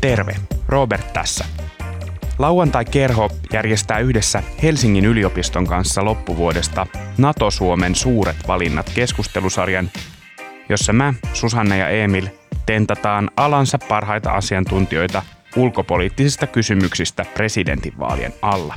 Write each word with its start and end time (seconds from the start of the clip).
Terve, 0.00 0.36
Robert 0.68 1.12
tässä. 1.12 1.44
Lauantai-kerho 2.38 3.30
järjestää 3.52 3.98
yhdessä 3.98 4.42
Helsingin 4.62 5.04
yliopiston 5.04 5.66
kanssa 5.66 6.04
loppuvuodesta 6.04 6.86
NATO-Suomen 7.18 7.94
suuret 7.94 8.36
valinnat 8.48 8.90
keskustelusarjan, 8.94 9.90
jossa 10.68 10.92
mä, 10.92 11.14
Susanne 11.32 11.78
ja 11.78 11.88
Emil 11.88 12.28
tentataan 12.66 13.30
alansa 13.36 13.78
parhaita 13.88 14.32
asiantuntijoita 14.32 15.22
ulkopoliittisista 15.56 16.46
kysymyksistä 16.46 17.24
presidentinvaalien 17.34 18.32
alla. 18.42 18.74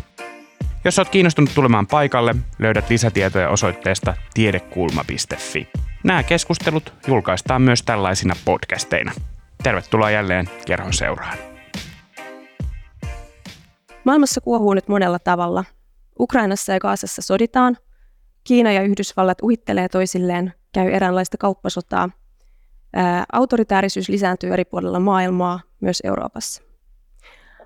Jos 0.89 0.99
olet 0.99 1.09
kiinnostunut 1.09 1.51
tulemaan 1.55 1.87
paikalle, 1.87 2.35
löydät 2.59 2.89
lisätietoja 2.89 3.49
osoitteesta 3.49 4.13
tiedekulma.fi. 4.33 5.67
Nämä 6.03 6.23
keskustelut 6.23 6.93
julkaistaan 7.07 7.61
myös 7.61 7.83
tällaisina 7.83 8.35
podcasteina. 8.45 9.11
Tervetuloa 9.63 10.11
jälleen 10.11 10.49
kerhon 10.65 10.93
seuraan. 10.93 11.37
Maailmassa 14.03 14.41
kuohuu 14.41 14.73
nyt 14.73 14.87
monella 14.87 15.19
tavalla. 15.19 15.63
Ukrainassa 16.19 16.73
ja 16.73 16.79
Kaasassa 16.79 17.21
soditaan, 17.21 17.77
Kiina 18.43 18.71
ja 18.71 18.81
Yhdysvallat 18.81 19.37
uhittelee 19.41 19.89
toisilleen, 19.89 20.53
käy 20.73 20.89
eräänlaista 20.91 21.37
kauppasotaa. 21.37 22.09
Ää, 22.93 23.25
autoritäärisyys 23.31 24.09
lisääntyy 24.09 24.53
eri 24.53 24.65
puolilla 24.65 24.99
maailmaa, 24.99 25.59
myös 25.81 26.01
Euroopassa. 26.03 26.61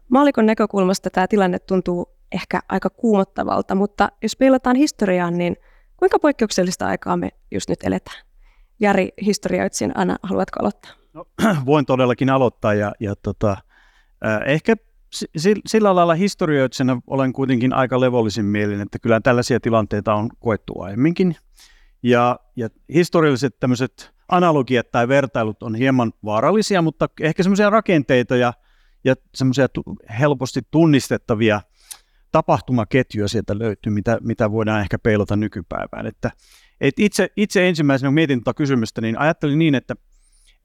Maalikon 0.09 0.45
näkökulmasta 0.45 1.09
tämä 1.09 1.28
tilanne 1.28 1.59
tuntuu 1.59 2.14
ehkä 2.34 2.60
aika 2.70 2.90
kuumottavalta, 2.90 3.76
mutta 3.76 4.10
jos 4.22 4.36
peilataan 4.36 4.76
historiaan, 4.76 5.38
niin 5.38 5.55
kuinka 5.98 6.20
poikkeuksellista 6.20 6.88
aikaa 6.88 7.18
me 7.18 7.30
just 7.52 7.70
nyt 7.70 7.84
eletään? 7.84 8.26
Jari, 8.80 9.09
historioitsin, 9.26 9.92
Anna, 9.96 10.16
haluatko 10.23 10.59
aloittaa? 10.59 10.92
No, 11.14 11.25
voin 11.66 11.86
todellakin 11.86 12.30
aloittaa 12.30 12.73
ja, 12.73 12.92
ja 13.00 13.16
tota, 13.16 13.58
äh, 14.25 14.42
ehkä 14.45 14.75
sillä 15.67 15.95
lailla 15.95 16.14
historioitsena 16.14 17.02
olen 17.08 17.34
kuitenkin 17.34 17.73
aika 17.73 18.00
levollisin 18.00 18.45
mielin, 18.45 18.81
että 18.81 19.00
kyllä 19.00 19.20
tällaisia 19.20 19.59
tilanteita 19.59 20.14
on 20.14 20.30
koettu 20.40 20.81
aiemminkin. 20.81 21.36
Ja, 22.03 22.40
ja 22.56 22.70
historialliset 22.94 23.59
tämmöiset 23.59 24.14
analogiat 24.30 24.92
tai 24.92 25.08
vertailut 25.08 25.64
on 25.64 25.75
hieman 25.75 26.14
vaarallisia, 26.25 26.81
mutta 26.81 27.09
ehkä 27.22 27.44
semmoisia 27.44 27.70
rakenteita 27.70 28.36
ja, 28.36 28.53
ja 29.03 29.16
semmoisia 29.36 29.68
helposti 30.20 30.62
tunnistettavia 30.72 31.62
tapahtumaketjuja 32.34 33.28
sieltä 33.28 33.59
löytyy, 33.59 33.94
mitä, 33.94 34.17
mitä 34.22 34.52
voidaan 34.52 34.81
ehkä 34.81 35.00
peilata 35.00 35.36
nykypäivään. 35.36 36.06
Että, 36.06 36.31
et 36.81 37.00
itse, 37.00 37.30
itse 37.38 37.67
ensimmäisenä 37.67 38.12
mietin 38.12 38.40
tuota 38.40 38.53
kysymystä, 38.53 39.02
niin 39.02 39.20
ajattelin 39.20 39.59
niin, 39.59 39.75
että 39.75 39.95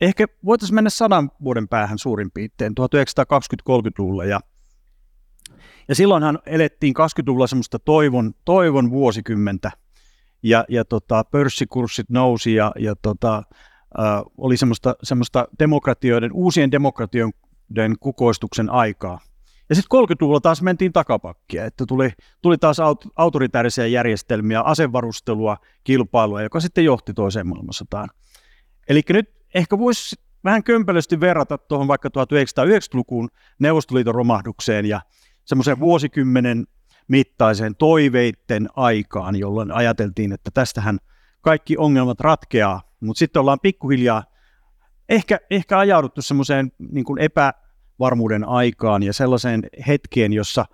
ehkä 0.00 0.26
voitaisiin 0.44 0.74
mennä 0.74 0.90
sadan 0.90 1.30
vuoden 1.44 1.68
päähän 1.68 1.98
suurin 1.98 2.30
piirtein, 2.30 2.72
1920-30-luvulla. 2.80 4.24
Ja, 4.24 4.40
ja 5.88 5.94
silloinhan 5.94 6.38
elettiin 6.46 6.94
20-luvulla 6.98 7.46
semmoista 7.46 7.78
toivon, 7.78 8.34
toivon 8.44 8.90
vuosikymmentä, 8.90 9.70
ja, 10.42 10.64
ja 10.68 10.84
tota, 10.84 11.24
pörssikurssit 11.24 12.10
nousi, 12.10 12.54
ja, 12.54 12.72
ja 12.78 12.96
tota, 12.96 13.36
äh, 13.98 14.22
oli 14.38 14.56
semmoista, 14.56 14.94
semmoista 15.02 15.48
demokratioiden, 15.58 16.32
uusien 16.32 16.72
demokratioiden 16.72 17.98
kukoistuksen 18.00 18.70
aikaa. 18.70 19.20
Ja 19.68 19.74
sitten 19.74 19.98
30-luvulla 19.98 20.40
taas 20.40 20.62
mentiin 20.62 20.92
takapakkia, 20.92 21.64
että 21.64 21.84
tuli, 21.86 22.10
tuli 22.42 22.58
taas 22.58 22.78
aut- 22.78 23.10
autoritäärisiä 23.16 23.86
järjestelmiä, 23.86 24.60
asevarustelua, 24.60 25.56
kilpailua, 25.84 26.42
joka 26.42 26.60
sitten 26.60 26.84
johti 26.84 27.14
toiseen 27.14 27.46
maailmansotaan. 27.46 28.08
Eli 28.88 29.02
nyt 29.08 29.30
ehkä 29.54 29.78
voisi 29.78 30.16
vähän 30.44 30.64
kömpelösti 30.64 31.20
verrata 31.20 31.58
tuohon 31.58 31.88
vaikka 31.88 32.08
1990-luvun 32.08 33.28
Neuvostoliiton 33.58 34.14
romahdukseen 34.14 34.86
ja 34.86 35.00
semmoisen 35.44 35.80
vuosikymmenen 35.80 36.66
mittaiseen 37.08 37.76
toiveitten 37.76 38.68
aikaan, 38.76 39.36
jolloin 39.36 39.72
ajateltiin, 39.72 40.32
että 40.32 40.50
tästähän 40.54 40.98
kaikki 41.40 41.76
ongelmat 41.76 42.20
ratkeaa, 42.20 42.82
mutta 43.00 43.18
sitten 43.18 43.40
ollaan 43.40 43.60
pikkuhiljaa 43.62 44.24
ehkä, 45.08 45.40
ehkä 45.50 45.78
ajauduttu 45.78 46.22
semmoiseen 46.22 46.72
niin 46.78 47.04
kuin 47.04 47.20
epävarmuuden 47.98 48.48
aikaan 48.48 49.02
ja 49.02 49.12
sellaiseen 49.12 49.62
hetkeen, 49.86 50.32
jossa, 50.32 50.66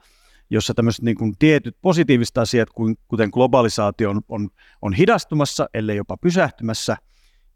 jossa 0.51 0.75
tämmöiset 0.75 1.05
niin 1.05 1.17
kuin 1.17 1.35
tietyt 1.39 1.77
positiiviset 1.83 2.39
asiat, 2.39 2.69
kuten 3.09 3.29
globalisaatio 3.33 4.11
on, 4.11 4.21
on, 4.29 4.49
on 4.83 4.93
hidastumassa, 4.93 5.69
ellei 5.75 5.97
jopa 5.97 6.17
pysähtymässä, 6.17 6.97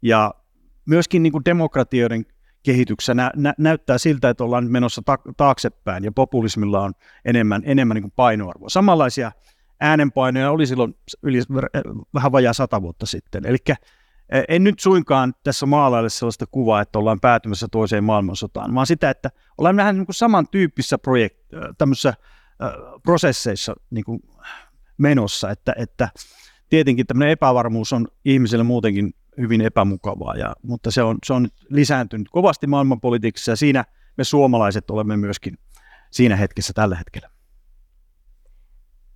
ja 0.01 0.33
myöskin 0.85 1.23
niin 1.23 1.31
kuin 1.31 1.45
demokratioiden 1.45 2.25
kehityksessä 2.63 3.13
nä- 3.13 3.31
nä- 3.35 3.53
näyttää 3.57 3.97
siltä, 3.97 4.29
että 4.29 4.43
ollaan 4.43 4.71
menossa 4.71 5.01
ta- 5.05 5.33
taaksepäin 5.37 6.03
ja 6.03 6.11
populismilla 6.11 6.81
on 6.81 6.93
enemmän, 7.25 7.61
enemmän 7.65 7.95
niin 7.95 8.03
kuin 8.03 8.13
painoarvoa. 8.15 8.69
Samanlaisia 8.69 9.31
äänenpainoja 9.79 10.51
oli 10.51 10.67
silloin 10.67 10.95
yli, 11.23 11.39
vähän 12.13 12.31
vajaa 12.31 12.53
sata 12.53 12.81
vuotta 12.81 13.05
sitten. 13.05 13.45
Eli 13.45 13.57
en 14.47 14.63
nyt 14.63 14.79
suinkaan 14.79 15.33
tässä 15.43 15.65
maalaille 15.65 16.09
sellaista 16.09 16.45
kuvaa, 16.51 16.81
että 16.81 16.99
ollaan 16.99 17.19
päätymässä 17.19 17.67
toiseen 17.71 18.03
maailmansotaan, 18.03 18.75
vaan 18.75 18.87
sitä, 18.87 19.09
että 19.09 19.29
ollaan 19.57 19.75
vähän 19.75 19.97
niin 19.97 20.05
samantyyppisissä 20.11 20.97
projekt- 20.97 21.75
tämmöisissä 21.77 22.13
prosesseissa 23.03 23.75
niin 23.89 24.03
kuin 24.03 24.21
menossa, 24.97 25.51
että, 25.51 25.73
että 25.77 26.09
tietenkin 26.69 27.07
tämmöinen 27.07 27.31
epävarmuus 27.31 27.93
on 27.93 28.07
ihmiselle 28.25 28.63
muutenkin 28.63 29.13
hyvin 29.37 29.61
epämukavaa, 29.61 30.35
ja, 30.35 30.55
mutta 30.63 30.91
se 30.91 31.03
on, 31.03 31.17
se 31.25 31.33
on 31.33 31.47
lisääntynyt 31.69 32.29
kovasti 32.29 32.67
maailmanpolitiikassa 32.67 33.51
ja 33.51 33.55
siinä 33.55 33.85
me 34.17 34.23
suomalaiset 34.23 34.89
olemme 34.89 35.17
myöskin 35.17 35.57
siinä 36.11 36.35
hetkessä 36.35 36.73
tällä 36.73 36.95
hetkellä. 36.95 37.29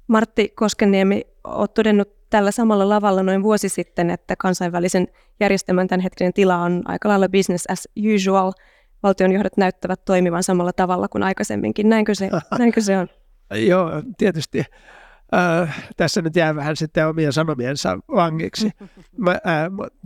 Martti 0.07 0.49
Koskeniemi, 0.55 1.21
olet 1.43 1.73
todennut 1.73 2.29
tällä 2.29 2.51
samalla 2.51 2.89
lavalla 2.89 3.23
noin 3.23 3.43
vuosi 3.43 3.69
sitten, 3.69 4.09
että 4.09 4.35
kansainvälisen 4.35 5.07
järjestelmän 5.39 5.87
tämänhetkinen 5.87 6.33
tila 6.33 6.57
on 6.57 6.81
aika 6.85 7.09
lailla 7.09 7.29
business 7.29 7.65
as 7.69 7.87
usual. 8.15 8.51
Valtionjohdot 9.03 9.57
näyttävät 9.57 10.05
toimivan 10.05 10.43
samalla 10.43 10.73
tavalla 10.73 11.07
kuin 11.07 11.23
aikaisemminkin. 11.23 11.89
Näinkö 11.89 12.15
se, 12.15 12.29
näinkö 12.59 12.81
se 12.81 12.97
on? 12.97 13.07
Joo, 13.55 13.91
tietysti 14.17 14.63
äh, 15.33 15.85
tässä 15.97 16.21
nyt 16.21 16.35
jää 16.35 16.55
vähän 16.55 16.75
sitten 16.75 17.07
omien 17.07 17.33
sanomiensa 17.33 17.99
vangiksi. 18.15 18.71
Mä, 19.17 19.31
äh, 19.31 19.39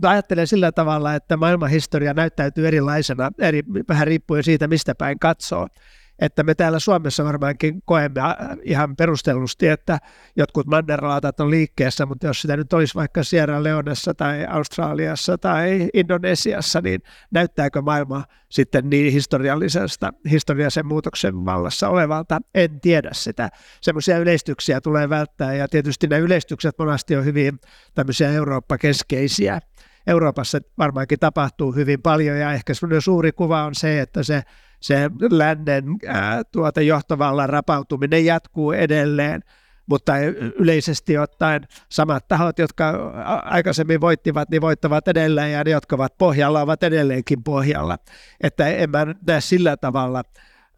mä 0.02 0.10
ajattelen 0.10 0.46
sillä 0.46 0.72
tavalla, 0.72 1.14
että 1.14 1.36
maailman 1.36 1.70
historia 1.70 2.14
näyttäytyy 2.14 2.68
erilaisena, 2.68 3.30
eri, 3.38 3.62
vähän 3.88 4.06
riippuen 4.06 4.42
siitä, 4.44 4.68
mistä 4.68 4.94
päin 4.94 5.18
katsoo 5.18 5.68
että 6.18 6.42
me 6.42 6.54
täällä 6.54 6.78
Suomessa 6.78 7.24
varmaankin 7.24 7.82
koemme 7.84 8.20
äh, 8.20 8.36
ihan 8.62 8.96
perustellusti, 8.96 9.68
että 9.68 9.98
jotkut 10.36 10.66
mannerlaatat 10.66 11.40
on 11.40 11.50
liikkeessä, 11.50 12.06
mutta 12.06 12.26
jos 12.26 12.40
sitä 12.40 12.56
nyt 12.56 12.72
olisi 12.72 12.94
vaikka 12.94 13.22
Sierra 13.22 13.62
Leonessa 13.62 14.14
tai 14.14 14.46
Australiassa 14.46 15.38
tai 15.38 15.88
Indonesiassa, 15.94 16.80
niin 16.80 17.00
näyttääkö 17.30 17.82
maailma 17.82 18.24
sitten 18.50 18.90
niin 18.90 19.12
historiallisesta, 19.12 20.12
historiallisen 20.30 20.86
muutoksen 20.86 21.44
vallassa 21.44 21.88
olevalta? 21.88 22.40
En 22.54 22.80
tiedä 22.80 23.10
sitä. 23.12 23.48
Semmoisia 23.80 24.18
yleistyksiä 24.18 24.80
tulee 24.80 25.08
välttää 25.08 25.54
ja 25.54 25.68
tietysti 25.68 26.06
nämä 26.06 26.20
yleistykset 26.20 26.78
monasti 26.78 27.16
on 27.16 27.24
hyvin 27.24 27.58
tämmöisiä 27.94 28.30
Eurooppa-keskeisiä. 28.30 29.60
Euroopassa 30.06 30.58
varmaankin 30.78 31.18
tapahtuu 31.18 31.72
hyvin 31.72 32.02
paljon 32.02 32.36
ja 32.36 32.52
ehkä 32.52 32.74
semmoinen 32.74 33.02
suuri 33.02 33.32
kuva 33.32 33.64
on 33.64 33.74
se, 33.74 34.00
että 34.00 34.22
se 34.22 34.42
se 34.80 35.10
lännen 35.30 35.84
ää, 36.06 36.42
tuota 36.44 36.80
johtovallan 36.80 37.48
rapautuminen 37.48 38.24
jatkuu 38.24 38.72
edelleen, 38.72 39.42
mutta 39.86 40.12
yleisesti 40.58 41.18
ottaen 41.18 41.62
samat 41.88 42.28
tahot, 42.28 42.58
jotka 42.58 43.12
aikaisemmin 43.44 44.00
voittivat, 44.00 44.50
niin 44.50 44.62
voittavat 44.62 45.08
edelleen 45.08 45.52
ja 45.52 45.64
ne, 45.64 45.70
jotka 45.70 45.96
ovat 45.96 46.18
pohjalla, 46.18 46.60
ovat 46.60 46.82
edelleenkin 46.82 47.42
pohjalla. 47.42 47.98
Että 48.40 48.68
en 48.68 48.90
mä 48.90 49.06
näe 49.26 49.40
sillä 49.40 49.76
tavalla 49.76 50.22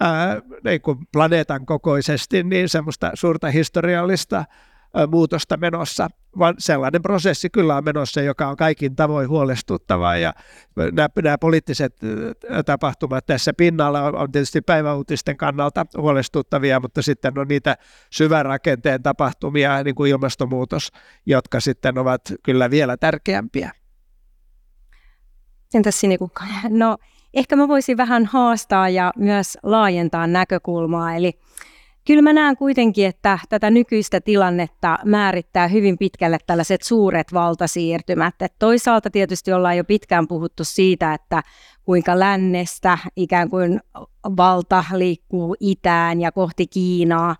ää, 0.00 0.40
niin 0.64 0.80
kuin 0.80 0.98
planeetan 1.12 1.66
kokoisesti 1.66 2.42
niin 2.42 2.68
semmoista 2.68 3.10
suurta 3.14 3.50
historiallista 3.50 4.44
muutosta 5.10 5.56
menossa, 5.56 6.08
vaan 6.38 6.54
sellainen 6.58 7.02
prosessi 7.02 7.50
kyllä 7.50 7.76
on 7.76 7.84
menossa, 7.84 8.20
joka 8.20 8.48
on 8.48 8.56
kaikin 8.56 8.96
tavoin 8.96 9.28
huolestuttava 9.28 10.16
ja 10.16 10.32
nämä, 10.92 11.08
nämä 11.22 11.38
poliittiset 11.38 11.96
tapahtumat 12.66 13.26
tässä 13.26 13.52
pinnalla 13.52 14.02
on, 14.02 14.16
on 14.16 14.32
tietysti 14.32 14.60
päiväuutisten 14.60 15.36
kannalta 15.36 15.86
huolestuttavia, 15.96 16.80
mutta 16.80 17.02
sitten 17.02 17.38
on 17.38 17.48
niitä 17.48 17.76
syvärakenteen 18.10 19.02
tapahtumia, 19.02 19.82
niin 19.82 19.94
kuin 19.94 20.10
ilmastonmuutos, 20.10 20.92
jotka 21.26 21.60
sitten 21.60 21.98
ovat 21.98 22.22
kyllä 22.42 22.70
vielä 22.70 22.96
tärkeämpiä. 22.96 23.72
Entäs 25.74 26.00
Sinikukka? 26.00 26.44
No 26.68 26.96
ehkä 27.34 27.56
mä 27.56 27.68
voisin 27.68 27.96
vähän 27.96 28.26
haastaa 28.26 28.88
ja 28.88 29.12
myös 29.16 29.58
laajentaa 29.62 30.26
näkökulmaa, 30.26 31.14
eli 31.14 31.38
kyllä 32.10 32.22
mä 32.22 32.32
näen 32.32 32.56
kuitenkin, 32.56 33.06
että 33.06 33.38
tätä 33.48 33.70
nykyistä 33.70 34.20
tilannetta 34.20 34.98
määrittää 35.04 35.68
hyvin 35.68 35.98
pitkälle 35.98 36.38
tällaiset 36.46 36.82
suuret 36.82 37.32
valtasiirtymät. 37.32 38.34
Et 38.42 38.52
toisaalta 38.58 39.10
tietysti 39.10 39.52
ollaan 39.52 39.76
jo 39.76 39.84
pitkään 39.84 40.28
puhuttu 40.28 40.64
siitä, 40.64 41.14
että 41.14 41.42
kuinka 41.82 42.18
lännestä 42.18 42.98
ikään 43.16 43.50
kuin 43.50 43.80
valta 44.36 44.84
liikkuu 44.94 45.56
itään 45.60 46.20
ja 46.20 46.32
kohti 46.32 46.66
Kiinaa. 46.66 47.36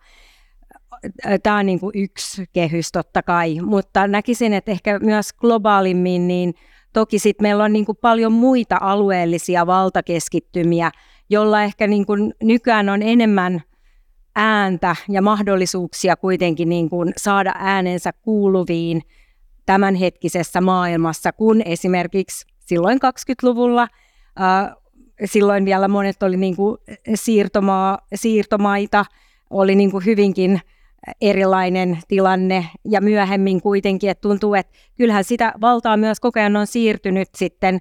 Tämä 1.43 1.59
on 1.59 1.67
niin 1.67 1.81
kuin 1.81 1.93
yksi 1.95 2.45
kehys 2.53 2.93
totta 2.93 3.23
kai, 3.23 3.61
mutta 3.61 4.07
näkisin, 4.07 4.53
että 4.53 4.71
ehkä 4.71 4.99
myös 4.99 5.33
globaalimmin, 5.33 6.29
niin 6.29 6.55
toki 6.93 7.19
sitten 7.19 7.45
meillä 7.45 7.65
on 7.65 7.73
niin 7.73 7.87
kuin 7.87 7.99
paljon 8.01 8.33
muita 8.33 8.79
alueellisia 8.81 9.67
valtakeskittymiä, 9.67 10.91
jolla 11.31 11.63
ehkä 11.63 11.87
niin 11.87 12.07
kuin 12.07 12.35
nykyään 12.43 12.89
on 12.89 13.03
enemmän 13.03 13.63
ääntä 14.41 14.97
ja 15.09 15.23
mahdollisuuksia 15.23 16.17
kuitenkin 16.17 16.69
niin 16.69 16.91
kuin 16.91 17.13
saada 17.17 17.53
äänensä 17.59 18.13
kuuluviin 18.13 19.03
tämänhetkisessä 19.67 20.61
maailmassa, 20.61 21.33
kun 21.33 21.63
esimerkiksi 21.65 22.47
silloin 22.59 22.99
20-luvulla 22.99 23.83
äh, 23.83 24.77
silloin 25.25 25.65
vielä 25.65 25.89
monet 25.89 26.23
oli 26.23 26.37
niin 26.37 26.57
kuin 26.57 26.79
siirtomaa, 27.15 27.99
siirtomaita, 28.15 29.05
oli 29.51 29.75
niin 29.75 29.91
kuin 29.91 30.05
hyvinkin 30.05 30.61
erilainen 31.21 31.99
tilanne. 32.09 32.67
Ja 32.85 33.01
myöhemmin 33.01 33.63
kuitenkin, 33.63 34.11
että 34.11 34.23
tuntuu, 34.23 34.55
että 34.55 34.79
kyllähän 34.97 35.25
sitä 35.25 35.53
valtaa 35.61 35.97
myös 35.97 36.21
koko 36.21 36.41
ajan 36.41 36.57
on 36.57 36.67
siirtynyt 36.67 37.29
sitten 37.37 37.79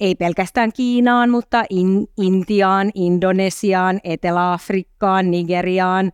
ei 0.00 0.14
pelkästään 0.14 0.72
Kiinaan, 0.72 1.30
mutta 1.30 1.64
in, 1.70 2.06
Intiaan, 2.16 2.90
Indonesiaan, 2.94 4.00
Etelä-Afrikkaan, 4.04 5.30
Nigeriaan, 5.30 6.12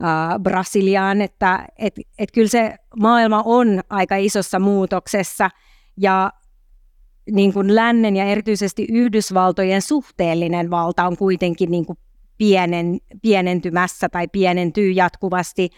ää, 0.00 0.38
Brasiliaan, 0.38 1.20
että 1.20 1.66
et, 1.78 1.94
et 2.18 2.28
kyllä 2.32 2.48
se 2.48 2.74
maailma 2.96 3.42
on 3.44 3.80
aika 3.90 4.16
isossa 4.16 4.58
muutoksessa 4.58 5.50
ja 5.96 6.32
niin 7.30 7.52
kuin 7.52 7.74
lännen 7.74 8.16
ja 8.16 8.24
erityisesti 8.24 8.86
Yhdysvaltojen 8.92 9.82
suhteellinen 9.82 10.70
valta 10.70 11.06
on 11.06 11.16
kuitenkin 11.16 11.70
niin 11.70 11.86
kuin 11.86 11.98
pienen, 12.38 12.98
pienentymässä 13.22 14.08
tai 14.08 14.28
pienentyy 14.28 14.90
jatkuvasti. 14.90 15.70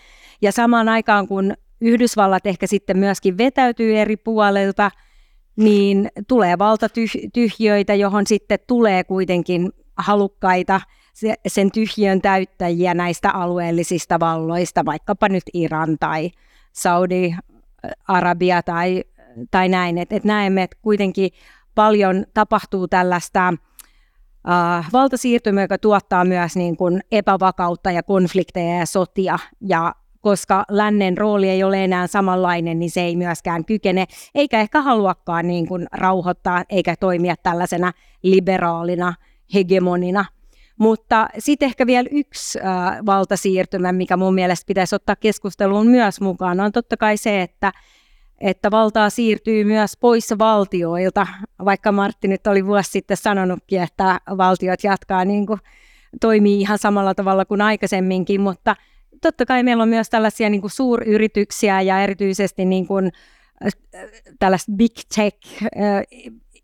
Ja 0.42 0.52
samaan 0.52 0.88
aikaan, 0.88 1.28
kun 1.28 1.54
Yhdysvallat 1.80 2.46
ehkä 2.46 2.66
sitten 2.66 2.98
myöskin 2.98 3.38
vetäytyy 3.38 3.98
eri 3.98 4.16
puolelta, 4.16 4.90
niin 5.56 6.08
tulee 6.28 6.58
valtatyhjöitä, 6.58 7.94
johon 7.94 8.26
sitten 8.26 8.58
tulee 8.66 9.04
kuitenkin 9.04 9.72
halukkaita 9.96 10.80
sen 11.46 11.72
tyhjön 11.72 12.22
täyttäjiä 12.22 12.94
näistä 12.94 13.30
alueellisista 13.30 14.20
valloista, 14.20 14.84
vaikkapa 14.84 15.28
nyt 15.28 15.42
Iran 15.54 15.96
tai 16.00 16.30
Saudi-Arabia 16.72 18.62
tai, 18.62 19.04
tai 19.50 19.68
näin. 19.68 19.98
Et, 19.98 20.12
et 20.12 20.24
näemme, 20.24 20.62
että 20.62 20.76
kuitenkin 20.82 21.30
paljon 21.74 22.24
tapahtuu 22.34 22.88
tällaista 22.88 23.48
äh, 23.48 24.88
valtasiirtymä, 24.92 25.62
joka 25.62 25.78
tuottaa 25.78 26.24
myös 26.24 26.56
niin 26.56 26.76
kuin 26.76 27.00
epävakautta 27.12 27.90
ja 27.90 28.02
konflikteja 28.02 28.78
ja 28.78 28.86
sotia. 28.86 29.38
Ja 29.60 29.94
koska 30.22 30.64
lännen 30.70 31.18
rooli 31.18 31.48
ei 31.48 31.64
ole 31.64 31.84
enää 31.84 32.06
samanlainen, 32.06 32.78
niin 32.78 32.90
se 32.90 33.00
ei 33.00 33.16
myöskään 33.16 33.64
kykene, 33.64 34.06
eikä 34.34 34.60
ehkä 34.60 34.82
haluakaan 34.82 35.46
niin 35.46 35.68
kuin 35.68 35.86
rauhoittaa, 35.92 36.64
eikä 36.68 36.96
toimia 37.00 37.34
tällaisena 37.42 37.92
liberaalina 38.22 39.14
hegemonina. 39.54 40.24
Mutta 40.78 41.28
sitten 41.38 41.66
ehkä 41.66 41.86
vielä 41.86 42.08
yksi 42.12 42.58
äh, 42.58 43.06
valtasiirtymä, 43.06 43.92
mikä 43.92 44.16
mun 44.16 44.34
mielestä 44.34 44.66
pitäisi 44.66 44.94
ottaa 44.94 45.16
keskusteluun 45.16 45.86
myös 45.86 46.20
mukaan, 46.20 46.60
on 46.60 46.72
totta 46.72 46.96
kai 46.96 47.16
se, 47.16 47.42
että 47.42 47.72
että 48.40 48.70
valtaa 48.70 49.10
siirtyy 49.10 49.64
myös 49.64 49.96
pois 50.00 50.34
valtioilta, 50.38 51.26
vaikka 51.64 51.92
Martti 51.92 52.28
nyt 52.28 52.46
oli 52.46 52.66
vuosi 52.66 52.90
sitten 52.90 53.16
sanonutkin, 53.16 53.82
että 53.82 54.20
valtiot 54.36 54.84
jatkaa 54.84 55.24
niin 55.24 55.46
kuin, 55.46 55.60
toimii 56.20 56.60
ihan 56.60 56.78
samalla 56.78 57.14
tavalla 57.14 57.44
kuin 57.44 57.60
aikaisemminkin, 57.60 58.40
mutta 58.40 58.76
totta 59.22 59.46
kai 59.46 59.62
meillä 59.62 59.82
on 59.82 59.88
myös 59.88 60.10
tällaisia 60.10 60.50
niin 60.50 60.60
kuin 60.60 60.70
suuryrityksiä 60.70 61.80
ja 61.80 62.00
erityisesti 62.00 62.64
niin 62.64 62.86
kuin, 62.86 63.12
tällaista 64.38 64.72
big 64.76 64.92
tech, 65.14 65.64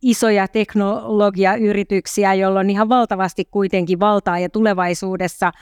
isoja 0.03 0.49
teknologiayrityksiä, 0.49 2.35
joilla 2.35 2.61
on 2.61 2.71
ihan 2.71 2.89
valtavasti 2.89 3.45
kuitenkin 3.45 4.01
valtaa 4.01 4.39
ja 4.39 4.49
tulevaisuudessa– 4.49 5.53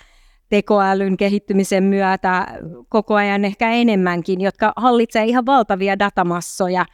tekoälyn 0.49 1.17
kehittymisen 1.17 1.85
myötä 1.85 2.47
koko 2.89 3.15
ajan 3.15 3.45
ehkä 3.45 3.71
enemmänkin, 3.71 4.41
jotka 4.41 4.73
hallitsee 4.77 5.25
ihan 5.25 5.47
valtavia 5.47 5.99
datamassoja, 5.99 6.87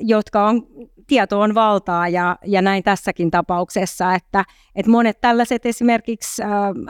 jotka 0.00 0.46
on, 0.46 0.66
tieto 1.06 1.40
on 1.40 1.54
valtaa 1.54 2.08
ja, 2.08 2.36
ja 2.46 2.62
näin 2.62 2.82
tässäkin 2.82 3.30
tapauksessa, 3.30 4.14
että, 4.14 4.44
että 4.76 4.90
monet 4.90 5.20
tällaiset 5.20 5.66
esimerkiksi 5.66 6.42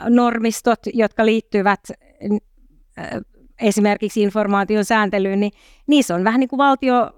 normistot, 0.08 0.80
jotka 0.94 1.26
liittyvät 1.26 1.80
esimerkiksi 3.60 4.22
informaation 4.22 4.84
sääntelyyn, 4.84 5.40
niin 5.40 5.52
niissä 5.86 6.14
on 6.14 6.24
vähän 6.24 6.40
niin 6.40 6.48
kuin 6.48 6.58
valtio 6.58 7.10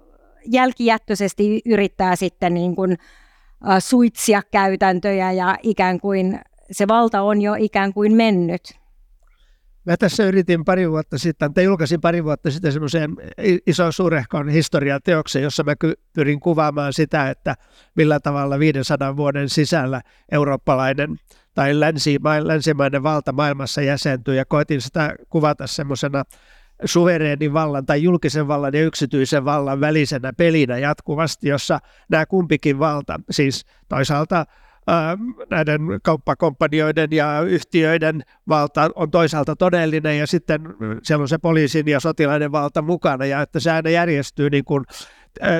jälkijättöisesti 0.45 1.61
yrittää 1.65 2.15
sitten 2.15 2.53
niin 2.53 2.75
kuin, 2.75 2.97
suitsia 3.79 4.41
käytäntöjä 4.51 5.31
ja 5.31 5.57
ikään 5.63 5.99
kuin 5.99 6.39
se 6.71 6.87
valta 6.87 7.21
on 7.21 7.41
jo 7.41 7.55
ikään 7.57 7.93
kuin 7.93 8.15
mennyt. 8.15 8.61
Mä 9.85 9.97
tässä 9.97 10.23
yritin 10.23 10.65
pari 10.65 10.91
vuotta 10.91 11.17
sitten, 11.17 11.53
tai 11.53 11.63
julkaisin 11.63 12.01
pari 12.01 12.23
vuotta 12.23 12.51
sitten 12.51 12.71
semmoisen 12.71 13.15
ison 13.67 13.93
suurehkon 13.93 14.49
historiateoksen, 14.49 15.43
jossa 15.43 15.63
mä 15.63 15.73
pyrin 16.13 16.39
kuvaamaan 16.39 16.93
sitä, 16.93 17.29
että 17.29 17.55
millä 17.95 18.19
tavalla 18.19 18.59
500 18.59 19.17
vuoden 19.17 19.49
sisällä 19.49 20.01
eurooppalainen 20.31 21.17
tai 21.53 21.79
länsimainen 22.43 23.03
valta 23.03 23.31
maailmassa 23.31 23.81
jäsentyy, 23.81 24.35
ja 24.35 24.45
koitin 24.45 24.81
sitä 24.81 25.15
kuvata 25.29 25.67
semmoisena 25.67 26.23
suvereenin 26.85 27.53
vallan 27.53 27.85
tai 27.85 28.03
julkisen 28.03 28.47
vallan 28.47 28.73
ja 28.73 28.83
yksityisen 28.83 29.45
vallan 29.45 29.81
välisenä 29.81 30.33
pelinä 30.33 30.77
jatkuvasti, 30.77 31.47
jossa 31.47 31.79
nämä 32.09 32.25
kumpikin 32.25 32.79
valta, 32.79 33.19
siis 33.29 33.65
toisaalta 33.89 34.45
näiden 35.49 35.81
kauppakompanioiden 36.03 37.07
ja 37.11 37.41
yhtiöiden 37.41 38.23
valta 38.47 38.89
on 38.95 39.11
toisaalta 39.11 39.55
todellinen 39.55 40.19
ja 40.19 40.27
sitten 40.27 40.61
siellä 41.03 41.21
on 41.21 41.27
se 41.27 41.37
poliisin 41.37 41.87
ja 41.87 41.99
sotilaiden 41.99 42.51
valta 42.51 42.81
mukana 42.81 43.25
ja 43.25 43.41
että 43.41 43.59
se 43.59 43.71
aina 43.71 43.89
järjestyy 43.89 44.49
niin 44.49 44.65
kuin 44.65 44.83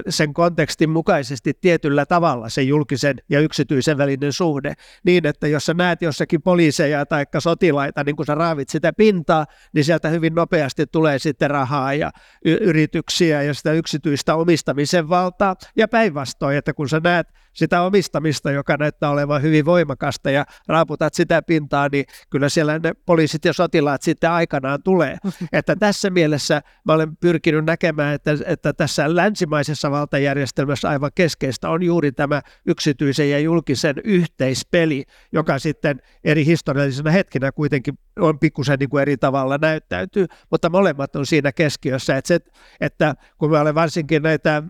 sen 0.09 0.33
kontekstin 0.33 0.89
mukaisesti 0.89 1.53
tietyllä 1.61 2.05
tavalla 2.05 2.49
se 2.49 2.61
julkisen 2.61 3.15
ja 3.29 3.39
yksityisen 3.39 3.97
välinen 3.97 4.33
suhde. 4.33 4.73
Niin, 5.03 5.25
että 5.25 5.47
jos 5.47 5.65
sä 5.65 5.73
näet 5.73 6.01
jossakin 6.01 6.41
poliiseja 6.41 7.05
tai 7.05 7.25
sotilaita, 7.39 8.03
niin 8.03 8.15
kun 8.15 8.25
sä 8.25 8.35
raavit 8.35 8.69
sitä 8.69 8.93
pintaa, 8.93 9.45
niin 9.73 9.85
sieltä 9.85 10.09
hyvin 10.09 10.35
nopeasti 10.35 10.85
tulee 10.87 11.19
sitten 11.19 11.49
rahaa 11.49 11.93
ja 11.93 12.11
y- 12.45 12.57
yrityksiä 12.61 13.41
ja 13.41 13.53
sitä 13.53 13.71
yksityistä 13.71 14.35
omistamisen 14.35 15.09
valtaa. 15.09 15.55
Ja 15.75 15.87
päinvastoin, 15.87 16.57
että 16.57 16.73
kun 16.73 16.89
sä 16.89 17.01
näet 17.03 17.27
sitä 17.53 17.81
omistamista, 17.81 18.51
joka 18.51 18.77
näyttää 18.77 19.09
olevan 19.09 19.41
hyvin 19.41 19.65
voimakasta 19.65 20.31
ja 20.31 20.45
raaputat 20.67 21.13
sitä 21.13 21.41
pintaa, 21.41 21.87
niin 21.91 22.05
kyllä 22.29 22.49
siellä 22.49 22.79
ne 22.79 22.93
poliisit 23.05 23.45
ja 23.45 23.53
sotilaat 23.53 24.01
sitten 24.01 24.31
aikanaan 24.31 24.83
tulee. 24.83 25.17
Että 25.53 25.75
tässä 25.75 26.09
mielessä 26.09 26.61
mä 26.85 26.93
olen 26.93 27.17
pyrkinyt 27.17 27.65
näkemään, 27.65 28.13
että, 28.13 28.31
että 28.45 28.73
tässä 28.73 29.15
länsimaisessa 29.15 29.91
valtajärjestelmässä 29.91 30.89
aivan 30.89 31.11
keskeistä 31.15 31.69
on 31.69 31.83
juuri 31.83 32.11
tämä 32.11 32.41
yksityisen 32.65 33.29
ja 33.29 33.39
julkisen 33.39 33.95
yhteispeli, 34.03 35.03
joka 35.31 35.59
sitten 35.59 36.01
eri 36.23 36.45
historiallisina 36.45 37.11
hetkinä 37.11 37.51
kuitenkin 37.51 37.97
on 38.19 38.39
pikkusen 38.39 38.79
niin 38.79 38.89
kuin 38.89 39.01
eri 39.01 39.17
tavalla 39.17 39.57
näyttäytyy, 39.57 40.25
mutta 40.51 40.69
molemmat 40.69 41.15
on 41.15 41.25
siinä 41.25 41.51
keskiössä, 41.51 42.17
että, 42.17 42.27
se, 42.27 42.39
että 42.81 43.15
kun 43.37 43.51
mä 43.51 43.61
olen 43.61 43.75
varsinkin 43.75 44.23
näitä 44.23 44.63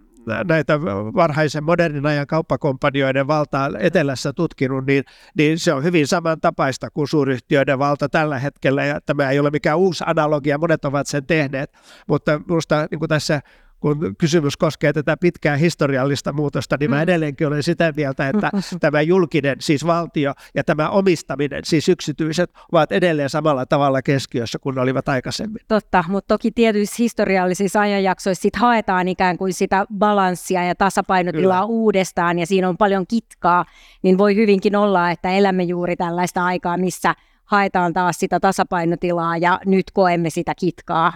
näitä 0.47 0.81
varhaisen 1.15 1.63
modernin 1.63 2.05
ajan 2.05 2.27
kauppakompanioiden 2.27 3.27
valtaa 3.27 3.69
etelässä 3.79 4.33
tutkinut, 4.33 4.85
niin, 4.85 5.03
niin 5.37 5.59
se 5.59 5.73
on 5.73 5.83
hyvin 5.83 6.07
samantapaista 6.07 6.89
kuin 6.89 7.07
suuryhtiöiden 7.07 7.79
valta 7.79 8.09
tällä 8.09 8.39
hetkellä, 8.39 8.85
ja 8.85 9.01
tämä 9.01 9.29
ei 9.29 9.39
ole 9.39 9.49
mikään 9.49 9.77
uusi 9.77 10.03
analogia, 10.07 10.57
monet 10.57 10.85
ovat 10.85 11.07
sen 11.07 11.25
tehneet, 11.25 11.73
mutta 12.07 12.39
minusta 12.39 12.87
niin 12.91 13.09
tässä 13.09 13.41
kun 13.83 14.15
kysymys 14.17 14.57
koskee 14.57 14.93
tätä 14.93 15.17
pitkää 15.17 15.57
historiallista 15.57 16.33
muutosta, 16.33 16.77
niin 16.79 16.89
mä 16.89 16.95
mm. 16.95 17.01
edelleenkin 17.01 17.47
olen 17.47 17.63
sitä 17.63 17.93
mieltä, 17.95 18.29
että 18.29 18.51
tämä 18.79 19.01
julkinen, 19.01 19.55
siis 19.59 19.85
valtio, 19.85 20.33
ja 20.55 20.63
tämä 20.63 20.89
omistaminen, 20.89 21.61
siis 21.65 21.89
yksityiset, 21.89 22.51
ovat 22.71 22.91
edelleen 22.91 23.29
samalla 23.29 23.65
tavalla 23.65 24.01
keskiössä 24.01 24.59
kuin 24.59 24.75
ne 24.75 24.81
olivat 24.81 25.09
aikaisemmin. 25.09 25.61
Totta, 25.67 26.03
mutta 26.07 26.27
toki 26.27 26.51
tietyissä 26.51 26.95
historiallisissa 26.99 27.81
ajanjaksoissa 27.81 28.41
sit 28.41 28.55
haetaan 28.55 29.07
ikään 29.07 29.37
kuin 29.37 29.53
sitä 29.53 29.85
balanssia 29.97 30.63
ja 30.63 30.75
tasapainotilaa 30.75 31.61
Kyllä. 31.61 31.75
uudestaan, 31.75 32.39
ja 32.39 32.45
siinä 32.45 32.69
on 32.69 32.77
paljon 32.77 33.05
kitkaa, 33.07 33.65
niin 34.03 34.17
voi 34.17 34.35
hyvinkin 34.35 34.75
olla, 34.75 35.11
että 35.11 35.29
elämme 35.29 35.63
juuri 35.63 35.95
tällaista 35.95 36.45
aikaa, 36.45 36.77
missä 36.77 37.15
haetaan 37.45 37.93
taas 37.93 38.15
sitä 38.19 38.39
tasapainotilaa 38.39 39.37
ja 39.37 39.59
nyt 39.65 39.85
koemme 39.93 40.29
sitä 40.29 40.53
kitkaa. 40.59 41.13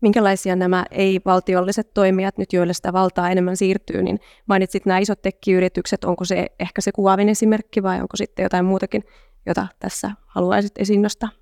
Minkälaisia 0.00 0.56
nämä 0.56 0.84
ei-valtiolliset 0.90 1.94
toimijat 1.94 2.38
nyt, 2.38 2.52
joille 2.52 2.72
sitä 2.72 2.92
valtaa 2.92 3.30
enemmän 3.30 3.56
siirtyy, 3.56 4.02
niin 4.02 4.20
mainitsit 4.46 4.86
nämä 4.86 4.98
isot 4.98 5.22
tekkiyritykset, 5.22 6.04
onko 6.04 6.24
se 6.24 6.46
ehkä 6.58 6.80
se 6.80 6.92
kuvaavin 6.92 7.28
esimerkki 7.28 7.82
vai 7.82 8.00
onko 8.00 8.16
sitten 8.16 8.42
jotain 8.42 8.64
muutakin, 8.64 9.04
jota 9.46 9.66
tässä 9.78 10.10
haluaisit 10.26 10.72
esiin 10.78 11.02
nostaa? 11.02 11.39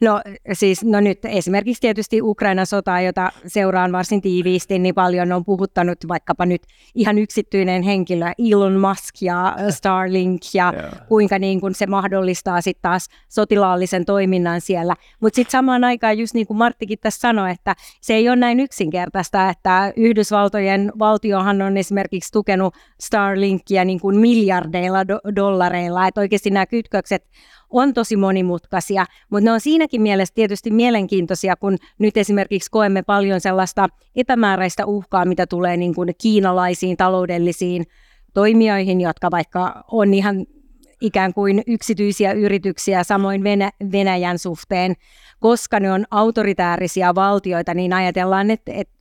No 0.00 0.20
siis, 0.52 0.84
no 0.84 1.00
nyt 1.00 1.24
esimerkiksi 1.24 1.80
tietysti 1.80 2.22
Ukrainan 2.22 2.66
sota, 2.66 3.00
jota 3.00 3.32
seuraan 3.46 3.92
varsin 3.92 4.20
tiiviisti, 4.20 4.78
niin 4.78 4.94
paljon 4.94 5.32
on 5.32 5.44
puhuttanut 5.44 5.98
vaikkapa 6.08 6.46
nyt 6.46 6.62
ihan 6.94 7.18
yksityinen 7.18 7.82
henkilö 7.82 8.26
Elon 8.50 8.80
Musk 8.80 9.22
ja 9.22 9.56
Starlink 9.70 10.42
ja 10.54 10.72
yeah. 10.76 11.06
kuinka 11.08 11.38
niin 11.38 11.60
kuin 11.60 11.74
se 11.74 11.86
mahdollistaa 11.86 12.60
sitten 12.60 12.82
taas 12.82 13.08
sotilaallisen 13.28 14.04
toiminnan 14.04 14.60
siellä. 14.60 14.94
Mutta 15.20 15.36
sitten 15.36 15.52
samaan 15.52 15.84
aikaan 15.84 16.18
just 16.18 16.34
niin 16.34 16.46
kuin 16.46 16.56
Marttikin 16.56 16.98
tässä 17.00 17.20
sanoi, 17.20 17.50
että 17.50 17.74
se 18.00 18.14
ei 18.14 18.28
ole 18.28 18.36
näin 18.36 18.60
yksinkertaista, 18.60 19.48
että 19.48 19.92
Yhdysvaltojen 19.96 20.92
valtiohan 20.98 21.62
on 21.62 21.76
esimerkiksi 21.76 22.32
tukenut 22.32 22.74
Starlinkia 23.00 23.84
niin 23.84 24.00
kuin 24.00 24.16
miljardeilla 24.16 25.02
do- 25.02 25.36
dollareilla, 25.36 26.06
että 26.06 26.20
oikeasti 26.20 26.50
nämä 26.50 26.66
kytkökset 26.66 27.24
on 27.70 27.94
tosi 27.94 28.16
monimutkaisia, 28.16 29.04
mutta 29.30 29.44
ne 29.44 29.52
on 29.52 29.60
siinäkin 29.60 30.02
mielessä 30.02 30.34
tietysti 30.34 30.70
mielenkiintoisia, 30.70 31.56
kun 31.56 31.76
nyt 31.98 32.16
esimerkiksi 32.16 32.70
koemme 32.70 33.02
paljon 33.02 33.40
sellaista 33.40 33.88
epämääräistä 34.16 34.86
uhkaa, 34.86 35.24
mitä 35.24 35.46
tulee 35.46 35.76
niin 35.76 35.94
kuin 35.94 36.14
kiinalaisiin 36.22 36.96
taloudellisiin 36.96 37.86
toimijoihin, 38.34 39.00
jotka 39.00 39.30
vaikka 39.30 39.84
on 39.92 40.14
ihan 40.14 40.46
ikään 41.00 41.34
kuin 41.34 41.62
yksityisiä 41.66 42.32
yrityksiä 42.32 43.04
samoin 43.04 43.44
Venäjän 43.92 44.38
suhteen, 44.38 44.94
koska 45.40 45.80
ne 45.80 45.92
on 45.92 46.04
autoritäärisiä 46.10 47.14
valtioita, 47.14 47.74
niin 47.74 47.92
ajatellaan, 47.92 48.50
että, 48.50 48.72
että, 48.74 48.94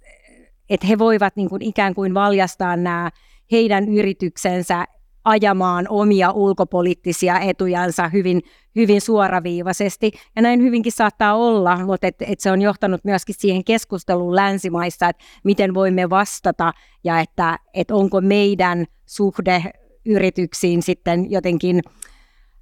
että 0.70 0.88
he 0.88 1.00
voivat 1.00 1.36
niin 1.36 1.50
kuin 1.50 1.62
ikään 1.62 1.94
kuin 1.96 2.14
valjastaa 2.14 2.76
nämä 2.76 3.12
heidän 3.52 3.90
yrityksensä 3.90 4.86
ajamaan 5.28 5.86
omia 5.90 6.32
ulkopoliittisia 6.32 7.40
etujansa 7.40 8.08
hyvin, 8.08 8.42
hyvin 8.76 9.02
suoraviivaisesti. 9.02 10.12
Ja 10.36 10.42
näin 10.42 10.62
hyvinkin 10.62 10.92
saattaa 10.92 11.36
olla, 11.36 11.86
mutta 11.86 12.08
et, 12.08 12.16
et 12.22 12.40
se 12.40 12.52
on 12.52 12.62
johtanut 12.62 13.02
myöskin 13.04 13.36
siihen 13.40 13.64
keskusteluun 13.64 14.36
länsimaissa, 14.36 15.10
että 15.10 15.24
miten 15.44 15.74
voimme 15.74 16.10
vastata 16.10 16.74
ja 17.04 17.20
että 17.20 17.60
et 17.74 17.92
onko 17.92 18.22
meidän 18.22 18.86
suhde 19.06 19.64
yrityksiin 20.06 20.82
sitten 20.82 21.32
jotenkin 21.32 21.82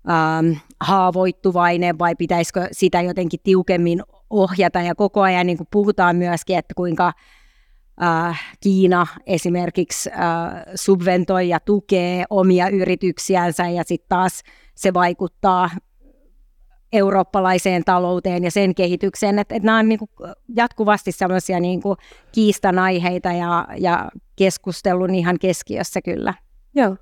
ähm, 0.10 0.57
haavoittuvainen 0.81 2.00
vai 2.00 2.15
pitäisikö 2.15 2.67
sitä 2.72 3.01
jotenkin 3.01 3.39
tiukemmin 3.43 4.03
ohjata. 4.29 4.81
Ja 4.81 4.95
koko 4.95 5.22
ajan 5.22 5.48
niin 5.48 5.57
kuin 5.57 5.67
puhutaan 5.72 6.15
myöskin, 6.15 6.57
että 6.57 6.74
kuinka 6.75 7.13
äh, 8.03 8.41
Kiina 8.59 9.07
esimerkiksi 9.25 10.09
äh, 10.09 10.19
subventoi 10.75 11.49
ja 11.49 11.59
tukee 11.59 12.25
omia 12.29 12.69
yrityksiänsä 12.69 13.69
ja 13.69 13.83
sitten 13.83 14.09
taas 14.09 14.43
se 14.75 14.93
vaikuttaa 14.93 15.69
eurooppalaiseen 16.93 17.83
talouteen 17.83 18.43
ja 18.43 18.51
sen 18.51 18.75
kehitykseen. 18.75 19.39
Että 19.39 19.55
et 19.55 19.63
nämä 19.63 19.79
on 19.79 19.89
niinku 19.89 20.09
jatkuvasti 20.55 21.11
sellaisia 21.11 21.59
niinku 21.59 21.97
kiistan 22.31 22.79
aiheita 22.79 23.31
ja, 23.31 23.67
ja 23.77 24.11
keskustelun 24.35 25.15
ihan 25.15 25.39
keskiössä 25.39 26.01
kyllä. 26.01 26.33
Joo. 26.75 26.97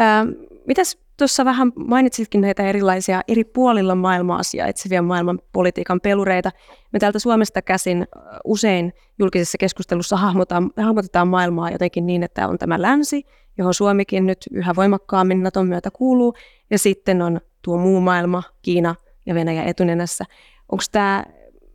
Ähm, 0.00 0.28
mitäs 0.66 1.01
tuossa 1.16 1.44
vähän 1.44 1.72
mainitsitkin 1.76 2.40
näitä 2.40 2.62
erilaisia 2.62 3.20
eri 3.28 3.44
puolilla 3.44 3.94
maailmaa 3.94 4.42
sijaitsevia 4.42 5.02
maailman 5.02 5.38
politiikan 5.52 6.00
pelureita. 6.00 6.50
Me 6.92 6.98
täältä 6.98 7.18
Suomesta 7.18 7.62
käsin 7.62 8.06
usein 8.44 8.92
julkisessa 9.18 9.58
keskustelussa 9.58 10.16
hahmotetaan, 10.16 11.28
maailmaa 11.28 11.70
jotenkin 11.70 12.06
niin, 12.06 12.22
että 12.22 12.48
on 12.48 12.58
tämä 12.58 12.82
länsi, 12.82 13.24
johon 13.58 13.74
Suomikin 13.74 14.26
nyt 14.26 14.38
yhä 14.50 14.74
voimakkaammin 14.76 15.42
Naton 15.42 15.68
myötä 15.68 15.90
kuuluu, 15.90 16.34
ja 16.70 16.78
sitten 16.78 17.22
on 17.22 17.40
tuo 17.62 17.78
muu 17.78 18.00
maailma, 18.00 18.42
Kiina 18.62 18.94
ja 19.26 19.34
Venäjä 19.34 19.64
etunenässä. 19.64 20.24
Onko 20.72 20.84
tämä, 20.92 21.24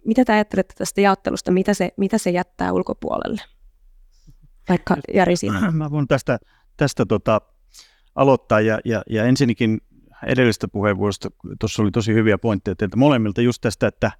mitä 0.05 0.25
te 0.25 0.33
ajattelette 0.33 0.73
tästä 0.77 1.01
jaottelusta, 1.01 1.51
mitä 1.51 1.73
se, 1.73 1.91
mitä 1.97 2.17
se 2.17 2.29
jättää 2.29 2.71
ulkopuolelle? 2.71 3.41
Vaikka 4.69 4.97
Jari 5.13 5.35
siinä. 5.35 5.71
Mä 5.71 5.91
voin 5.91 6.07
tästä, 6.07 6.39
tästä 6.77 7.05
tota, 7.05 7.41
aloittaa. 8.17 8.61
Ja, 8.61 8.79
ja, 8.85 9.03
ja 9.09 9.23
ensinnäkin 9.23 9.81
edellisestä 10.25 10.67
puheenvuorosta, 10.67 11.29
tuossa 11.59 11.81
oli 11.81 11.91
tosi 11.91 12.13
hyviä 12.13 12.37
pointteja 12.37 12.75
teiltä 12.75 12.97
molemmilta 12.97 13.41
just 13.41 13.61
tästä, 13.61 13.87
että, 13.87 14.11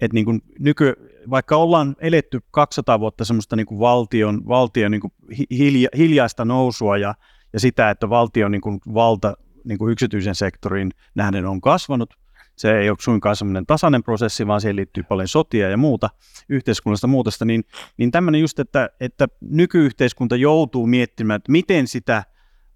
että 0.00 0.14
niin 0.14 0.24
kuin 0.24 0.42
nyky, 0.58 0.94
vaikka 1.30 1.56
ollaan 1.56 1.96
eletty 1.98 2.40
200 2.50 3.00
vuotta 3.00 3.24
semmoista 3.24 3.56
niin 3.56 3.66
kuin 3.66 3.80
valtion, 3.80 4.48
valtion 4.48 4.90
niin 4.90 5.00
kuin 5.00 5.12
hilja, 5.50 5.88
hiljaista 5.96 6.44
nousua 6.44 6.96
ja, 6.96 7.14
ja 7.52 7.60
sitä, 7.60 7.90
että 7.90 8.08
valtion 8.10 8.52
niin 8.52 8.60
kuin 8.60 8.80
valta 8.94 9.34
niin 9.64 9.78
kuin 9.78 9.92
yksityisen 9.92 10.34
sektorin 10.34 10.90
nähden 11.14 11.46
on 11.46 11.60
kasvanut, 11.60 12.14
se 12.56 12.78
ei 12.78 12.90
ole 12.90 12.96
suinkaan 13.00 13.36
semmoinen 13.36 13.66
tasainen 13.66 14.02
prosessi, 14.02 14.46
vaan 14.46 14.60
siihen 14.60 14.76
liittyy 14.76 15.02
paljon 15.02 15.28
sotia 15.28 15.70
ja 15.70 15.76
muuta 15.76 16.10
yhteiskunnallista 16.48 17.06
muutosta, 17.06 17.44
niin, 17.44 17.64
niin 17.96 18.10
tämmöinen 18.10 18.40
just, 18.40 18.58
että, 18.58 18.90
että 19.00 19.28
nykyyhteiskunta 19.40 20.36
joutuu 20.36 20.86
miettimään, 20.86 21.36
että 21.36 21.52
miten 21.52 21.86
sitä 21.86 22.22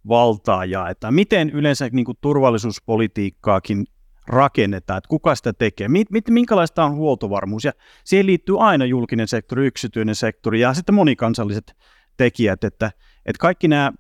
valtaa 0.09 0.65
jaetaan. 0.65 1.15
Miten 1.15 1.51
yleensä 1.51 1.89
niin 1.93 2.05
kuin 2.05 2.19
turvallisuuspolitiikkaakin 2.21 3.87
rakennetaan, 4.27 4.99
että 4.99 5.09
kuka 5.09 5.35
sitä 5.35 5.53
tekee, 5.53 5.89
mit, 5.89 6.11
mit, 6.11 6.29
minkälaista 6.31 6.85
on 6.85 6.95
huoltovarmuus. 6.95 7.65
Ja 7.65 7.73
siihen 8.05 8.27
liittyy 8.27 8.65
aina 8.65 8.85
julkinen 8.85 9.29
sektori, 9.29 9.67
yksityinen 9.67 10.15
sektori 10.15 10.61
ja 10.61 10.75
sitten 10.75 10.95
monikansalliset 10.95 11.77
tekijät, 12.17 12.65
että, 12.65 12.91
että 13.27 13.41
kaikki 13.41 13.69
nämä 13.69 13.93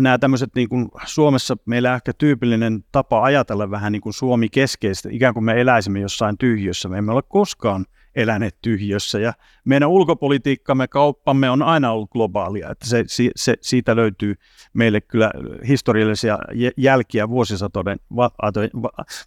nämä 0.00 0.18
tämmöiset 0.18 0.50
niin 0.54 0.68
kuin 0.68 0.88
Suomessa 1.04 1.56
meillä 1.66 1.94
ehkä 1.94 2.12
tyypillinen 2.12 2.84
tapa 2.92 3.22
ajatella 3.22 3.70
vähän 3.70 3.92
niin 3.92 4.02
kuin 4.02 4.12
Suomi 4.12 4.48
keskeistä, 4.48 5.08
ikään 5.12 5.34
kuin 5.34 5.44
me 5.44 5.60
eläisimme 5.60 6.00
jossain 6.00 6.38
tyhjössä. 6.38 6.88
Me 6.88 6.98
emme 6.98 7.12
ole 7.12 7.22
koskaan 7.28 7.86
eläneet 8.16 8.56
tyhjössä 8.62 9.18
ja 9.18 9.32
meidän 9.64 9.88
ulkopolitiikkamme, 9.88 10.88
kauppamme 10.88 11.50
on 11.50 11.62
aina 11.62 11.92
ollut 11.92 12.10
globaalia, 12.10 12.70
että 12.70 12.86
se, 12.88 13.04
se, 13.36 13.54
siitä 13.60 13.96
löytyy 13.96 14.34
meille 14.72 15.00
kyllä 15.00 15.30
historiallisia 15.68 16.38
jälkiä 16.76 17.28
vuosisatojen, 17.28 17.98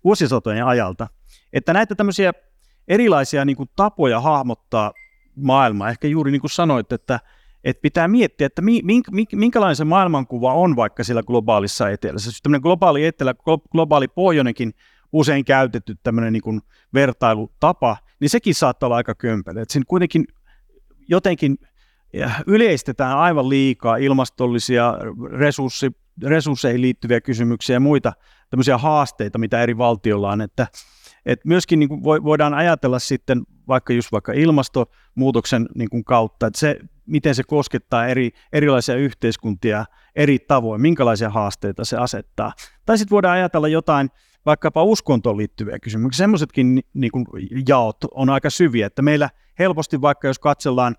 vuosisatojen 0.03 0.65
ajalta. 0.65 1.07
Että 1.53 1.73
näitä 1.73 1.95
tämmöisiä 1.95 2.33
erilaisia 2.87 3.45
niin 3.45 3.57
kuin 3.57 3.69
tapoja 3.75 4.21
hahmottaa 4.21 4.93
maailmaa, 5.35 5.89
ehkä 5.89 6.07
juuri 6.07 6.31
niin 6.31 6.41
kuin 6.41 6.51
sanoit, 6.51 6.91
että, 6.91 7.19
että 7.63 7.81
pitää 7.81 8.07
miettiä, 8.07 8.47
että 8.47 8.61
minkälainen 9.35 9.75
se 9.75 9.83
maailmankuva 9.83 10.53
on 10.53 10.75
vaikka 10.75 11.03
siellä 11.03 11.23
globaalissa 11.23 11.89
etelässä. 11.89 12.31
Siis 12.31 12.41
tämmöinen 12.41 12.61
globaali 12.61 13.05
etelä, 13.05 13.35
globaali 13.71 14.07
pohjoinenkin 14.07 14.73
usein 15.11 15.45
käytetty 15.45 15.95
tämmöinen 16.03 16.33
niin 16.33 16.43
kuin 16.43 16.61
vertailutapa, 16.93 17.97
niin 18.19 18.29
sekin 18.29 18.55
saattaa 18.55 18.87
olla 18.87 18.95
aika 18.95 19.15
kömpelö. 19.15 19.61
Että 19.61 19.73
siinä 19.73 19.85
kuitenkin 19.87 20.27
jotenkin 21.07 21.57
yleistetään 22.47 23.17
aivan 23.17 23.49
liikaa 23.49 23.97
ilmastollisia 23.97 24.93
resurssi, 25.31 25.91
resursseihin 26.23 26.81
liittyviä 26.81 27.21
kysymyksiä 27.21 27.75
ja 27.75 27.79
muita 27.79 28.13
tämmöisiä 28.49 28.77
haasteita, 28.77 29.37
mitä 29.37 29.61
eri 29.61 29.77
valtioilla 29.77 30.31
on, 30.31 30.41
että, 30.41 30.67
että 31.25 31.47
myöskin 31.47 31.79
niin 31.79 31.89
kuin 31.89 32.03
voidaan 32.03 32.53
ajatella 32.53 32.99
sitten 32.99 33.43
vaikka 33.67 33.93
just 33.93 34.11
vaikka 34.11 34.33
ilmastonmuutoksen 34.33 35.67
niin 35.75 35.89
kuin 35.89 36.03
kautta, 36.03 36.47
että 36.47 36.59
se, 36.59 36.79
miten 37.05 37.35
se 37.35 37.43
koskettaa 37.43 38.07
eri, 38.07 38.31
erilaisia 38.53 38.95
yhteiskuntia 38.95 39.85
eri 40.15 40.39
tavoin, 40.39 40.81
minkälaisia 40.81 41.29
haasteita 41.29 41.85
se 41.85 41.97
asettaa. 41.97 42.53
Tai 42.85 42.97
sitten 42.97 43.15
voidaan 43.15 43.37
ajatella 43.37 43.67
jotain 43.67 44.09
vaikkapa 44.47 44.83
uskontoon 44.83 45.37
liittyviä 45.37 45.79
kysymyksiä. 45.79 46.23
Semmoisetkin 46.23 46.83
niin 46.93 47.11
kuin 47.11 47.25
jaot 47.67 47.97
on 48.11 48.29
aika 48.29 48.49
syviä, 48.49 48.87
että 48.87 49.01
meillä 49.01 49.29
helposti 49.59 50.01
vaikka 50.01 50.27
jos 50.27 50.39
katsellaan 50.39 50.95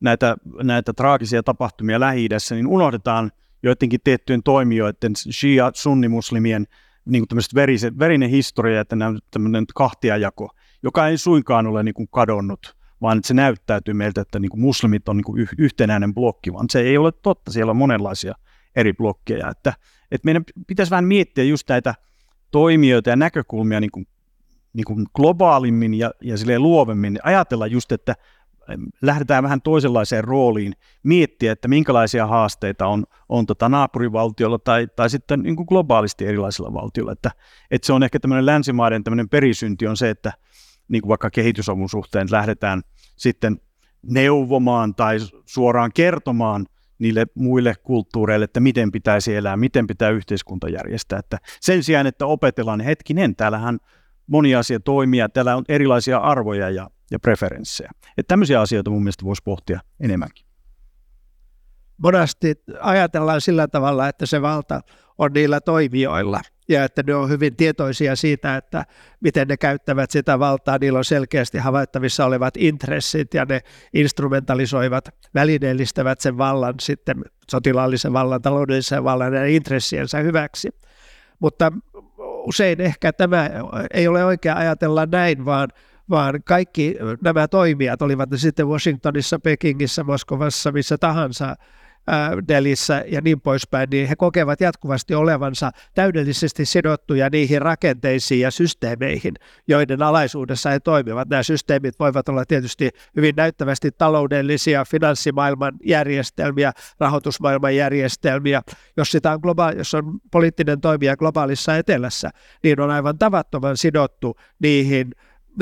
näitä, 0.00 0.36
näitä 0.62 0.92
traagisia 0.92 1.42
tapahtumia 1.42 2.00
lähi 2.00 2.28
niin 2.50 2.66
unohdetaan 2.66 3.32
joidenkin 3.62 4.00
tiettyjen 4.04 4.42
toimijoiden, 4.42 5.12
shia, 5.16 5.70
sunnimuslimien 5.74 6.66
niin 7.04 7.28
kuin 7.28 7.40
verisen, 7.54 7.98
verinen 7.98 8.30
historia, 8.30 8.80
että 8.80 8.96
tämmöinen 9.30 9.64
kahtiajako, 9.74 10.50
joka 10.82 11.08
ei 11.08 11.18
suinkaan 11.18 11.66
ole 11.66 11.82
niin 11.82 11.94
kuin 11.94 12.08
kadonnut, 12.08 12.76
vaan 13.02 13.18
että 13.18 13.28
se 13.28 13.34
näyttäytyy 13.34 13.94
meiltä, 13.94 14.20
että 14.20 14.38
niin 14.38 14.50
kuin 14.50 14.60
muslimit 14.60 15.08
on 15.08 15.16
niin 15.16 15.24
kuin 15.24 15.48
yhtenäinen 15.58 16.14
blokki, 16.14 16.52
vaan 16.52 16.66
se 16.70 16.80
ei 16.80 16.98
ole 16.98 17.12
totta, 17.12 17.52
siellä 17.52 17.70
on 17.70 17.76
monenlaisia 17.76 18.34
eri 18.76 18.92
blokkeja, 18.92 19.48
että, 19.48 19.72
että 20.10 20.24
meidän 20.24 20.44
pitäisi 20.66 20.90
vähän 20.90 21.04
miettiä 21.04 21.44
just 21.44 21.68
näitä 21.68 21.94
toimijoita 22.50 23.10
ja 23.10 23.16
näkökulmia 23.16 23.80
niin 23.80 23.90
kuin, 23.90 24.06
niin 24.72 24.84
kuin 24.84 25.06
globaalimmin 25.14 25.94
ja, 25.94 26.10
ja 26.22 26.36
luovemmin, 26.58 27.18
ajatella 27.22 27.66
just, 27.66 27.92
että 27.92 28.14
lähdetään 29.02 29.42
vähän 29.42 29.62
toisenlaiseen 29.62 30.24
rooliin 30.24 30.72
miettiä, 31.02 31.52
että 31.52 31.68
minkälaisia 31.68 32.26
haasteita 32.26 32.86
on, 32.86 33.04
on 33.28 33.46
tota 33.46 33.68
naapurivaltiolla 33.68 34.58
tai, 34.58 34.86
tai 34.96 35.10
sitten 35.10 35.40
niin 35.40 35.56
kuin 35.56 35.66
globaalisti 35.68 36.26
erilaisilla 36.26 36.74
valtioilla. 36.74 37.12
Että, 37.12 37.30
että 37.70 37.86
se 37.86 37.92
on 37.92 38.02
ehkä 38.02 38.20
tämmöinen 38.20 38.46
länsimaiden 38.46 39.04
tämmöinen 39.04 39.28
perisynti 39.28 39.86
on 39.86 39.96
se, 39.96 40.10
että 40.10 40.32
niin 40.88 41.02
kuin 41.02 41.08
vaikka 41.08 41.30
kehitysavun 41.30 41.88
suhteen 41.88 42.28
lähdetään 42.30 42.82
sitten 43.16 43.60
neuvomaan 44.02 44.94
tai 44.94 45.18
suoraan 45.46 45.90
kertomaan 45.94 46.66
niille 47.00 47.26
muille 47.34 47.74
kulttuureille, 47.82 48.44
että 48.44 48.60
miten 48.60 48.92
pitäisi 48.92 49.36
elää, 49.36 49.56
miten 49.56 49.86
pitää 49.86 50.10
yhteiskunta 50.10 50.68
järjestää. 50.68 51.18
Että 51.18 51.38
sen 51.60 51.82
sijaan, 51.82 52.06
että 52.06 52.26
opetellaan, 52.26 52.78
niin 52.78 52.86
hetkinen, 52.86 53.36
täällähän 53.36 53.78
moni 54.26 54.54
asia 54.54 54.80
toimia, 54.80 55.28
täällä 55.28 55.56
on 55.56 55.64
erilaisia 55.68 56.18
arvoja 56.18 56.70
ja, 56.70 56.90
ja 57.10 57.18
preferenssejä. 57.18 57.90
Että 58.18 58.28
tämmöisiä 58.28 58.60
asioita 58.60 58.90
mun 58.90 59.02
mielestä 59.02 59.24
voisi 59.24 59.42
pohtia 59.44 59.80
enemmänkin. 60.00 60.46
Monasti 61.96 62.54
ajatellaan 62.80 63.40
sillä 63.40 63.68
tavalla, 63.68 64.08
että 64.08 64.26
se 64.26 64.42
valta 64.42 64.80
on 65.18 65.32
niillä 65.32 65.60
toimijoilla 65.60 66.40
ja 66.70 66.84
että 66.84 67.02
ne 67.06 67.14
on 67.14 67.28
hyvin 67.28 67.56
tietoisia 67.56 68.16
siitä, 68.16 68.56
että 68.56 68.84
miten 69.20 69.48
ne 69.48 69.56
käyttävät 69.56 70.10
sitä 70.10 70.38
valtaa. 70.38 70.78
Niillä 70.80 70.98
on 70.98 71.04
selkeästi 71.04 71.58
havaittavissa 71.58 72.26
olevat 72.26 72.54
intressit 72.56 73.34
ja 73.34 73.44
ne 73.44 73.60
instrumentalisoivat, 73.94 75.08
välineellistävät 75.34 76.20
sen 76.20 76.38
vallan 76.38 76.74
sitten 76.80 77.24
sotilaallisen 77.50 78.12
vallan, 78.12 78.42
taloudellisen 78.42 79.04
vallan 79.04 79.34
ja 79.34 79.46
intressiensä 79.46 80.18
hyväksi. 80.18 80.68
Mutta 81.38 81.72
usein 82.46 82.80
ehkä 82.80 83.12
tämä 83.12 83.50
ei 83.94 84.08
ole 84.08 84.24
oikea 84.24 84.56
ajatella 84.56 85.06
näin, 85.06 85.44
vaan 85.44 85.68
vaan 86.10 86.42
kaikki 86.44 86.96
nämä 87.22 87.48
toimijat, 87.48 88.02
olivat 88.02 88.30
ne 88.30 88.36
sitten 88.36 88.68
Washingtonissa, 88.68 89.38
Pekingissä, 89.38 90.04
Moskovassa, 90.04 90.72
missä 90.72 90.98
tahansa, 90.98 91.56
Delissä 92.48 93.04
ja 93.06 93.20
niin 93.20 93.40
poispäin, 93.40 93.88
niin 93.90 94.08
he 94.08 94.16
kokevat 94.16 94.60
jatkuvasti 94.60 95.14
olevansa 95.14 95.70
täydellisesti 95.94 96.64
sidottuja 96.64 97.28
niihin 97.32 97.62
rakenteisiin 97.62 98.40
ja 98.40 98.50
systeemeihin, 98.50 99.34
joiden 99.68 100.02
alaisuudessa 100.02 100.70
he 100.70 100.80
toimivat. 100.80 101.28
Nämä 101.28 101.42
systeemit 101.42 101.98
voivat 101.98 102.28
olla 102.28 102.44
tietysti 102.44 102.90
hyvin 103.16 103.34
näyttävästi 103.36 103.90
taloudellisia, 103.98 104.84
finanssimaailman 104.84 105.72
järjestelmiä, 105.84 106.72
rahoitusmaailman 107.00 107.76
järjestelmiä. 107.76 108.62
Jos, 108.96 109.10
sitä 109.10 109.32
on 109.32 109.40
globaali, 109.42 109.76
jos 109.76 109.94
on 109.94 110.20
poliittinen 110.30 110.80
toimija 110.80 111.16
globaalissa 111.16 111.76
etelässä, 111.76 112.30
niin 112.62 112.80
on 112.80 112.90
aivan 112.90 113.18
tavattoman 113.18 113.76
sidottu 113.76 114.36
niihin 114.58 115.10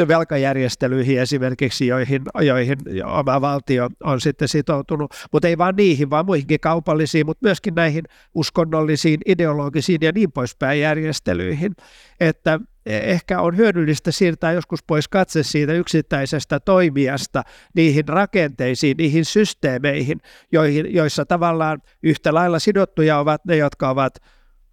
velkajärjestelyihin 0.08 1.20
esimerkiksi, 1.20 1.86
joihin, 1.86 2.22
joihin 2.40 2.78
oma 3.04 3.40
valtio 3.40 3.88
on 4.04 4.20
sitten 4.20 4.48
sitoutunut, 4.48 5.14
mutta 5.32 5.48
ei 5.48 5.58
vain 5.58 5.76
niihin, 5.76 6.10
vaan 6.10 6.26
muihinkin 6.26 6.60
kaupallisiin, 6.60 7.26
mutta 7.26 7.46
myöskin 7.46 7.74
näihin 7.74 8.04
uskonnollisiin, 8.34 9.20
ideologisiin 9.26 9.98
ja 10.02 10.12
niin 10.14 10.32
poispäin 10.32 10.80
järjestelyihin. 10.80 11.72
Että 12.20 12.60
ehkä 12.86 13.40
on 13.40 13.56
hyödyllistä 13.56 14.10
siirtää 14.10 14.52
joskus 14.52 14.82
pois 14.82 15.08
katse 15.08 15.42
siitä 15.42 15.72
yksittäisestä 15.72 16.60
toimijasta 16.60 17.42
niihin 17.74 18.08
rakenteisiin, 18.08 18.96
niihin 18.96 19.24
systeemeihin, 19.24 20.20
joihin, 20.52 20.94
joissa 20.94 21.26
tavallaan 21.26 21.82
yhtä 22.02 22.34
lailla 22.34 22.58
sidottuja 22.58 23.18
ovat 23.18 23.44
ne, 23.44 23.56
jotka 23.56 23.90
ovat 23.90 24.14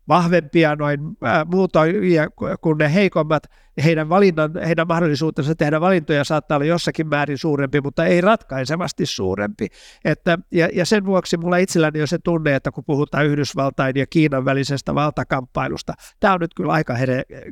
vahvempia 0.07 0.75
noin 0.75 0.99
muutoin 1.45 1.95
kuin 2.61 2.77
ne 2.77 2.93
heikommat, 2.93 3.43
heidän, 3.83 4.09
valinnan, 4.09 4.51
heidän 4.65 4.87
mahdollisuutensa 4.87 5.55
tehdä 5.55 5.81
valintoja 5.81 6.23
saattaa 6.23 6.55
olla 6.55 6.65
jossakin 6.65 7.07
määrin 7.07 7.37
suurempi, 7.37 7.81
mutta 7.81 8.05
ei 8.05 8.21
ratkaisevasti 8.21 9.05
suurempi. 9.05 9.67
Että, 10.05 10.37
ja, 10.51 10.69
ja 10.73 10.85
sen 10.85 11.05
vuoksi 11.05 11.37
mulla 11.37 11.57
itselläni 11.57 12.01
on 12.01 12.07
se 12.07 12.17
tunne, 12.23 12.55
että 12.55 12.71
kun 12.71 12.83
puhutaan 12.85 13.25
Yhdysvaltain 13.25 13.95
ja 13.95 14.05
Kiinan 14.07 14.45
välisestä 14.45 14.95
valtakamppailusta, 14.95 15.93
tämä 16.19 16.33
on 16.33 16.39
nyt 16.39 16.53
kyllä 16.53 16.73
aika 16.73 16.95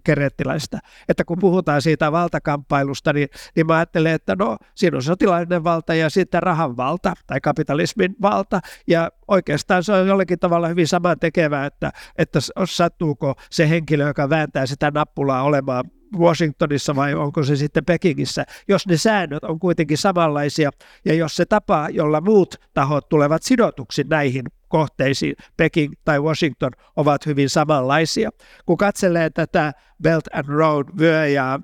kerettiläistä, 0.03 0.80
että 1.10 1.24
kun 1.25 1.39
puhutaan 1.39 1.82
siitä 1.82 2.12
valtakamppailusta, 2.12 3.13
niin, 3.13 3.27
niin 3.56 3.68
mä 3.68 3.75
ajattelen, 3.75 4.13
että 4.13 4.36
no 4.39 4.58
siinä 4.75 4.98
on 4.98 5.03
sotilainen 5.03 5.63
valta 5.63 5.94
ja 5.94 6.10
sitten 6.10 6.44
rahan 6.44 6.77
valta 6.77 7.13
tai 7.27 7.42
kapitalismin 7.42 8.15
valta, 8.22 8.60
ja 8.88 9.12
oikeastaan 9.27 9.84
se 9.84 9.94
on 9.94 10.08
jollakin 10.08 10.39
tavalla 10.39 10.68
hyvin 10.68 10.88
saman 10.88 11.20
tekevää, 11.20 11.65
että, 11.65 11.92
että 12.18 12.40
sattuuko 12.66 13.36
se 13.50 13.70
henkilö, 13.70 14.07
joka 14.07 14.29
vääntää 14.29 14.66
sitä 14.66 14.92
nappulaa 14.92 15.44
olemaan 15.44 15.83
Washingtonissa 16.18 16.96
vai 16.96 17.14
onko 17.14 17.44
se 17.44 17.56
sitten 17.56 17.86
Pekingissä, 17.86 18.46
jos 18.68 18.88
ne 18.88 18.98
säännöt 18.98 19.44
on 19.44 19.60
kuitenkin 19.60 19.98
samanlaisia 19.98 20.72
ja 21.06 21.14
jos 21.14 21.36
se 21.36 21.46
tapa, 21.46 21.88
jolla 21.92 22.22
muut 22.22 22.56
tahot 22.74 23.10
tulevat 23.10 23.44
sidotuksi 23.44 24.04
näihin 24.10 24.44
kohteisiin, 24.68 25.36
Peking 25.58 25.94
tai 26.06 26.20
Washington, 26.20 26.72
ovat 26.96 27.26
hyvin 27.26 27.50
samanlaisia. 27.50 28.30
Kun 28.66 28.78
katselee 28.78 29.30
tätä 29.30 29.74
Belt 30.04 30.26
and 30.34 30.48
Road 30.48 30.88
vyö 31.00 31.28
ja, 31.28 31.60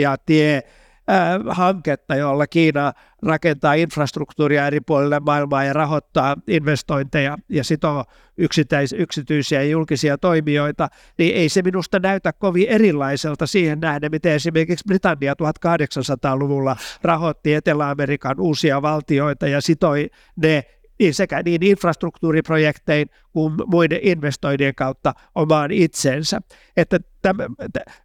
ja 0.00 0.16
tie 0.26 0.62
hanketta, 1.50 2.16
jolla 2.16 2.46
Kiina 2.46 2.92
rakentaa 3.22 3.74
infrastruktuuria 3.74 4.66
eri 4.66 4.80
puolille 4.80 5.20
maailmaa 5.20 5.64
ja 5.64 5.72
rahoittaa 5.72 6.36
investointeja 6.46 7.36
ja 7.48 7.64
sitoo 7.64 8.04
yksittäis- 8.38 8.94
yksityisiä 8.98 9.62
ja 9.62 9.68
julkisia 9.68 10.18
toimijoita, 10.18 10.88
niin 11.18 11.36
ei 11.36 11.48
se 11.48 11.62
minusta 11.62 11.98
näytä 11.98 12.32
kovin 12.32 12.68
erilaiselta 12.68 13.46
siihen 13.46 13.80
nähden, 13.80 14.10
miten 14.10 14.32
esimerkiksi 14.32 14.84
Britannia 14.88 15.34
1800-luvulla 15.34 16.76
rahoitti 17.02 17.54
Etelä-Amerikan 17.54 18.40
uusia 18.40 18.82
valtioita 18.82 19.48
ja 19.48 19.60
sitoi 19.60 20.10
ne 20.36 20.64
niin 20.98 21.14
sekä 21.14 21.42
niin 21.44 21.62
infrastruktuuriprojektein 21.62 23.10
kuin 23.32 23.54
muiden 23.66 24.00
investointien 24.02 24.74
kautta 24.74 25.14
omaan 25.34 25.70
itsensä. 25.70 26.40
Että 26.76 26.98
täm, 27.22 27.36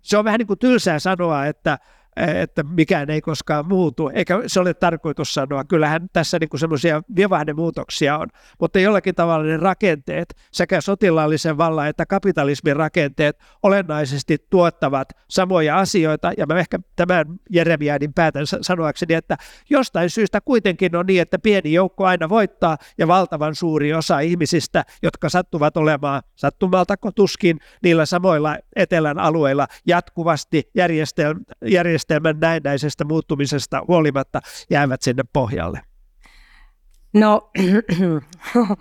se 0.02 0.18
on 0.18 0.26
vähän 0.26 0.38
niin 0.38 0.48
kuin 0.48 0.60
tylsää 0.60 1.00
sanoa, 1.00 1.46
että 1.46 1.78
että 2.16 2.64
mikään 2.64 3.10
ei 3.10 3.22
koskaan 3.22 3.68
muutu, 3.68 4.12
eikä 4.14 4.44
se 4.48 4.60
ole 4.60 4.74
tarkoitus 4.74 5.34
sanoa. 5.34 5.64
Kyllähän 5.64 6.10
tässä 6.14 6.38
niin 6.40 6.50
semmoisia 6.60 7.02
vivahdemuutoksia 7.16 8.18
on, 8.18 8.28
mutta 8.60 8.80
jollakin 8.80 9.16
tavalla 9.16 9.46
ne 9.46 9.58
rakenteet, 9.58 10.36
sekä 10.52 10.82
sotilaallisen 10.82 11.58
vallan 11.58 11.88
että 11.88 12.06
kapitalismin 12.06 12.76
rakenteet 12.76 13.40
olennaisesti 13.64 14.38
tuottavat 14.50 15.10
samoja 15.30 15.80
asioita, 15.80 16.32
ja 16.38 16.46
mä 16.46 16.60
ehkä 16.60 16.80
tämän 16.96 17.26
Jeremianin 17.50 18.14
päätän 18.14 18.46
sanoakseni, 18.62 19.14
että 19.14 19.38
jostain 19.70 20.10
syystä 20.10 20.42
kuitenkin 20.42 20.96
on 20.96 21.06
niin, 21.06 21.22
että 21.22 21.40
pieni 21.40 21.74
joukko 21.74 22.06
aina 22.06 22.30
voittaa, 22.30 22.78
ja 22.98 23.08
valtavan 23.08 23.56
suuri 23.56 23.94
osa 23.94 24.20
ihmisistä, 24.20 24.84
jotka 25.04 25.30
sattuvat 25.30 25.78
olemaan 25.78 26.24
sattumalta 26.36 26.96
tuskin 27.16 27.60
niillä 27.84 28.06
samoilla 28.06 28.58
etelän 28.76 29.20
alueilla 29.20 29.68
jatkuvasti 29.88 30.70
järjestelmä, 30.76 31.40
järjestelmä 31.66 32.03
järjestelmän 32.04 32.40
näennäisestä 32.40 33.06
muuttumisesta 33.06 33.82
huolimatta 33.88 34.42
jäävät 34.70 35.02
sinne 35.02 35.24
pohjalle? 35.34 35.82
No, 37.14 37.52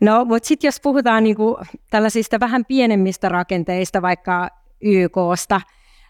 no 0.00 0.24
mutta 0.24 0.48
sitten 0.48 0.68
jos 0.68 0.80
puhutaan 0.82 1.24
niinku 1.24 1.58
tällaisista 1.90 2.40
vähän 2.40 2.64
pienemmistä 2.64 3.28
rakenteista, 3.28 4.02
vaikka 4.02 4.48
YKsta, 4.80 5.60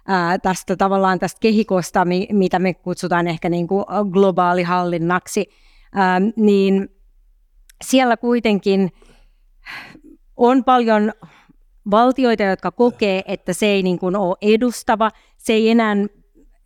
ää, 0.08 0.38
tästä 0.38 0.76
tavallaan 0.76 1.18
tästä 1.18 1.38
kehikosta, 1.40 2.04
mi, 2.04 2.28
mitä 2.32 2.58
me 2.58 2.74
kutsutaan 2.74 3.26
ehkä 3.26 3.48
niinku 3.48 3.84
globaalihallinnaksi, 4.10 5.46
ää, 5.94 6.20
niin 6.36 6.88
siellä 7.84 8.16
kuitenkin 8.16 8.90
on 10.36 10.64
paljon 10.64 11.12
valtioita, 11.90 12.42
jotka 12.42 12.70
kokee, 12.70 13.22
että 13.26 13.52
se 13.52 13.66
ei 13.66 13.82
niin 13.82 13.98
kuin 13.98 14.16
ole 14.16 14.36
edustava, 14.42 15.10
se 15.36 15.52
ei 15.52 15.70
enää, 15.70 15.96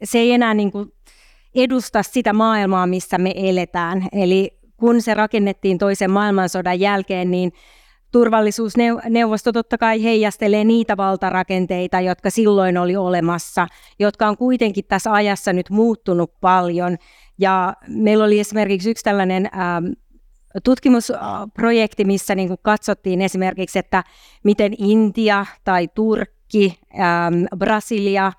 se 0.05 0.19
ei 0.19 0.33
enää 0.33 0.55
niin 0.55 0.73
kuin 0.73 0.93
edusta 1.55 2.03
sitä 2.03 2.33
maailmaa, 2.33 2.87
missä 2.87 3.19
me 3.19 3.33
eletään. 3.37 4.09
Eli 4.13 4.59
kun 4.77 5.03
se 5.03 5.15
rakennettiin 5.15 5.79
toisen 5.79 6.11
maailmansodan 6.11 6.81
jälkeen, 6.81 7.31
niin 7.31 7.53
turvallisuusneuvosto 8.13 9.53
totta 9.53 9.79
kai 9.79 10.03
heijastelee 10.03 10.65
niitä 10.65 10.97
valtarakenteita, 10.97 12.01
jotka 12.01 12.31
silloin 12.31 12.79
oli 12.79 12.97
olemassa, 12.97 13.67
jotka 13.99 14.29
on 14.29 14.37
kuitenkin 14.37 14.85
tässä 14.89 15.13
ajassa 15.13 15.53
nyt 15.53 15.71
muuttunut 15.71 16.41
paljon. 16.41 16.97
Ja 17.39 17.75
meillä 17.89 18.25
oli 18.25 18.41
esimerkiksi 18.41 18.91
yksi 18.91 19.05
tällainen 19.05 19.49
ähm, 19.55 19.87
tutkimusprojekti, 20.65 22.05
missä 22.05 22.35
niin 22.35 22.49
kuin 22.49 22.59
katsottiin 22.63 23.23
esimerkiksi, 23.23 23.79
että 23.79 24.05
miten 24.45 24.75
Intia 24.79 25.47
tai 25.65 25.89
Turkki, 25.95 26.79
ähm, 27.01 27.45
Brasilia, 27.59 28.33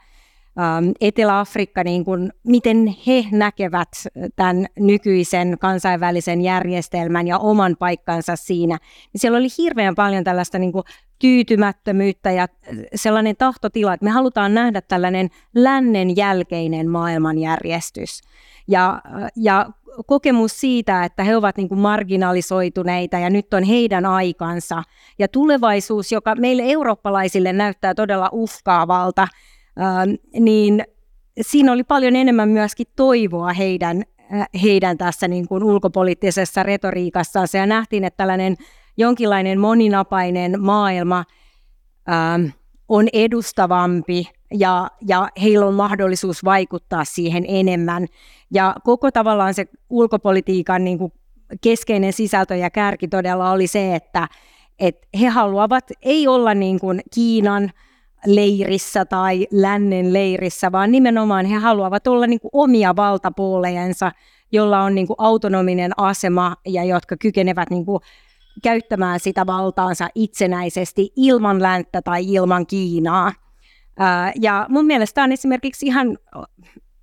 ähm, 0.60 0.90
Etelä-Afrikka, 1.02 1.84
niin 1.84 2.06
kuin, 2.06 2.32
miten 2.44 2.96
he 3.08 3.26
näkevät 3.32 3.90
tämän 4.36 4.66
nykyisen 4.80 5.58
kansainvälisen 5.60 6.42
järjestelmän 6.42 7.28
ja 7.28 7.38
oman 7.38 7.76
paikkansa 7.80 8.36
siinä. 8.36 8.78
Niin 9.14 9.22
siellä 9.22 9.38
oli 9.38 9.48
hirveän 9.58 9.96
paljon 9.96 10.24
tällaista 10.24 10.60
niin 10.60 10.72
kuin 10.72 10.84
tyytymättömyyttä 11.20 12.32
ja 12.32 12.48
sellainen 12.96 13.36
tahtotila, 13.38 13.94
että 13.94 14.04
me 14.04 14.10
halutaan 14.10 14.54
nähdä 14.54 14.82
tällainen 14.82 15.30
lännen 15.56 16.16
jälkeinen 16.16 16.90
maailmanjärjestys. 16.90 18.22
Ja, 18.68 19.02
ja 19.36 19.70
kokemus 20.06 20.60
siitä, 20.60 21.04
että 21.04 21.24
he 21.24 21.38
ovat 21.38 21.58
niin 21.58 21.70
kuin 21.70 21.80
marginalisoituneita 21.80 23.18
ja 23.18 23.30
nyt 23.30 23.54
on 23.54 23.64
heidän 23.64 24.06
aikansa. 24.06 24.84
Ja 25.20 25.28
tulevaisuus, 25.28 26.12
joka 26.12 26.36
meille 26.36 26.64
eurooppalaisille 26.66 27.54
näyttää 27.54 27.94
todella 27.94 28.30
uhkaavalta, 28.32 29.28
niin 30.40 30.84
siinä 31.42 31.72
oli 31.72 31.84
paljon 31.84 32.16
enemmän 32.16 32.50
myöskin 32.50 32.88
toivoa 32.96 33.54
heidän, 33.54 34.04
heidän 34.62 34.98
tässä 34.98 35.28
niin 35.28 35.48
kuin 35.48 35.64
ulkopoliittisessa 35.64 36.64
retoriikassaan. 36.64 37.48
Ja 37.54 37.66
nähtiin, 37.66 38.04
että 38.04 38.18
tällainen 38.18 38.56
jonkinlainen 38.98 39.60
moninapainen 39.60 40.62
maailma 40.62 41.24
ähm, 42.10 42.46
on 42.90 43.08
edustavampi 43.14 44.26
ja, 44.54 44.88
ja 45.08 45.30
heillä 45.42 45.66
on 45.66 45.74
mahdollisuus 45.74 46.46
vaikuttaa 46.46 47.06
siihen 47.06 47.46
enemmän. 47.48 48.08
Ja 48.56 48.76
koko 48.84 49.12
tavallaan 49.12 49.54
se 49.54 49.66
ulkopolitiikan 49.90 50.84
niin 50.84 50.98
kuin 50.98 51.14
keskeinen 51.62 52.14
sisältö 52.14 52.56
ja 52.56 52.70
kärki 52.70 53.08
todella 53.08 53.52
oli 53.52 53.68
se, 53.68 53.96
että, 53.96 54.28
että 54.80 55.08
he 55.22 55.28
haluavat 55.28 55.84
ei 56.02 56.28
olla 56.28 56.54
niin 56.54 56.80
kuin 56.80 57.02
Kiinan 57.14 57.72
leirissä 58.26 59.06
tai 59.06 59.48
lännen 59.52 60.14
leirissä, 60.14 60.72
vaan 60.72 60.92
nimenomaan 60.92 61.46
he 61.46 61.56
haluavat 61.56 62.08
olla 62.08 62.28
niin 62.28 62.40
kuin 62.40 62.50
omia 62.54 62.96
valtapuolejensa, 62.96 64.12
jolla 64.52 64.82
on 64.82 64.96
niin 64.96 65.08
kuin 65.08 65.18
autonominen 65.20 65.92
asema 65.98 66.56
ja 66.66 66.84
jotka 66.84 67.18
kykenevät 67.18 67.70
niin 67.70 67.86
kuin 67.86 68.00
käyttämään 68.64 69.20
sitä 69.20 69.46
valtaansa 69.46 70.08
itsenäisesti 70.16 71.14
ilman 71.16 71.62
länttä 71.62 72.02
tai 72.02 72.34
ilman 72.34 72.68
Kiinaa. 72.68 73.32
Ja 74.42 74.66
mun 74.70 74.86
mielestä 74.86 75.24
on 75.24 75.32
esimerkiksi 75.32 75.86
ihan 75.86 76.18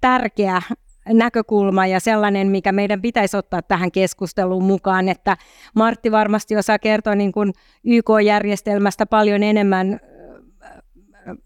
tärkeä 0.01 0.62
näkökulma 1.09 1.87
ja 1.87 2.01
sellainen, 2.01 2.49
mikä 2.49 2.73
meidän 2.73 3.03
pitäisi 3.03 3.37
ottaa 3.37 3.62
tähän 3.62 3.93
keskusteluun 3.93 4.65
mukaan, 4.65 5.09
että 5.09 5.37
Martti 5.75 6.12
varmasti 6.12 6.57
osaa 6.57 6.79
kertoa 6.79 7.15
niin 7.15 7.33
kuin 7.33 7.53
YK-järjestelmästä 7.85 9.07
paljon 9.07 9.43
enemmän 9.43 10.01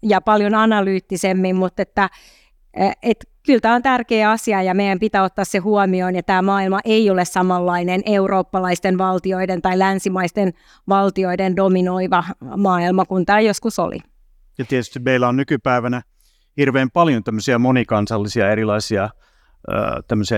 ja 0.03 0.21
paljon 0.21 0.55
analyyttisemmin, 0.55 1.55
mutta 1.55 1.81
että, 1.81 2.09
että 3.03 3.27
kyllä 3.45 3.59
tämä 3.59 3.75
on 3.75 3.81
tärkeä 3.81 4.31
asia 4.31 4.63
ja 4.63 4.73
meidän 4.73 4.99
pitää 4.99 5.23
ottaa 5.23 5.45
se 5.45 5.57
huomioon 5.57 6.15
ja 6.15 6.23
tämä 6.23 6.41
maailma 6.41 6.79
ei 6.85 7.09
ole 7.09 7.25
samanlainen 7.25 8.01
eurooppalaisten 8.05 8.97
valtioiden 8.97 9.61
tai 9.61 9.79
länsimaisten 9.79 10.53
valtioiden 10.89 11.55
dominoiva 11.55 12.23
maailma 12.57 13.05
kuin 13.05 13.25
tämä 13.25 13.39
joskus 13.39 13.79
oli. 13.79 13.97
Ja 14.57 14.65
tietysti 14.65 14.99
meillä 14.99 15.27
on 15.27 15.35
nykypäivänä 15.35 16.01
hirveän 16.57 16.91
paljon 16.91 17.23
tämmöisiä 17.23 17.59
monikansallisia 17.59 18.51
erilaisia 18.51 19.09
tämmöisiä 20.07 20.37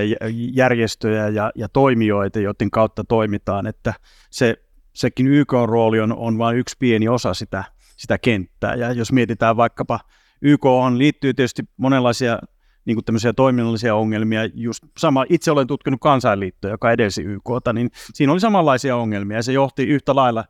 järjestöjä 0.53 1.27
ja, 1.27 1.51
ja 1.55 1.69
toimijoita, 1.69 2.39
joiden 2.39 2.71
kautta 2.71 3.03
toimitaan, 3.03 3.67
että 3.67 3.93
se, 4.31 4.55
sekin 4.93 5.27
YK-rooli 5.27 5.99
on, 5.99 6.17
on 6.17 6.37
vain 6.37 6.57
yksi 6.57 6.75
pieni 6.79 7.07
osa 7.07 7.33
sitä, 7.33 7.63
sitä 7.97 8.17
kenttää. 8.17 8.75
Ja 8.75 8.91
jos 8.91 9.11
mietitään 9.11 9.57
vaikkapa, 9.57 9.99
YK 10.41 10.65
on, 10.65 10.97
liittyy 10.97 11.33
tietysti 11.33 11.63
monenlaisia 11.77 12.39
niin 12.85 12.95
kuin 12.95 13.05
tämmöisiä 13.05 13.33
toiminnallisia 13.33 13.95
ongelmia. 13.95 14.45
Just 14.53 14.83
sama, 14.97 15.25
itse 15.29 15.51
olen 15.51 15.67
tutkinut 15.67 15.99
kansainliittoa, 16.01 16.71
joka 16.71 16.91
edelsi 16.91 17.23
YKta, 17.23 17.73
niin 17.73 17.89
siinä 18.13 18.33
oli 18.33 18.39
samanlaisia 18.39 18.95
ongelmia 18.95 19.37
ja 19.37 19.43
se 19.43 19.53
johti 19.53 19.83
yhtä 19.83 20.15
lailla 20.15 20.45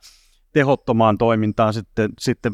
tehottomaan 0.53 1.17
toimintaan 1.17 1.73
sitten, 1.73 2.09
sitten 2.19 2.53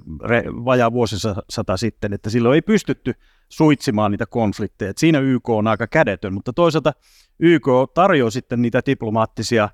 vajaa 0.65 0.91
vuosisata 0.91 1.77
sitten, 1.77 2.13
että 2.13 2.29
silloin 2.29 2.55
ei 2.55 2.61
pystytty 2.61 3.13
suitsimaan 3.49 4.11
niitä 4.11 4.25
konflikteja. 4.25 4.91
Et 4.91 4.97
siinä 4.97 5.19
YK 5.19 5.49
on 5.49 5.67
aika 5.67 5.87
kädetön, 5.87 6.33
mutta 6.33 6.53
toisaalta 6.53 6.93
YK 7.39 7.67
tarjoaa 7.93 8.31
sitten 8.31 8.61
niitä 8.61 8.81
diplomaattisia 8.85 9.69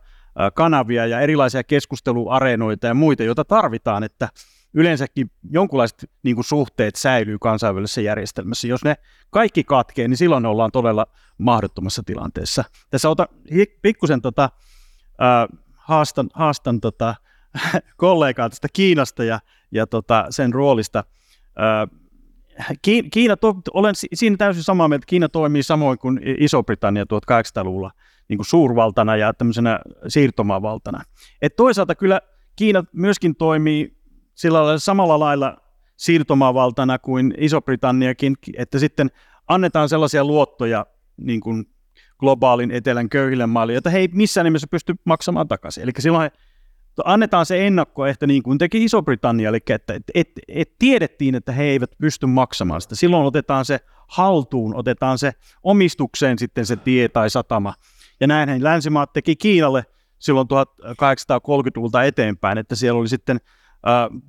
kanavia 0.54 1.06
ja 1.06 1.20
erilaisia 1.20 1.64
keskusteluareenoita 1.64 2.88
ja 2.88 2.94
muita, 2.94 3.24
joita 3.24 3.46
tarvitaan, 3.46 4.04
että 4.04 4.30
yleensäkin 4.74 5.32
jonkunlaiset 5.50 6.10
niin 6.24 6.36
kuin 6.36 6.46
suhteet 6.46 6.96
säilyy 6.96 7.38
kansainvälisessä 7.40 8.02
järjestelmässä. 8.02 8.68
Jos 8.68 8.84
ne 8.84 8.96
kaikki 9.30 9.64
katkee, 9.64 10.08
niin 10.08 10.18
silloin 10.18 10.46
ollaan 10.46 10.72
todella 10.72 11.06
mahdottomassa 11.38 12.04
tilanteessa. 12.06 12.64
Tässä 12.90 13.10
ota 13.10 13.28
pikkusen 13.82 14.22
tota, 14.22 14.50
äh, 15.22 15.60
haastan, 15.76 16.30
haastan 16.34 16.82
tota, 16.82 17.16
kollegaa 17.98 18.50
tästä 18.50 18.68
Kiinasta 18.74 19.24
ja, 19.24 19.40
ja 19.72 19.88
tota, 19.88 20.26
sen 20.30 20.54
roolista. 20.54 21.04
Äh, 21.60 22.01
Kiina, 23.12 23.38
to, 23.38 23.56
olen 23.74 23.96
siinä 24.14 24.38
täysin 24.38 24.64
samaa 24.64 24.88
mieltä, 24.88 25.06
Kiina 25.06 25.30
toimii 25.30 25.64
samoin 25.64 25.98
kuin 25.98 26.20
Iso-Britannia 26.40 27.04
1800-luvulla 27.04 27.92
niin 28.28 28.38
kuin 28.38 28.46
suurvaltana 28.46 29.16
ja 29.16 29.34
tämmöisenä 29.34 29.80
siirtomaavaltana. 30.08 31.04
Et 31.42 31.56
toisaalta 31.56 31.96
kyllä 31.96 32.22
Kiina 32.56 32.84
myöskin 32.94 33.36
toimii 33.36 33.98
sillä 34.36 34.64
lailla 34.64 34.80
samalla 34.80 35.20
lailla 35.20 35.58
siirtomaavaltana 35.98 37.00
kuin 37.00 37.34
Iso-Britanniakin, 37.38 38.36
että 38.58 38.80
sitten 38.80 39.12
annetaan 39.48 39.90
sellaisia 39.90 40.26
luottoja 40.26 40.86
niin 41.18 41.42
kuin 41.42 41.66
globaalin 42.20 42.72
etelän 42.72 43.10
köyhille 43.10 43.46
maille, 43.46 43.74
joita 43.74 43.90
he 43.90 44.00
ei 44.00 44.10
missään 44.14 44.46
nimessä 44.46 44.68
pysty 44.72 44.96
maksamaan 45.06 45.48
takaisin. 45.48 45.84
Eli 45.84 45.92
silloin 46.00 46.32
annetaan 47.06 47.46
se 47.46 47.68
ennakkoehto 47.68 48.26
niin 48.26 48.44
kuin 48.44 48.58
teki 48.58 48.84
Iso-Britannia, 48.84 49.50
eli 49.50 49.60
että 49.70 49.94
et, 49.94 50.04
et, 50.14 50.32
et 50.48 50.72
tiedettiin, 50.80 51.36
että 51.36 51.52
he 51.52 51.64
eivät 51.64 51.92
pysty 51.98 52.26
maksamaan 52.26 52.82
sitä. 52.82 52.96
Silloin 52.96 53.26
otetaan 53.26 53.66
se 53.66 53.80
haltuun, 54.08 54.76
otetaan 54.76 55.18
se 55.18 55.32
omistukseen 55.64 56.40
sitten 56.40 56.66
se 56.66 56.76
tie 56.76 57.10
tai 57.10 57.30
satama. 57.30 57.74
Ja 58.20 58.28
näinhän 58.28 58.64
länsimaat 58.64 59.14
teki 59.14 59.36
Kiinalle 59.36 59.86
silloin 60.20 60.48
1830-luvulta 60.48 62.04
eteenpäin, 62.04 62.58
että 62.58 62.76
siellä 62.76 63.00
oli 63.00 63.10
sitten 63.10 63.40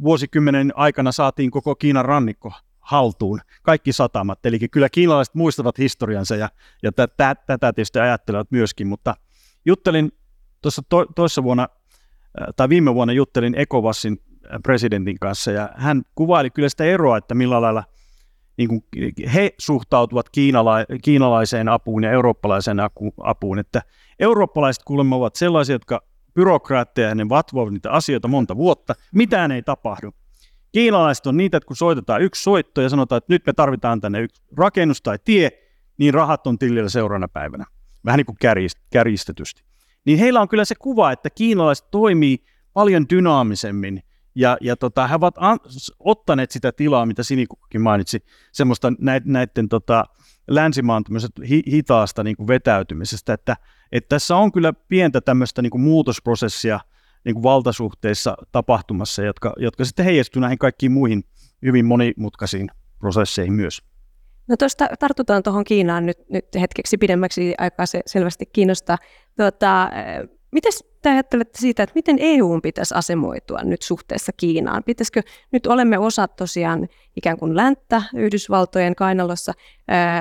vuosikymmenen 0.03 0.72
aikana 0.77 1.12
saatiin 1.12 1.51
koko 1.51 1.75
Kiinan 1.75 2.05
rannikko 2.05 2.53
haltuun, 2.81 3.40
kaikki 3.62 3.92
satamat. 3.92 4.46
Eli 4.46 4.68
kyllä 4.68 4.88
kiinalaiset 4.88 5.35
muistavat 5.35 5.79
historiansa 5.79 6.37
ja, 6.37 6.48
ja 6.83 6.92
tätä, 6.92 7.35
tätä 7.46 7.72
tietysti 7.72 7.98
ajattelevat 7.98 8.51
myöskin, 8.51 8.87
mutta 8.87 9.14
juttelin 9.64 10.12
tuossa 10.62 10.83
to, 10.88 11.07
toissa 11.07 11.42
vuonna 11.42 11.68
tai 12.57 12.68
viime 12.68 12.95
vuonna 12.95 13.12
juttelin 13.12 13.55
Ecowasin 13.55 14.18
presidentin 14.62 15.18
kanssa 15.18 15.51
ja 15.51 15.71
hän 15.75 16.03
kuvaili 16.14 16.51
kyllä 16.51 16.68
sitä 16.68 16.85
eroa, 16.85 17.16
että 17.16 17.35
millä 17.35 17.61
lailla 17.61 17.85
niin 18.57 18.68
kuin 18.68 18.85
he 19.35 19.55
suhtautuvat 19.59 20.27
kiinala- 20.29 20.87
kiinalaiseen 21.05 21.68
apuun 21.68 22.05
ja 22.05 22.11
eurooppalaiseen 22.11 22.79
apuun, 23.23 23.59
että 23.59 23.83
eurooppalaiset 24.18 24.83
kuulemma 24.85 25.16
ovat 25.16 25.37
sellaisia, 25.37 25.75
jotka 25.75 26.01
byrokraatteja 26.35 27.09
ja 27.09 27.14
ne 27.14 27.29
vatvovat 27.29 27.73
niitä 27.73 27.90
asioita 27.90 28.29
monta 28.29 28.57
vuotta, 28.57 28.95
mitään 29.14 29.53
ei 29.53 29.62
tapahdu. 29.62 30.11
Kiinalaiset 30.73 31.27
on 31.27 31.37
niitä, 31.37 31.57
että 31.57 31.66
kun 31.66 31.77
soitetaan 31.77 32.23
yksi 32.23 32.42
soitto 32.42 32.81
ja 32.81 32.88
sanotaan, 32.88 33.16
että 33.16 33.33
nyt 33.33 33.47
me 33.47 33.53
tarvitaan 33.53 34.01
tänne 34.01 34.21
yksi 34.21 34.42
rakennus 34.57 35.03
tai 35.03 35.18
tie, 35.25 35.51
niin 35.99 36.14
rahat 36.14 36.47
on 36.47 36.59
tilillä 36.59 36.88
seuraavana 36.88 37.29
päivänä. 37.29 37.64
Vähän 38.05 38.18
niin 38.18 38.27
kuin 38.27 38.37
kärjistetysti. 38.90 39.71
Niin 40.05 40.19
heillä 40.19 40.41
on 40.41 40.49
kyllä 40.49 40.65
se 40.65 40.75
kuva, 40.75 41.12
että 41.12 41.31
kiinalaiset 41.31 41.91
toimii 41.91 42.45
paljon 42.73 43.07
dynaamisemmin 43.11 44.03
ja, 44.35 44.57
ja 44.61 44.77
tota, 44.77 45.07
he 45.07 45.15
ovat 45.15 45.35
an, 45.38 45.59
ottaneet 45.99 46.51
sitä 46.51 46.73
tilaa, 46.73 47.07
mitä 47.07 47.23
Sinikukkin 47.23 47.81
mainitsi, 47.81 48.25
semmoista 48.53 48.93
näiden, 48.99 49.33
näiden 49.33 49.69
tota, 49.69 50.05
länsimaan 50.49 51.05
hi, 51.49 51.62
hitaasta 51.71 52.25
niin 52.25 52.37
kuin 52.37 52.47
vetäytymisestä, 52.47 53.33
että, 53.33 53.57
että 53.93 54.09
tässä 54.09 54.37
on 54.37 54.53
kyllä 54.53 54.73
pientä 54.73 55.21
tämmöistä 55.21 55.62
niin 55.62 55.71
kuin 55.71 55.83
muutosprosessia 55.83 56.81
niin 57.25 57.35
kuin 57.35 57.43
valtasuhteissa 57.43 58.37
tapahtumassa, 58.53 59.23
jotka, 59.23 59.53
jotka 59.57 59.85
sitten 59.85 60.05
heijastuu 60.05 60.41
näihin 60.41 60.59
kaikkiin 60.59 60.93
muihin 60.93 61.25
hyvin 61.62 61.87
monimutkaisiin 61.87 62.71
prosesseihin 62.99 63.53
myös. 63.53 63.91
No 64.48 64.57
tuosta 64.57 64.88
tartutaan 64.98 65.42
tuohon 65.42 65.64
Kiinaan 65.64 66.07
nyt, 66.07 66.18
nyt 66.28 66.46
hetkeksi 66.61 66.98
pidemmäksi 66.98 67.55
aikaa 67.59 67.87
se 67.87 68.00
selvästi 68.07 68.46
kiinnostaa. 68.46 68.98
Tuota, 69.37 69.90
Miten 70.52 70.72
te 71.02 71.11
ajattelette 71.11 71.59
siitä, 71.59 71.83
että 71.83 71.92
miten 71.94 72.16
EU 72.20 72.61
pitäisi 72.62 72.94
asemoitua 72.94 73.59
nyt 73.62 73.83
suhteessa 73.83 74.33
Kiinaan? 74.37 74.83
Pitäisikö, 74.85 75.22
nyt 75.52 75.66
olemme 75.66 75.98
osa 75.98 76.28
tosiaan 76.28 76.88
ikään 77.16 77.38
kuin 77.38 77.57
länttä 77.57 78.02
Yhdysvaltojen 78.14 78.94
kainalossa, 78.94 79.52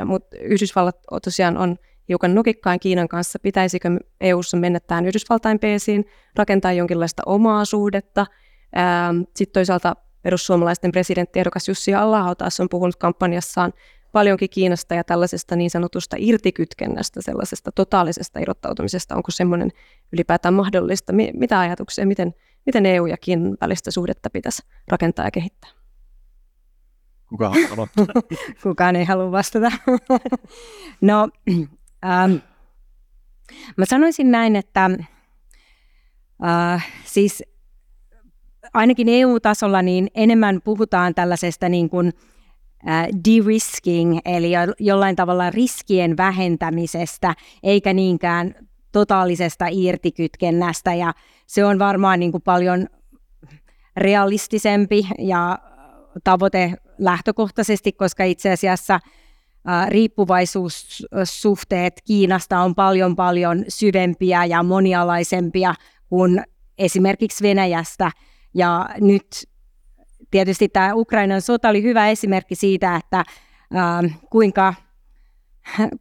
mutta 0.05 0.38
Yhdysvallat 0.41 0.97
tosiaan 1.23 1.57
on 1.57 1.75
hiukan 2.10 2.36
nokikkaan 2.36 2.79
Kiinan 2.79 3.07
kanssa. 3.07 3.39
Pitäisikö 3.39 3.89
EUssa 4.21 4.57
mennä 4.57 4.79
tähän 4.79 5.05
Yhdysvaltain 5.05 5.60
peesiin, 5.60 6.05
rakentaa 6.36 6.73
jonkinlaista 6.73 7.23
omaa 7.25 7.65
suhdetta? 7.65 8.25
Sitten 9.36 9.53
toisaalta 9.53 9.95
perussuomalaisten 10.21 10.91
presidenttiehdokas 10.91 11.67
Jussi 11.67 11.91
halla 11.91 12.36
taas 12.36 12.60
on 12.60 12.69
puhunut 12.69 12.95
kampanjassaan 12.95 13.73
paljonkin 14.12 14.50
Kiinasta 14.50 14.95
ja 14.95 15.04
tällaisesta 15.04 15.56
niin 15.56 15.69
sanotusta 15.69 16.15
irtikytkennästä, 16.19 17.21
sellaisesta 17.21 17.71
totaalisesta 17.71 18.39
irrottautumisesta. 18.39 19.15
Onko 19.15 19.32
semmoinen 19.32 19.71
ylipäätään 20.13 20.54
mahdollista? 20.54 21.13
Mitä 21.34 21.60
ajatuksia, 21.60 22.06
miten, 22.06 22.34
miten 22.65 22.86
EU 22.86 23.06
ja 23.06 23.17
Kiinan 23.17 23.58
välistä 23.62 23.91
suhdetta 23.91 24.30
pitäisi 24.30 24.63
rakentaa 24.88 25.26
ja 25.26 25.32
kehittää. 25.32 25.69
Kuka 27.30 27.52
Kukaan 28.63 28.95
ei 28.95 29.06
halua 29.06 29.32
vastata. 29.32 29.71
no, 31.02 31.30
ähm, 32.06 32.36
mä 33.78 33.86
sanoisin 33.86 34.32
näin, 34.32 34.56
että 34.56 34.89
äh, 36.45 36.88
siis 37.06 37.43
ainakin 38.74 39.10
EU-tasolla 39.10 39.82
niin 39.82 40.08
enemmän 40.15 40.62
puhutaan 40.63 41.15
tällaisesta 41.15 41.69
niin 41.69 41.89
kuin, 41.89 42.13
de-risking, 43.26 44.20
eli 44.26 44.52
jollain 44.80 45.15
tavalla 45.15 45.50
riskien 45.50 46.17
vähentämisestä, 46.17 47.36
eikä 47.63 47.94
niinkään 47.94 48.56
totaalisesta 48.91 49.65
irtikytkennästä, 49.72 50.94
ja 50.94 51.13
se 51.48 51.65
on 51.65 51.80
varmaan 51.80 52.20
niin 52.20 52.32
kuin 52.32 52.44
paljon 52.44 52.88
realistisempi 53.98 55.08
ja 55.20 55.60
tavoite 56.24 56.74
lähtökohtaisesti, 56.98 57.91
koska 57.91 58.24
itse 58.24 58.52
asiassa 58.52 59.00
riippuvaisuussuhteet 59.88 62.02
Kiinasta 62.06 62.60
on 62.60 62.76
paljon 62.76 63.15
paljon 63.15 63.65
syvempiä 63.67 64.46
ja 64.46 64.63
monialaisempia 64.63 65.74
kuin 66.10 66.44
esimerkiksi 66.78 67.44
Venäjästä. 67.44 68.12
Ja 68.54 68.89
nyt 69.02 69.26
tietysti 70.32 70.70
tämä 70.70 70.94
Ukrainan 70.94 71.41
sota 71.41 71.70
oli 71.70 71.84
hyvä 71.84 72.10
esimerkki 72.10 72.56
siitä, 72.56 72.96
että 72.96 73.24
kuinka, 74.30 74.74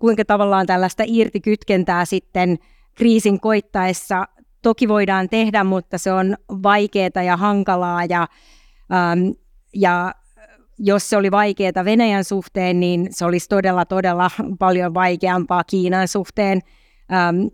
kuinka 0.01 0.25
tavallaan 0.25 0.66
tällaista 0.66 1.03
irtikytkentää 1.07 2.05
sitten 2.05 2.59
kriisin 2.95 3.40
koittaessa 3.40 4.29
toki 4.62 4.88
voidaan 4.88 5.29
tehdä, 5.29 5.64
mutta 5.64 5.99
se 5.99 6.12
on 6.12 6.37
vaikeaa 6.62 7.23
ja 7.27 7.37
hankalaa 7.37 8.05
ja, 8.05 8.29
ja 9.75 10.14
jos 10.79 11.11
se 11.11 11.16
oli 11.16 11.31
vaikeaa 11.31 11.85
Venäjän 11.85 12.25
suhteen, 12.25 12.81
niin 12.81 13.09
se 13.11 13.25
olisi 13.25 13.49
todella, 13.49 13.85
todella 13.85 14.31
paljon 14.59 14.95
vaikeampaa 14.95 15.64
Kiinan 15.64 16.09
suhteen. 16.09 16.61
Ähm, 17.12 17.47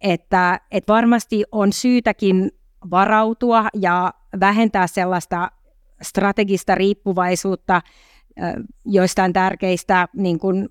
että, 0.00 0.60
että 0.70 0.92
varmasti 0.92 1.44
on 1.52 1.72
syytäkin 1.72 2.50
varautua 2.90 3.68
ja 3.74 4.14
vähentää 4.40 4.86
sellaista 4.86 5.50
strategista 6.02 6.74
riippuvaisuutta 6.74 7.82
joistain 8.84 9.32
tärkeistä, 9.32 10.08
niin 10.16 10.38
kuin 10.38 10.68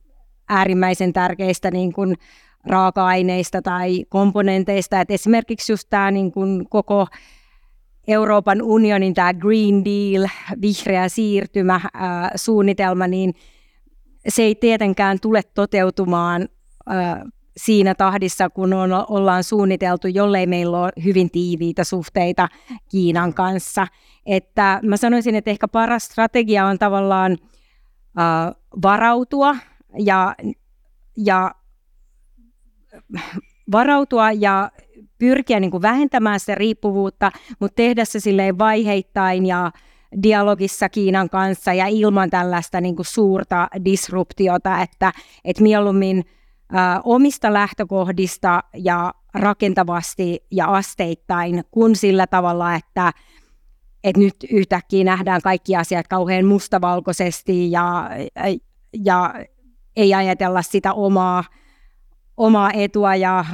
äärimmäisen 0.49 1.13
tärkeistä 1.13 1.71
niin 1.71 1.93
kuin 1.93 2.15
raaka-aineista 2.65 3.61
tai 3.61 4.05
komponenteista. 4.09 5.01
Et 5.01 5.11
esimerkiksi 5.11 5.71
just 5.71 5.87
tämä 5.89 6.11
niin 6.11 6.31
kuin 6.31 6.69
koko 6.69 7.07
Euroopan 8.07 8.61
unionin 8.61 9.13
tämä 9.13 9.33
Green 9.33 9.85
Deal, 9.85 10.27
vihreä 10.61 11.09
siirtymä, 11.09 11.81
ää, 11.93 12.31
suunnitelma, 12.35 13.07
niin 13.07 13.33
se 14.27 14.43
ei 14.43 14.55
tietenkään 14.55 15.17
tule 15.21 15.41
toteutumaan 15.53 16.47
ää, 16.85 17.25
siinä 17.57 17.95
tahdissa, 17.95 18.49
kun 18.49 18.73
on, 18.73 18.89
ollaan 19.09 19.43
suunniteltu, 19.43 20.07
jollei 20.07 20.47
meillä 20.47 20.79
ole 20.79 20.91
hyvin 21.03 21.31
tiiviitä 21.31 21.83
suhteita 21.83 22.49
Kiinan 22.91 23.33
kanssa. 23.33 23.87
Että 24.25 24.79
mä 24.83 24.97
sanoisin, 24.97 25.35
että 25.35 25.51
ehkä 25.51 25.67
paras 25.67 26.05
strategia 26.05 26.65
on 26.65 26.79
tavallaan 26.79 27.37
ää, 28.17 28.51
varautua 28.81 29.55
ja, 29.99 30.35
ja 31.17 31.51
varautua 33.71 34.31
ja 34.31 34.71
pyrkiä 35.17 35.59
niin 35.59 35.71
kuin 35.71 35.81
vähentämään 35.81 36.39
sitä 36.39 36.55
riippuvuutta, 36.55 37.31
mutta 37.59 37.75
tehdä 37.75 38.05
se 38.05 38.19
silleen 38.19 38.57
vaiheittain 38.57 39.45
ja 39.45 39.71
dialogissa 40.23 40.89
Kiinan 40.89 41.29
kanssa 41.29 41.73
ja 41.73 41.87
ilman 41.87 42.29
tällaista 42.29 42.81
niin 42.81 42.95
kuin 42.95 43.05
suurta 43.05 43.67
disruptiota, 43.85 44.81
että, 44.81 45.11
että 45.45 45.63
mieluummin 45.63 46.25
ä, 46.73 47.01
omista 47.03 47.53
lähtökohdista 47.53 48.63
ja 48.73 49.13
rakentavasti 49.33 50.45
ja 50.51 50.65
asteittain, 50.65 51.63
kun 51.71 51.95
sillä 51.95 52.27
tavalla, 52.27 52.75
että, 52.75 53.11
että 54.03 54.21
nyt 54.21 54.35
yhtäkkiä 54.51 55.03
nähdään 55.03 55.41
kaikki 55.41 55.75
asiat 55.75 56.07
kauhean 56.07 56.45
mustavalkoisesti 56.45 57.71
ja, 57.71 58.09
ja 59.03 59.33
ei 59.95 60.13
ajatella 60.13 60.61
sitä 60.61 60.93
omaa 60.93 61.43
omaa 62.37 62.71
etua 62.73 63.15
ja 63.15 63.45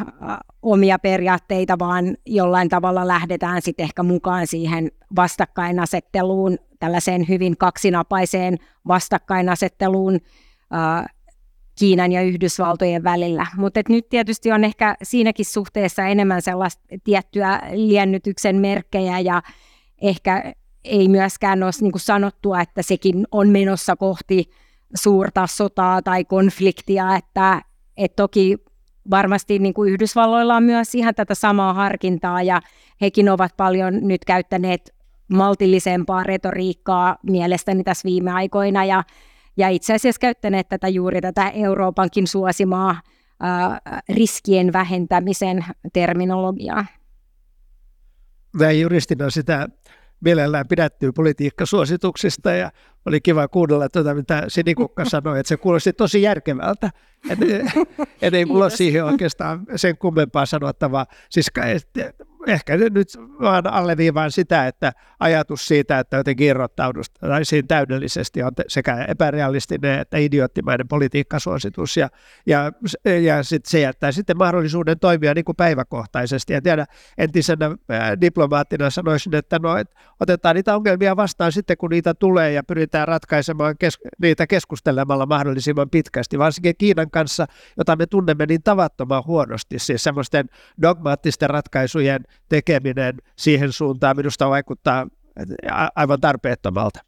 omia 0.61 0.99
periaatteita, 0.99 1.79
vaan 1.79 2.17
jollain 2.25 2.69
tavalla 2.69 3.07
lähdetään 3.07 3.61
sitten 3.61 3.83
ehkä 3.83 4.03
mukaan 4.03 4.47
siihen 4.47 4.91
vastakkainasetteluun, 5.15 6.57
tällaiseen 6.79 7.27
hyvin 7.29 7.57
kaksinapaiseen 7.57 8.57
vastakkainasetteluun 8.87 10.19
Kiinan 11.79 12.11
ja 12.11 12.21
Yhdysvaltojen 12.21 13.03
välillä. 13.03 13.47
Mutta 13.57 13.81
nyt 13.89 14.09
tietysti 14.09 14.51
on 14.51 14.63
ehkä 14.63 14.95
siinäkin 15.03 15.45
suhteessa 15.45 16.03
enemmän 16.03 16.41
sellaista 16.41 16.83
tiettyä 17.03 17.59
liennytyksen 17.71 18.55
merkkejä 18.55 19.19
ja 19.19 19.41
ehkä 20.01 20.53
ei 20.83 21.07
myöskään 21.07 21.63
ole 21.63 21.71
niin 21.81 21.91
kuin 21.91 22.01
sanottua, 22.01 22.61
että 22.61 22.81
sekin 22.81 23.27
on 23.31 23.49
menossa 23.49 23.95
kohti 23.95 24.49
suurta 24.95 25.47
sotaa 25.47 26.01
tai 26.01 26.25
konfliktia, 26.25 27.15
että 27.15 27.61
et 27.97 28.15
toki 28.15 28.57
varmasti 29.09 29.59
niin 29.59 29.73
kuin 29.73 29.93
Yhdysvalloilla 29.93 30.55
on 30.55 30.63
myös 30.63 30.95
ihan 30.95 31.15
tätä 31.15 31.35
samaa 31.35 31.73
harkintaa 31.73 32.41
ja 32.41 32.61
hekin 33.01 33.29
ovat 33.29 33.51
paljon 33.57 33.99
nyt 34.01 34.25
käyttäneet 34.25 34.93
maltillisempaa 35.27 36.23
retoriikkaa 36.23 37.17
mielestäni 37.23 37.83
tässä 37.83 38.05
viime 38.05 38.31
aikoina 38.31 38.85
ja, 38.85 39.03
ja 39.57 39.69
itse 39.69 39.93
asiassa 39.93 40.19
käyttäneet 40.19 40.69
tätä 40.69 40.87
juuri 40.87 41.21
tätä 41.21 41.49
Euroopankin 41.49 42.27
suosimaa 42.27 43.01
ää, 43.39 43.79
riskien 44.09 44.73
vähentämisen 44.73 45.65
terminologiaa. 45.93 46.85
Näin 48.59 48.81
juristina 48.81 49.29
sitä 49.29 49.69
mielellään 50.21 50.67
pidättyy 50.67 51.11
politiikkasuosituksista 51.11 52.51
ja 52.51 52.71
oli 53.05 53.21
kiva 53.21 53.47
kuunnella 53.47 53.89
tuota, 53.89 54.15
mitä 54.15 54.43
Sinikukka 54.47 55.05
sanoi, 55.09 55.39
että 55.39 55.47
se 55.47 55.57
kuulosti 55.57 55.93
tosi 55.93 56.21
järkevältä. 56.21 56.89
Et, 57.29 57.39
et 58.21 58.33
ei 58.33 58.45
mulla 58.45 58.65
ole 58.65 58.71
siihen 58.71 59.05
oikeastaan 59.05 59.65
sen 59.75 59.97
kummempaa 59.97 60.45
sanottavaa. 60.45 61.05
Siis 61.29 61.47
ehkä 62.47 62.77
nyt 62.77 63.07
vaan 63.41 63.67
alleviivaan 63.67 64.31
sitä, 64.31 64.67
että 64.67 64.91
ajatus 65.19 65.67
siitä, 65.67 65.99
että 65.99 66.17
jotenkin 66.17 66.47
irrottauduttaisiin 66.47 67.67
täydellisesti 67.67 68.43
on 68.43 68.51
sekä 68.67 69.05
epärealistinen 69.07 69.99
että 69.99 70.17
idioottimainen 70.17 70.87
politiikkasuositus 70.87 71.97
ja, 71.97 72.09
ja, 72.45 72.71
ja 73.21 73.43
sit 73.43 73.65
se 73.65 73.79
jättää 73.79 74.11
sitten 74.11 74.37
mahdollisuuden 74.37 74.99
toimia 74.99 75.33
niin 75.33 75.45
kuin 75.45 75.55
päiväkohtaisesti. 75.55 76.53
Ja 76.53 76.61
tiedä, 76.61 76.85
entisenä 77.17 77.75
diplomaattina 78.21 78.89
sanoisin, 78.89 79.35
että 79.35 79.59
no, 79.59 79.77
et 79.77 79.95
otetaan 80.19 80.55
niitä 80.55 80.75
ongelmia 80.75 81.15
vastaan 81.15 81.51
sitten, 81.51 81.77
kun 81.77 81.89
niitä 81.89 82.13
tulee 82.13 82.51
ja 82.51 82.63
pyritään 82.63 83.07
ratkaisemaan 83.07 83.77
kes- 83.77 83.99
niitä 84.21 84.47
keskustelemalla 84.47 85.25
mahdollisimman 85.25 85.89
pitkästi, 85.89 86.39
varsinkin 86.39 86.75
Kiinan 86.77 87.11
kanssa, 87.11 87.45
jota 87.77 87.95
me 87.95 88.05
tunnemme 88.05 88.45
niin 88.45 88.63
tavattoman 88.63 89.23
huonosti, 89.25 89.79
siis 89.79 90.03
semmoisten 90.03 90.49
dogmaattisten 90.81 91.49
ratkaisujen 91.49 92.21
tekeminen 92.49 93.17
siihen 93.37 93.71
suuntaan 93.71 94.17
minusta 94.17 94.49
vaikuttaa 94.49 95.07
aivan 95.95 96.21
tarpeettomalta. 96.21 96.99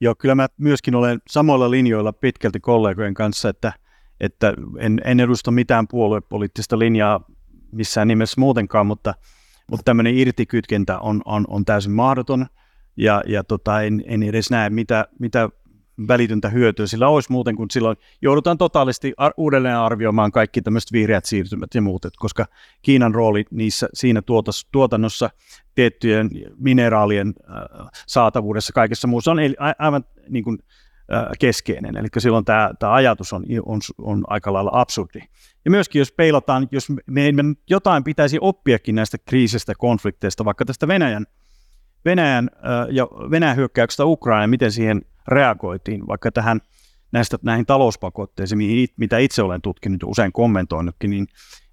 Joo, 0.00 0.14
kyllä 0.14 0.34
mä 0.34 0.46
myöskin 0.58 0.94
olen 0.94 1.20
samoilla 1.28 1.70
linjoilla 1.70 2.12
pitkälti 2.12 2.60
kollegojen 2.60 3.14
kanssa, 3.14 3.48
että, 3.48 3.72
että 4.20 4.54
en, 4.78 5.00
en 5.04 5.20
edusta 5.20 5.50
mitään 5.50 5.88
puoluepoliittista 5.88 6.78
linjaa 6.78 7.24
missään 7.72 8.08
nimessä 8.08 8.40
muutenkaan, 8.40 8.86
mutta, 8.86 9.14
mutta 9.70 9.84
tämmöinen 9.84 10.14
irtikytkentä 10.14 10.98
on, 10.98 11.22
on, 11.24 11.44
on 11.48 11.64
täysin 11.64 11.92
mahdoton 11.92 12.46
ja, 12.96 13.22
ja 13.26 13.44
tota, 13.44 13.82
en, 13.82 14.02
en 14.06 14.22
edes 14.22 14.50
näe, 14.50 14.70
mitä, 14.70 15.08
mitä 15.18 15.48
välitöntä 16.08 16.48
hyötyä 16.48 16.86
sillä 16.86 17.08
olisi 17.08 17.32
muuten, 17.32 17.56
kun 17.56 17.70
silloin 17.70 17.96
joudutaan 18.22 18.58
totaalisti 18.58 19.12
ar- 19.16 19.34
uudelleen 19.36 19.76
arvioimaan 19.76 20.32
kaikki 20.32 20.62
tämmöiset 20.62 20.92
vihreät 20.92 21.24
siirtymät 21.24 21.74
ja 21.74 21.82
muut, 21.82 22.02
koska 22.16 22.46
Kiinan 22.82 23.14
rooli 23.14 23.44
niissä, 23.50 23.88
siinä 23.94 24.22
tuotas, 24.22 24.66
tuotannossa 24.72 25.30
tiettyjen 25.74 26.30
mineraalien 26.56 27.34
äh, 27.50 27.88
saatavuudessa 28.06 28.72
kaikessa 28.72 29.08
muussa 29.08 29.30
on 29.30 29.38
aivan 29.78 30.04
niin 30.28 30.44
kuin, 30.44 30.58
äh, 31.14 31.26
keskeinen. 31.38 31.96
Eli 31.96 32.08
silloin 32.18 32.44
tämä, 32.44 32.70
tämä 32.78 32.92
ajatus 32.92 33.32
on, 33.32 33.44
on, 33.66 33.80
on 33.98 34.24
aika 34.26 34.52
lailla 34.52 34.70
absurdi. 34.72 35.18
Ja 35.64 35.70
myöskin 35.70 35.98
jos 35.98 36.12
peilataan, 36.12 36.68
jos 36.70 36.90
me, 36.90 37.32
me 37.32 37.44
jotain 37.70 38.04
pitäisi 38.04 38.38
oppiakin 38.40 38.94
näistä 38.94 39.18
kriisistä, 39.18 39.72
konflikteista, 39.78 40.44
vaikka 40.44 40.64
tästä 40.64 40.88
Venäjän 40.88 41.26
Venäjän 42.04 42.50
ja 42.90 43.04
Venäjän 43.30 43.56
hyökkäyksestä 43.56 44.04
Ukraina, 44.04 44.46
miten 44.46 44.72
siihen 44.72 45.02
reagoitiin, 45.28 46.06
vaikka 46.06 46.32
tähän 46.32 46.60
näistä, 47.12 47.38
näihin 47.42 47.66
talouspakotteisiin, 47.66 48.88
mitä 48.96 49.18
itse 49.18 49.42
olen 49.42 49.62
tutkinut 49.62 50.02
ja 50.02 50.08
usein 50.08 50.32
kommentoinutkin, 50.32 51.10
niin, 51.10 51.26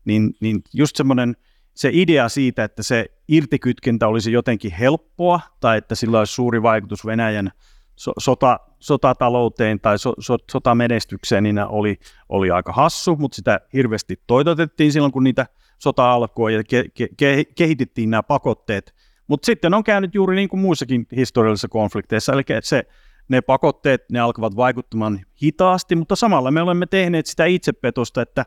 niin, 0.05 0.33
niin 0.39 0.61
just 0.73 0.95
semmoinen 0.95 1.35
se 1.73 1.89
idea 1.93 2.29
siitä, 2.29 2.63
että 2.63 2.83
se 2.83 3.05
irtikytkentä 3.27 4.07
olisi 4.07 4.31
jotenkin 4.31 4.71
helppoa 4.71 5.39
tai 5.59 5.77
että 5.77 5.95
sillä 5.95 6.19
olisi 6.19 6.33
suuri 6.33 6.61
vaikutus 6.61 7.05
Venäjän 7.05 7.51
so, 7.95 8.13
sota, 8.19 8.59
sotatalouteen 8.79 9.79
tai 9.79 9.99
so, 9.99 10.13
so, 10.19 10.37
sotamenestykseen, 10.51 11.43
niin 11.43 11.59
oli, 11.59 11.99
oli 12.29 12.51
aika 12.51 12.73
hassu, 12.73 13.15
mutta 13.15 13.35
sitä 13.35 13.61
hirveästi 13.73 14.19
toitotettiin 14.27 14.91
silloin, 14.91 15.11
kun 15.11 15.23
niitä 15.23 15.45
sota 15.77 16.11
alkoi 16.11 16.53
ja 16.53 16.63
ke, 16.63 16.85
ke, 16.93 17.07
ke, 17.17 17.43
kehitettiin 17.55 18.09
nämä 18.09 18.23
pakotteet. 18.23 18.95
Mutta 19.29 19.45
sitten 19.45 19.73
on 19.73 19.83
käynyt 19.83 20.15
juuri 20.15 20.35
niin 20.35 20.49
kuin 20.49 20.59
muissakin 20.59 21.07
historiallisissa 21.15 21.67
konflikteissa, 21.67 22.33
eli 22.33 22.43
se, 22.61 22.83
ne 23.27 23.41
pakotteet 23.41 24.01
ne 24.11 24.19
alkavat 24.19 24.55
vaikuttamaan 24.55 25.19
hitaasti, 25.43 25.95
mutta 25.95 26.15
samalla 26.15 26.51
me 26.51 26.61
olemme 26.61 26.85
tehneet 26.85 27.25
sitä 27.25 27.45
itsepetosta, 27.45 28.21
että 28.21 28.45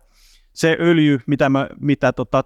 se 0.52 0.76
öljy, 0.80 1.20
mitä, 1.26 1.48
mä, 1.48 1.68
mitä 1.80 2.12
tota, 2.12 2.44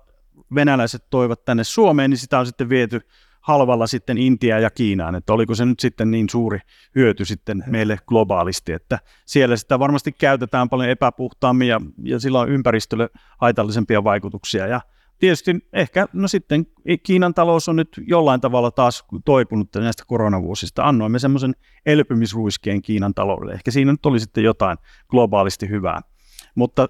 venäläiset 0.54 1.04
toivat 1.10 1.44
tänne 1.44 1.64
Suomeen, 1.64 2.10
niin 2.10 2.18
sitä 2.18 2.38
on 2.38 2.46
sitten 2.46 2.68
viety 2.68 3.00
halvalla 3.40 3.86
sitten 3.86 4.18
Intiaan 4.18 4.62
ja 4.62 4.70
Kiinaan, 4.70 5.14
että 5.14 5.32
oliko 5.32 5.54
se 5.54 5.66
nyt 5.66 5.80
sitten 5.80 6.10
niin 6.10 6.28
suuri 6.28 6.58
hyöty 6.94 7.24
sitten 7.24 7.64
meille 7.66 7.98
globaalisti, 8.06 8.72
että 8.72 8.98
siellä 9.26 9.56
sitä 9.56 9.78
varmasti 9.78 10.12
käytetään 10.12 10.68
paljon 10.68 10.90
epäpuhtaammin 10.90 11.68
ja, 11.68 11.80
ja 12.02 12.20
sillä 12.20 12.40
on 12.40 12.48
ympäristölle 12.48 13.10
haitallisempia 13.40 14.04
vaikutuksia. 14.04 14.66
Ja 14.66 14.80
tietysti 15.18 15.50
ehkä, 15.72 16.06
no 16.12 16.28
sitten 16.28 16.66
Kiinan 17.02 17.34
talous 17.34 17.68
on 17.68 17.76
nyt 17.76 18.00
jollain 18.06 18.40
tavalla 18.40 18.70
taas 18.70 19.04
toipunut 19.24 19.68
näistä 19.74 20.02
koronavuosista. 20.06 20.84
Annoimme 20.84 21.18
semmoisen 21.18 21.54
elpymisruiskeen 21.86 22.82
Kiinan 22.82 23.14
taloudelle. 23.14 23.52
Ehkä 23.54 23.70
siinä 23.70 23.92
nyt 23.92 24.06
oli 24.06 24.20
sitten 24.20 24.44
jotain 24.44 24.78
globaalisti 25.08 25.68
hyvää. 25.68 26.00
Mutta 26.54 26.88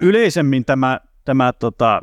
yleisemmin 0.00 0.64
tämä, 0.64 1.00
tämä, 1.24 1.52
tota, 1.52 2.02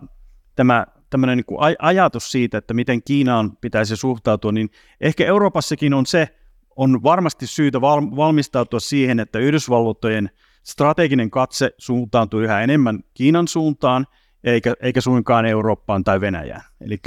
tämä 0.56 0.86
tämmöinen 1.10 1.38
niin 1.38 1.46
kuin 1.46 1.60
ajatus 1.80 2.32
siitä, 2.32 2.58
että 2.58 2.74
miten 2.74 3.04
Kiinaan 3.04 3.58
pitäisi 3.58 3.96
suhtautua, 3.96 4.52
niin 4.52 4.70
ehkä 5.02 5.26
Euroopassakin 5.26 5.94
on 5.94 6.06
se, 6.06 6.28
on 6.76 7.04
varmasti 7.04 7.48
syytä 7.48 7.82
valmistautua 7.82 8.80
siihen, 8.80 9.20
että 9.20 9.40
Yhdysvaltojen 9.40 10.30
strateginen 10.64 11.30
katse 11.32 11.72
suuntautuu 11.78 12.40
yhä 12.40 12.62
enemmän 12.62 13.00
Kiinan 13.14 13.48
suuntaan, 13.48 14.08
eikä, 14.44 14.74
eikä 14.80 15.02
suinkaan 15.02 15.46
Eurooppaan 15.46 16.04
tai 16.04 16.22
Venäjään. 16.22 16.62
Eli 16.82 16.98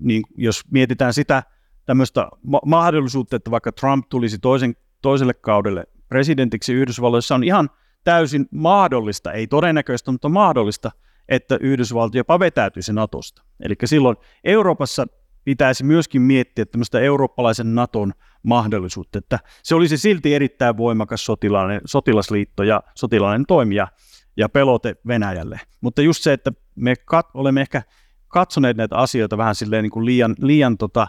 niin 0.00 0.22
jos 0.36 0.62
mietitään 0.70 1.14
sitä 1.14 1.42
tämmöistä 1.86 2.28
ma- 2.42 2.60
mahdollisuutta, 2.66 3.36
että 3.36 3.50
vaikka 3.50 3.72
Trump 3.72 4.08
tulisi 4.08 4.38
toisen, 4.38 4.76
toiselle 5.02 5.34
kaudelle 5.34 5.84
presidentiksi 6.08 6.72
Yhdysvalloissa, 6.72 7.34
on 7.34 7.44
ihan 7.44 7.70
täysin 8.04 8.46
mahdollista, 8.50 9.32
ei 9.32 9.46
todennäköistä, 9.46 10.12
mutta 10.12 10.28
mahdollista, 10.28 10.90
että 11.28 11.58
Yhdysvalto 11.60 12.16
jopa 12.16 12.38
vetäytyisi 12.38 12.92
Natosta. 12.92 13.42
Eli 13.60 13.74
silloin 13.84 14.16
Euroopassa 14.44 15.06
pitäisi 15.44 15.84
myöskin 15.84 16.22
miettiä 16.22 16.66
tämmöistä 16.66 17.00
eurooppalaisen 17.00 17.74
Naton 17.74 18.12
mahdollisuutta, 18.42 19.18
että 19.18 19.38
se 19.62 19.74
olisi 19.74 19.98
silti 19.98 20.34
erittäin 20.34 20.76
voimakas 20.76 21.24
sotilainen, 21.24 21.80
sotilasliitto 21.84 22.62
ja 22.62 22.82
sotilainen 22.94 23.46
toimija 23.46 23.88
ja 24.36 24.48
pelote 24.48 24.96
Venäjälle. 25.06 25.60
Mutta 25.80 26.02
just 26.02 26.22
se, 26.22 26.32
että 26.32 26.52
me 26.74 26.94
kat- 27.14 27.30
olemme 27.34 27.60
ehkä 27.60 27.82
katsoneet 28.28 28.76
näitä 28.76 28.96
asioita 28.96 29.38
vähän 29.38 29.54
silleen 29.54 29.82
niin 29.82 29.90
kuin 29.90 30.06
liian, 30.06 30.34
liian 30.38 30.78
tota, 30.78 31.06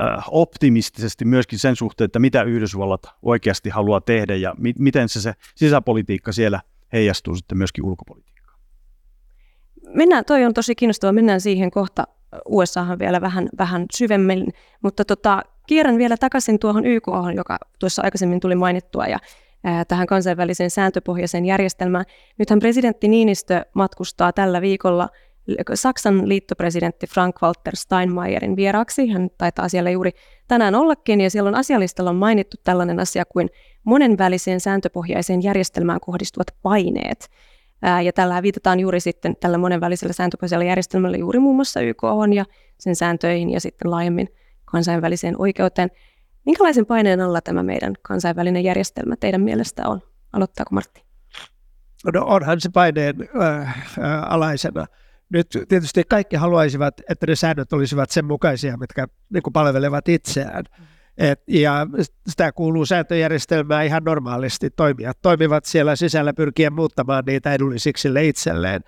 äh, 0.00 0.24
optimistisesti 0.30 1.24
myöskin 1.24 1.58
sen 1.58 1.76
suhteen, 1.76 2.06
että 2.06 2.18
mitä 2.18 2.42
Yhdysvallat 2.42 3.02
oikeasti 3.22 3.70
haluaa 3.70 4.00
tehdä 4.00 4.34
ja 4.34 4.54
mi- 4.58 4.74
miten 4.78 5.08
se, 5.08 5.20
se 5.20 5.34
sisäpolitiikka 5.54 6.32
siellä 6.32 6.60
heijastuu 6.92 7.36
sitten 7.36 7.58
myöskin 7.58 7.84
ulkopolitiikkaan. 7.84 8.58
Mennään, 9.94 10.24
toi 10.24 10.44
on 10.44 10.54
tosi 10.54 10.74
kiinnostavaa, 10.74 11.12
mennään 11.12 11.40
siihen 11.40 11.70
kohta 11.70 12.04
USAhan 12.48 12.98
vielä 12.98 13.20
vähän, 13.20 13.48
vähän 13.58 13.86
syvemmin, 13.96 14.48
mutta 14.82 15.04
tota, 15.04 15.42
kierrän 15.66 15.98
vielä 15.98 16.16
takaisin 16.16 16.58
tuohon 16.58 16.86
YK, 16.86 17.06
joka 17.36 17.58
tuossa 17.78 18.02
aikaisemmin 18.02 18.40
tuli 18.40 18.54
mainittua 18.54 19.06
ja 19.06 19.18
tähän 19.88 20.06
kansainväliseen 20.06 20.70
sääntöpohjaiseen 20.70 21.46
järjestelmään. 21.46 22.04
Nythän 22.38 22.58
presidentti 22.58 23.08
Niinistö 23.08 23.64
matkustaa 23.74 24.32
tällä 24.32 24.60
viikolla 24.60 25.08
Saksan 25.74 26.28
liittopresidentti 26.28 27.06
Frank-Walter 27.06 27.76
Steinmeierin 27.76 28.56
vieraaksi. 28.56 29.08
Hän 29.08 29.30
taitaa 29.38 29.68
siellä 29.68 29.90
juuri 29.90 30.10
tänään 30.48 30.74
ollakin, 30.74 31.20
ja 31.20 31.30
siellä 31.30 31.48
on 31.48 31.54
asialistalla 31.54 32.12
mainittu 32.12 32.56
tällainen 32.64 33.00
asia 33.00 33.24
kuin 33.24 33.48
monenväliseen 33.84 34.60
sääntöpohjaiseen 34.60 35.42
järjestelmään 35.42 36.00
kohdistuvat 36.00 36.46
paineet. 36.62 37.28
Ja 38.04 38.12
tällä 38.12 38.42
viitataan 38.42 38.80
juuri 38.80 39.00
sitten 39.00 39.36
tällä 39.36 39.58
monenvälisellä 39.58 40.12
sääntöpohjaisella 40.12 40.64
järjestelmällä 40.64 41.16
juuri 41.16 41.38
muun 41.38 41.56
muassa 41.56 41.80
YK 41.80 42.02
ja 42.34 42.44
sen 42.78 42.96
sääntöihin 42.96 43.50
ja 43.50 43.60
sitten 43.60 43.90
laajemmin 43.90 44.28
kansainväliseen 44.64 45.40
oikeuteen. 45.40 45.90
Minkälaisen 46.46 46.86
paineen 46.86 47.20
alla 47.20 47.40
tämä 47.40 47.62
meidän 47.62 47.94
kansainvälinen 48.02 48.64
järjestelmä 48.64 49.16
teidän 49.16 49.40
mielestä 49.40 49.88
on? 49.88 50.00
Aloittaako 50.32 50.68
Martti? 50.74 51.04
No 52.14 52.24
onhan 52.24 52.60
se 52.60 52.68
paineen 52.68 53.16
äh, 53.42 53.68
äh, 53.68 54.22
alaisena. 54.28 54.86
Nyt 55.28 55.46
tietysti 55.68 56.04
kaikki 56.08 56.36
haluaisivat, 56.36 56.94
että 57.08 57.26
ne 57.26 57.36
säännöt 57.36 57.72
olisivat 57.72 58.10
sen 58.10 58.24
mukaisia, 58.24 58.76
mitkä 58.76 59.06
niin 59.32 59.42
kuin 59.42 59.52
palvelevat 59.52 60.08
itseään. 60.08 60.64
Et, 61.20 61.42
ja 61.48 61.86
sitä 62.28 62.52
kuuluu 62.52 62.86
sääntöjärjestelmään 62.86 63.86
ihan 63.86 64.04
normaalisti. 64.04 64.70
Toimijat 64.70 65.18
toimivat 65.22 65.64
siellä 65.64 65.96
sisällä 65.96 66.32
pyrkien 66.32 66.72
muuttamaan 66.72 67.24
niitä 67.26 67.52
edullisiksi 67.52 68.08
itselleen 68.22 68.80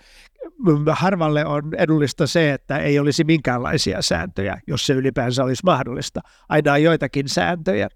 harvalle 0.90 1.46
on 1.46 1.74
edullista 1.78 2.26
se, 2.26 2.52
että 2.52 2.78
ei 2.78 2.98
olisi 2.98 3.24
minkäänlaisia 3.24 4.02
sääntöjä, 4.02 4.60
jos 4.66 4.86
se 4.86 4.94
ylipäänsä 4.94 5.44
olisi 5.44 5.64
mahdollista. 5.64 6.20
Aina 6.48 6.72
on 6.72 6.82
joitakin 6.82 7.28
sääntöjä. 7.28 7.88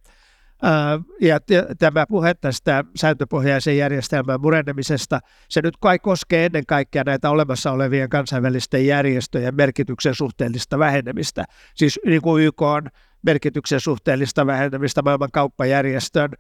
Ja 1.21 1.39
tämä 1.79 2.07
puhe 2.09 2.35
tästä 2.35 2.85
sääntöpohjaisen 2.97 3.77
järjestelmän 3.77 4.41
murennemisesta, 4.41 5.21
se 5.49 5.63
nyt 5.63 5.77
kai 5.81 5.99
koskee 5.99 6.45
ennen 6.45 6.67
kaikkea 6.67 7.03
näitä 7.07 7.31
olemassa 7.31 7.73
olevien 7.73 8.09
kansainvälisten 8.09 8.87
järjestöjen 8.87 9.55
merkityksen 9.55 10.15
suhteellista 10.15 10.79
vähenemistä. 10.79 11.45
Siis 11.75 12.01
niin 12.07 12.23
kuin 12.23 12.45
YK 12.45 12.63
on 12.63 12.83
merkityksen 13.27 13.81
suhteellista 13.81 14.47
vähenemistä 14.47 15.03
maailman 15.03 15.31
kauppajärjestön, 15.33 16.31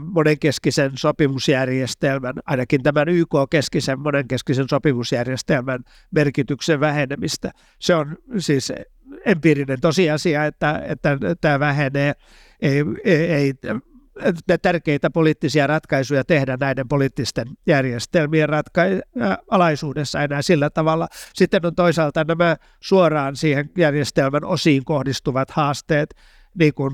monenkeskisen 0.00 0.90
sopimusjärjestelmän, 0.94 2.34
ainakin 2.46 2.82
tämän 2.82 3.08
YK-keskisen 3.08 4.00
monenkeskisen 4.00 4.68
sopimusjärjestelmän 4.70 5.80
merkityksen 6.10 6.80
vähenemistä. 6.80 7.50
Se 7.78 7.94
on 7.94 8.16
siis 8.38 8.72
empiirinen 9.24 9.80
tosiasia, 9.80 10.44
että, 10.44 10.82
että 10.86 11.18
tämä 11.40 11.60
vähenee. 11.60 12.12
Ei, 12.60 12.84
ei, 13.04 13.32
ei 13.32 13.54
tärkeitä 14.62 15.10
poliittisia 15.10 15.66
ratkaisuja 15.66 16.24
tehdä 16.24 16.56
näiden 16.60 16.88
poliittisten 16.88 17.46
järjestelmien 17.66 18.48
ratka- 18.48 18.82
alaisuudessa 19.50 20.22
enää 20.22 20.42
sillä 20.42 20.70
tavalla. 20.70 21.08
Sitten 21.34 21.66
on 21.66 21.74
toisaalta 21.74 22.24
nämä 22.24 22.56
suoraan 22.80 23.36
siihen 23.36 23.70
järjestelmän 23.78 24.44
osiin 24.44 24.84
kohdistuvat 24.84 25.50
haasteet, 25.50 26.14
niin 26.58 26.74
kuin 26.74 26.92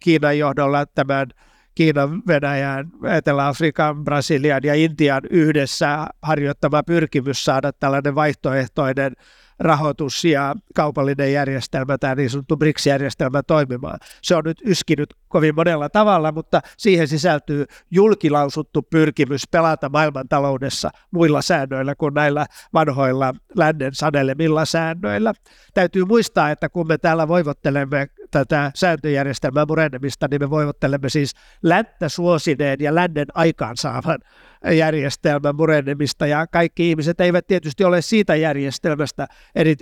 Kiinan 0.00 0.38
johdolla 0.38 0.86
tämän 0.86 1.26
Kiinan, 1.74 2.22
Venäjän, 2.26 2.90
Etelä-Afrikan, 3.16 4.04
Brasilian 4.04 4.60
ja 4.64 4.74
Intian 4.74 5.22
yhdessä 5.30 6.06
harjoittama 6.22 6.82
pyrkimys 6.82 7.44
saada 7.44 7.72
tällainen 7.72 8.14
vaihtoehtoinen 8.14 9.12
rahoitus 9.60 10.24
ja 10.24 10.54
kaupallinen 10.74 11.32
järjestelmä, 11.32 11.98
tämä 11.98 12.14
niin 12.14 12.30
sanottu 12.30 12.56
BRICS-järjestelmä 12.56 13.42
toimimaan. 13.42 13.98
Se 14.22 14.36
on 14.36 14.44
nyt 14.44 14.62
yskinyt 14.64 15.14
kovin 15.28 15.54
monella 15.54 15.88
tavalla, 15.88 16.32
mutta 16.32 16.60
siihen 16.76 17.08
sisältyy 17.08 17.66
julkilausuttu 17.90 18.82
pyrkimys 18.82 19.42
pelata 19.50 19.88
maailmantaloudessa 19.88 20.90
muilla 21.10 21.42
säännöillä 21.42 21.94
kuin 21.94 22.14
näillä 22.14 22.46
vanhoilla 22.74 23.34
lännen 23.56 23.94
sanelemilla 23.94 24.64
säännöillä. 24.64 25.32
Täytyy 25.74 26.04
muistaa, 26.04 26.50
että 26.50 26.68
kun 26.68 26.88
me 26.88 26.98
täällä 26.98 27.28
voivottelemme 27.28 28.08
tätä 28.30 28.70
sääntöjärjestelmää 28.74 29.64
murennemista, 29.68 30.26
niin 30.30 30.42
me 30.42 30.50
voivottelemme 30.50 31.08
siis 31.08 31.34
länttä 31.62 32.08
suosineen 32.08 32.76
ja 32.80 32.94
lännen 32.94 33.26
aikaansaavan 33.34 34.18
järjestelmän 34.64 35.56
murennemista, 35.56 36.26
ja 36.26 36.46
kaikki 36.46 36.90
ihmiset 36.90 37.20
eivät 37.20 37.46
tietysti 37.46 37.84
ole 37.84 38.02
siitä 38.02 38.34
järjestelmästä 38.34 39.26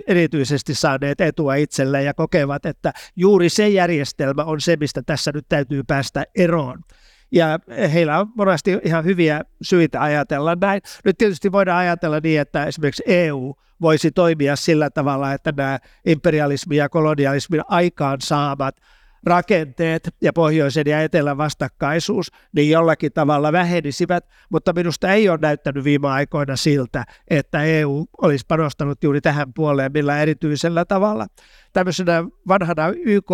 erityisesti 0.07 0.73
saaneet 0.75 1.21
etua 1.21 1.55
itselleen 1.55 2.05
ja 2.05 2.13
kokevat, 2.13 2.65
että 2.65 2.93
juuri 3.15 3.49
se 3.49 3.69
järjestelmä 3.69 4.43
on 4.43 4.61
se, 4.61 4.75
mistä 4.75 5.01
tässä 5.05 5.31
nyt 5.31 5.45
täytyy 5.49 5.83
päästä 5.87 6.23
eroon. 6.35 6.79
Ja 7.31 7.59
heillä 7.93 8.19
on 8.19 8.27
monesti 8.37 8.77
ihan 8.83 9.05
hyviä 9.05 9.41
syitä 9.61 10.01
ajatella 10.01 10.57
näin. 10.61 10.81
Nyt 11.05 11.17
tietysti 11.17 11.51
voidaan 11.51 11.79
ajatella 11.79 12.19
niin, 12.23 12.41
että 12.41 12.65
esimerkiksi 12.65 13.03
EU 13.05 13.53
voisi 13.81 14.11
toimia 14.11 14.55
sillä 14.55 14.89
tavalla, 14.89 15.33
että 15.33 15.53
nämä 15.57 15.79
imperialismin 16.05 16.77
ja 16.77 16.89
kolonialismin 16.89 17.61
aikaan 17.67 18.17
saamat 18.21 18.75
rakenteet 19.23 20.09
ja 20.21 20.33
pohjoisen 20.33 20.83
ja 20.87 21.01
etelän 21.01 21.37
vastakkaisuus, 21.37 22.31
niin 22.55 22.69
jollakin 22.69 23.13
tavalla 23.13 23.51
vähenisivät, 23.51 24.25
mutta 24.49 24.73
minusta 24.73 25.13
ei 25.13 25.29
ole 25.29 25.39
näyttänyt 25.41 25.83
viime 25.83 26.07
aikoina 26.07 26.55
siltä, 26.55 27.03
että 27.27 27.63
EU 27.63 28.05
olisi 28.21 28.45
panostanut 28.47 29.03
juuri 29.03 29.21
tähän 29.21 29.53
puoleen 29.53 29.91
millä 29.91 30.21
erityisellä 30.21 30.85
tavalla. 30.85 31.27
Tämmöisenä 31.73 32.23
vanhana 32.47 32.87
YK 33.05 33.31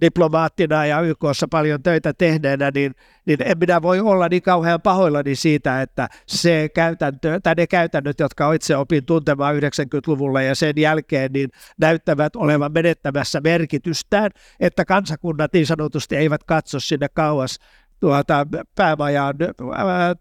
diplomaattina 0.00 0.86
ja 0.86 1.00
YKssa 1.00 1.48
paljon 1.50 1.82
töitä 1.82 2.12
tehneenä, 2.12 2.70
niin, 2.74 2.94
niin 3.26 3.38
en 3.44 3.58
minä 3.58 3.82
voi 3.82 4.00
olla 4.00 4.28
niin 4.28 4.42
kauhean 4.42 4.82
pahoillani 4.82 5.34
siitä, 5.34 5.82
että 5.82 6.08
se 6.26 6.70
käytäntö, 6.74 7.40
tai 7.42 7.54
ne 7.56 7.66
käytännöt, 7.66 8.20
jotka 8.20 8.52
itse 8.52 8.76
opin 8.76 9.06
tuntemaan 9.06 9.56
90-luvulla 9.56 10.42
ja 10.42 10.54
sen 10.54 10.74
jälkeen, 10.76 11.32
niin 11.32 11.50
näyttävät 11.78 12.36
olevan 12.36 12.72
menettämässä 12.72 13.40
merkitystään, 13.40 14.30
että 14.60 14.84
kansakunnat 14.84 15.52
niin 15.52 15.66
sanotusti 15.66 16.16
eivät 16.16 16.44
katso 16.44 16.80
sinne 16.80 17.08
kauas 17.08 17.58
tuota, 18.00 18.46
päämajaan 18.76 19.34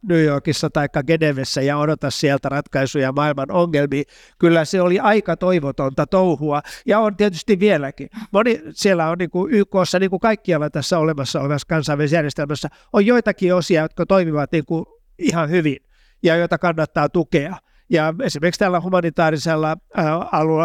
New 0.10 0.24
Yorkissa 0.24 0.70
tai 0.70 0.88
Genevessä 1.08 1.62
ja 1.62 1.78
odota 1.78 2.10
sieltä 2.12 2.50
ratkaisuja 2.50 3.12
maailman 3.12 3.52
ongelmiin. 3.52 4.06
Kyllä 4.40 4.66
se 4.66 4.82
oli 4.82 5.00
aika 5.00 5.38
toivotonta 5.38 6.08
touhua 6.08 6.62
ja 6.86 7.00
on 7.00 7.16
tietysti 7.16 7.60
vieläkin. 7.60 8.10
Moni 8.32 8.62
siellä 8.72 9.10
on 9.10 9.18
niin 9.18 9.30
kuin 9.30 9.54
YKssa, 9.54 10.00
niin 10.00 10.10
kuin 10.10 10.20
kaikkialla 10.20 10.70
tässä 10.70 11.00
olemassa 11.00 11.42
olevassa 11.42 11.68
kansainvälisessä 11.68 12.18
järjestelmässä, 12.18 12.70
on 12.94 13.06
joitakin 13.06 13.56
osia, 13.56 13.82
jotka 13.82 14.06
toimivat 14.06 14.52
niin 14.52 14.66
kuin 14.66 14.86
ihan 15.18 15.50
hyvin 15.50 15.78
ja 16.24 16.36
joita 16.36 16.58
kannattaa 16.58 17.10
tukea. 17.10 17.58
Ja 17.90 18.14
esimerkiksi 18.24 18.60
tällä 18.60 18.82
humanitaarisella 18.82 19.78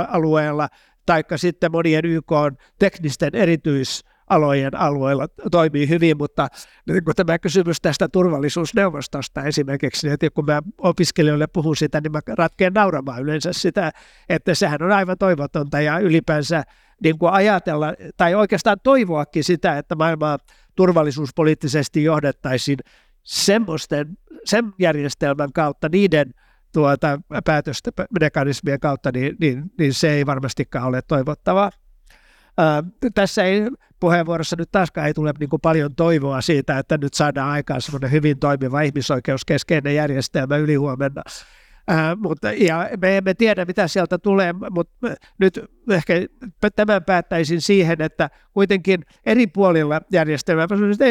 alueella, 0.08 0.68
taikka 1.06 1.38
sitten 1.38 1.72
monien 1.72 2.04
YK 2.04 2.32
teknisten 2.78 3.34
erityis 3.34 4.04
alojen 4.30 4.76
alueella 4.76 5.26
toimii 5.50 5.88
hyvin, 5.88 6.16
mutta 6.16 6.48
niin 6.88 7.04
kun 7.04 7.14
tämä 7.14 7.38
kysymys 7.38 7.80
tästä 7.80 8.08
turvallisuusneuvostosta 8.08 9.42
esimerkiksi, 9.42 10.08
että 10.08 10.30
kun 10.30 10.44
mä 10.44 10.62
opiskelijoille 10.78 11.46
puhun 11.46 11.76
sitä, 11.76 12.00
niin 12.00 12.12
mä 12.12 12.20
ratkeen 12.38 12.72
nauramaan 12.72 13.22
yleensä 13.22 13.52
sitä, 13.52 13.92
että 14.28 14.54
sehän 14.54 14.82
on 14.82 14.92
aivan 14.92 15.18
toivotonta 15.18 15.80
ja 15.80 15.98
ylipäänsä 15.98 16.62
niin 17.02 17.18
kuin 17.18 17.32
ajatella 17.32 17.94
tai 18.16 18.34
oikeastaan 18.34 18.76
toivoakin 18.82 19.44
sitä, 19.44 19.78
että 19.78 19.94
maailmaa 19.94 20.38
turvallisuuspoliittisesti 20.76 22.04
johdettaisiin 22.04 22.78
semmoisten, 23.22 24.18
sen 24.44 24.72
järjestelmän 24.78 25.52
kautta 25.52 25.88
niiden 25.88 26.34
tuota, 26.72 27.20
päätösten 27.44 27.92
mekanismien 28.20 28.80
kautta, 28.80 29.10
niin, 29.14 29.36
niin, 29.40 29.64
niin 29.78 29.94
se 29.94 30.12
ei 30.12 30.26
varmastikaan 30.26 30.88
ole 30.88 31.02
toivottavaa. 31.08 31.70
Tässä 33.14 33.44
ei 33.44 33.62
puheenvuorossa 34.00 34.56
nyt 34.58 34.68
taaskaan 34.72 35.06
ei 35.06 35.14
tule 35.14 35.32
niin 35.40 35.48
kuin 35.48 35.60
paljon 35.60 35.94
toivoa 35.94 36.40
siitä, 36.40 36.78
että 36.78 36.98
nyt 36.98 37.14
saadaan 37.14 37.50
aikaan 37.50 37.82
semmoinen 37.82 38.10
hyvin 38.10 38.38
toimiva 38.38 38.80
ihmisoikeuskeskeinen 38.80 39.94
järjestelmä 39.94 40.56
ylihuomenna. 40.56 41.22
Äh, 41.90 42.16
mutta, 42.16 42.52
ja 42.52 42.88
me 43.00 43.16
emme 43.16 43.34
tiedä, 43.34 43.64
mitä 43.64 43.88
sieltä 43.88 44.18
tulee, 44.18 44.54
mutta 44.70 44.94
nyt 45.38 45.60
ehkä 45.90 46.14
tämän 46.76 47.04
päättäisin 47.04 47.60
siihen, 47.60 48.02
että 48.02 48.30
kuitenkin 48.52 49.04
eri 49.26 49.46
puolilla 49.46 50.00
järjestelmää, 50.12 50.66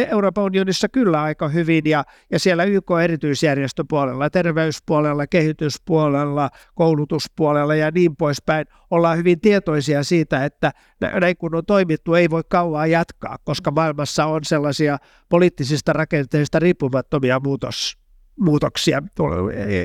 Euroopan 0.09 0.43
unionissa 0.43 0.89
kyllä 0.89 1.21
aika 1.21 1.47
hyvin, 1.47 1.81
ja, 1.85 2.03
ja 2.31 2.39
siellä 2.39 2.63
YK-erityisjärjestöpuolella, 2.63 4.29
terveyspuolella, 4.29 5.27
kehityspuolella, 5.27 6.49
koulutuspuolella 6.75 7.75
ja 7.75 7.91
niin 7.91 8.15
poispäin, 8.15 8.65
ollaan 8.91 9.17
hyvin 9.17 9.41
tietoisia 9.41 10.03
siitä, 10.03 10.45
että 10.45 10.71
näin 11.01 11.37
kun 11.37 11.55
on 11.55 11.65
toimittu, 11.65 12.13
ei 12.13 12.29
voi 12.29 12.43
kauaa 12.49 12.87
jatkaa, 12.87 13.37
koska 13.43 13.71
maailmassa 13.71 14.25
on 14.25 14.43
sellaisia 14.43 14.97
poliittisista 15.29 15.93
rakenteista 15.93 16.59
riippumattomia 16.59 17.39
muutos 17.43 18.02
muutoksia. 18.39 19.01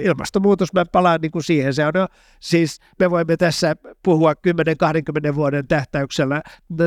Ilmastonmuutos, 0.03 0.73
mä 0.73 0.85
palaan 0.85 1.21
niin 1.21 1.31
kuin 1.31 1.43
siihen. 1.43 1.75
Se 1.75 1.87
on, 1.87 1.93
no, 1.95 2.09
siis 2.41 2.81
me 2.99 3.11
voimme 3.11 3.37
tässä 3.37 3.77
puhua 4.03 4.33
10-20 5.31 5.35
vuoden 5.35 5.69
tähtäyksellä 5.69 6.43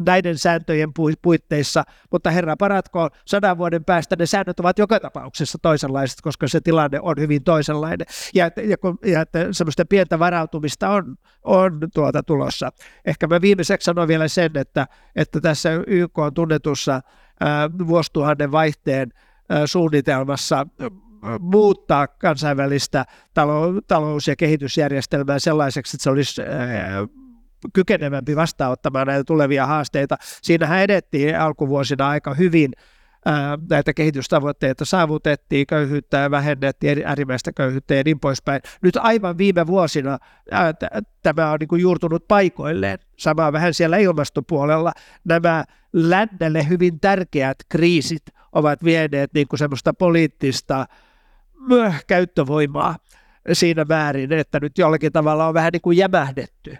näiden 0.05 0.37
sääntöjen 0.37 0.89
puitteissa, 1.21 1.83
mutta 2.11 2.31
herra 2.31 2.57
paratko, 2.57 3.09
sadan 3.25 3.57
vuoden 3.57 3.85
päästä 3.85 4.15
ne 4.19 4.25
säännöt 4.25 4.59
ovat 4.59 4.79
joka 4.79 4.99
tapauksessa 4.99 5.57
toisenlaiset, 5.61 6.21
koska 6.21 6.47
se 6.47 6.61
tilanne 6.61 6.99
on 7.01 7.15
hyvin 7.19 7.43
toisenlainen. 7.43 8.07
Ja, 8.33 8.45
ja, 8.45 8.77
ja 9.05 9.21
että 9.21 9.47
semmoista 9.51 9.85
pientä 9.85 10.19
varautumista 10.19 10.89
on, 10.89 11.15
on 11.43 11.79
tuota 11.93 12.23
tulossa. 12.23 12.69
Ehkä 13.05 13.27
mä 13.27 13.41
viimeiseksi 13.41 13.85
sanon 13.85 14.07
vielä 14.07 14.27
sen, 14.27 14.51
että, 14.55 14.87
että 15.15 15.41
tässä 15.41 15.69
YK 15.87 16.19
on 16.19 16.33
tunnetussa 16.33 17.01
ää, 17.39 17.69
vuosituhannen 17.87 18.51
vaihteen 18.51 19.11
suunnitelmassa 19.65 20.67
muuttaa 21.39 22.07
kansainvälistä 22.07 23.05
talous- 23.87 24.27
ja 24.27 24.35
kehitysjärjestelmää 24.35 25.39
sellaiseksi, 25.39 25.95
että 25.95 26.03
se 26.03 26.09
olisi 26.09 26.41
kykenevämpi 27.73 28.35
vastaanottamaan 28.35 29.07
näitä 29.07 29.23
tulevia 29.23 29.65
haasteita. 29.65 30.17
Siinähän 30.41 30.79
edettiin 30.79 31.39
alkuvuosina 31.39 32.09
aika 32.09 32.33
hyvin 32.33 32.71
näitä 33.69 33.93
kehitystavoitteita 33.93 34.85
saavutettiin, 34.85 35.67
köyhyyttä 35.67 36.31
vähennettiin, 36.31 37.01
äärimmäistä 37.05 37.51
köyhyyttä 37.53 37.95
ja 37.95 38.01
niin 38.05 38.19
poispäin. 38.19 38.61
Nyt 38.81 38.97
aivan 38.97 39.37
viime 39.37 39.67
vuosina 39.67 40.17
tämä 41.23 41.51
on 41.51 41.57
niin 41.59 41.81
juurtunut 41.81 42.27
paikoilleen. 42.27 42.99
Sama 43.17 43.53
vähän 43.53 43.73
siellä 43.73 43.97
ilmastopuolella. 43.97 44.91
Nämä 45.23 45.63
lännelle 45.93 46.69
hyvin 46.69 46.99
tärkeät 46.99 47.57
kriisit 47.69 48.23
ovat 48.51 48.83
vieneet 48.83 49.33
niin 49.33 49.47
kuin 49.47 49.59
semmoista 49.59 49.93
poliittista 49.93 50.85
käyttövoimaa 52.07 52.95
siinä 53.53 53.85
määrin, 53.89 54.33
että 54.33 54.59
nyt 54.59 54.77
jollakin 54.77 55.11
tavalla 55.11 55.47
on 55.47 55.53
vähän 55.53 55.71
niin 55.73 55.81
kuin 55.81 55.97
jämähdetty. 55.97 56.77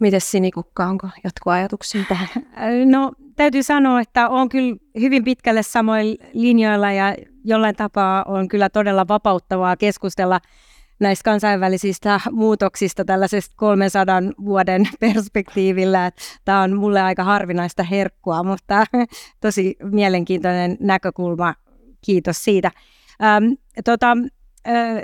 Miten 0.00 0.20
Sinikukka, 0.20 0.86
onko 0.86 1.08
ajatuksia 1.46 2.04
tähän? 2.08 2.28
No 2.84 3.12
täytyy 3.36 3.62
sanoa, 3.62 4.00
että 4.00 4.28
on 4.28 4.48
kyllä 4.48 4.76
hyvin 5.00 5.24
pitkälle 5.24 5.62
samoilla 5.62 6.24
linjoilla 6.32 6.92
ja 6.92 7.14
jollain 7.44 7.76
tapaa 7.76 8.22
on 8.28 8.48
kyllä 8.48 8.68
todella 8.68 9.08
vapauttavaa 9.08 9.76
keskustella 9.76 10.40
näistä 11.00 11.24
kansainvälisistä 11.24 12.20
muutoksista 12.30 13.04
tällaisesta 13.04 13.54
300 13.56 14.22
vuoden 14.44 14.88
perspektiivillä. 15.00 16.12
Tämä 16.44 16.62
on 16.62 16.76
mulle 16.76 17.00
aika 17.02 17.24
harvinaista 17.24 17.82
herkkua, 17.82 18.42
mutta 18.42 18.86
tosi 19.40 19.76
mielenkiintoinen 19.82 20.76
näkökulma 20.80 21.54
kiitos 22.04 22.44
siitä. 22.44 22.70
Ähm, 23.22 23.52
tota, 23.84 24.16
äh, 24.68 25.02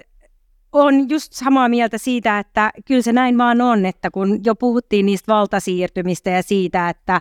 on 0.73 1.09
just 1.09 1.33
samaa 1.33 1.69
mieltä 1.69 1.99
siitä, 1.99 2.39
että 2.39 2.71
kyllä 2.85 3.03
se 3.03 3.13
näin 3.13 3.39
vaan 3.39 3.61
on, 3.61 3.87
että 3.87 4.11
kun 4.11 4.41
jo 4.45 4.55
puhuttiin 4.55 5.07
niistä 5.07 5.33
valtasiirtymistä 5.33 6.31
ja 6.31 6.43
siitä, 6.43 6.89
että, 6.89 7.21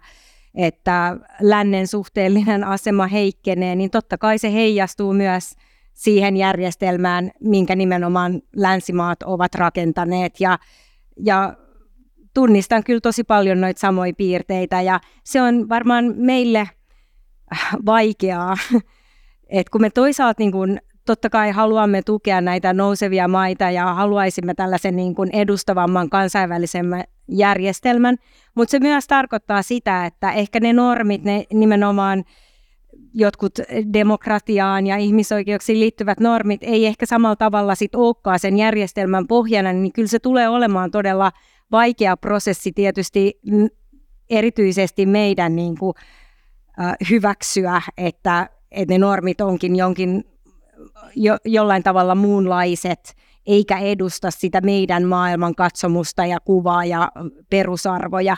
että 0.56 1.18
lännen 1.42 1.88
suhteellinen 1.88 2.64
asema 2.64 3.08
heikkenee, 3.08 3.76
niin 3.76 3.90
totta 3.90 4.18
kai 4.18 4.38
se 4.38 4.54
heijastuu 4.54 5.14
myös 5.14 5.56
siihen 5.94 6.38
järjestelmään, 6.38 7.32
minkä 7.40 7.76
nimenomaan 7.76 8.42
länsimaat 8.56 9.24
ovat 9.24 9.56
rakentaneet. 9.56 10.40
Ja, 10.40 10.60
ja 11.26 11.54
tunnistan 12.34 12.84
kyllä 12.84 13.00
tosi 13.00 13.24
paljon 13.24 13.62
noita 13.62 13.80
samoja 13.80 14.14
piirteitä 14.18 14.82
ja 14.82 15.00
se 15.24 15.42
on 15.42 15.70
varmaan 15.70 16.14
meille 16.18 16.70
vaikeaa 17.86 18.58
et 19.50 19.70
kun 19.70 19.82
me 19.82 19.90
toisaalta 19.90 20.36
niin 20.40 20.52
kun, 20.52 20.78
totta 21.06 21.30
kai 21.30 21.52
haluamme 21.52 22.02
tukea 22.02 22.42
näitä 22.42 22.74
nousevia 22.74 23.28
maita 23.28 23.72
ja 23.72 23.94
haluaisimme 23.94 24.54
tällaisen 24.54 24.96
niin 24.96 25.16
kun 25.16 25.30
edustavamman 25.34 26.10
kansainvälisemmän 26.10 27.04
järjestelmän, 27.28 28.18
mutta 28.56 28.72
se 28.72 28.80
myös 28.80 29.08
tarkoittaa 29.08 29.62
sitä, 29.62 30.06
että 30.06 30.32
ehkä 30.32 30.60
ne 30.60 30.74
normit, 30.74 31.24
ne 31.24 31.46
nimenomaan 31.54 32.24
jotkut 33.14 33.60
demokratiaan 33.94 34.88
ja 34.88 34.98
ihmisoikeuksiin 34.98 35.80
liittyvät 35.80 36.20
normit 36.20 36.64
ei 36.64 36.86
ehkä 36.86 37.06
samalla 37.06 37.36
tavalla 37.36 37.76
sit 37.76 37.96
olekaan 37.96 38.40
sen 38.40 38.58
järjestelmän 38.58 39.28
pohjana, 39.28 39.74
niin 39.74 39.94
kyllä 39.94 40.08
se 40.08 40.20
tulee 40.20 40.50
olemaan 40.50 40.92
todella 40.92 41.32
vaikea 41.72 42.18
prosessi 42.18 42.72
tietysti 42.72 43.40
erityisesti 44.30 45.06
meidän 45.06 45.56
niin 45.56 45.78
kuin, 45.78 45.94
hyväksyä, 47.10 47.82
että 47.98 48.50
että 48.72 48.94
ne 48.94 48.98
normit 48.98 49.42
onkin 49.42 49.76
jonkin 49.76 50.24
jo, 51.16 51.38
jollain 51.46 51.84
tavalla 51.84 52.16
muunlaiset, 52.16 53.16
eikä 53.46 53.78
edusta 53.80 54.32
sitä 54.32 54.62
meidän 54.62 55.04
maailman 55.04 55.56
katsomusta 55.56 56.26
ja 56.26 56.40
kuvaa 56.40 56.86
ja 56.86 57.12
perusarvoja. 57.50 58.36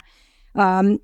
Um, 0.55 0.99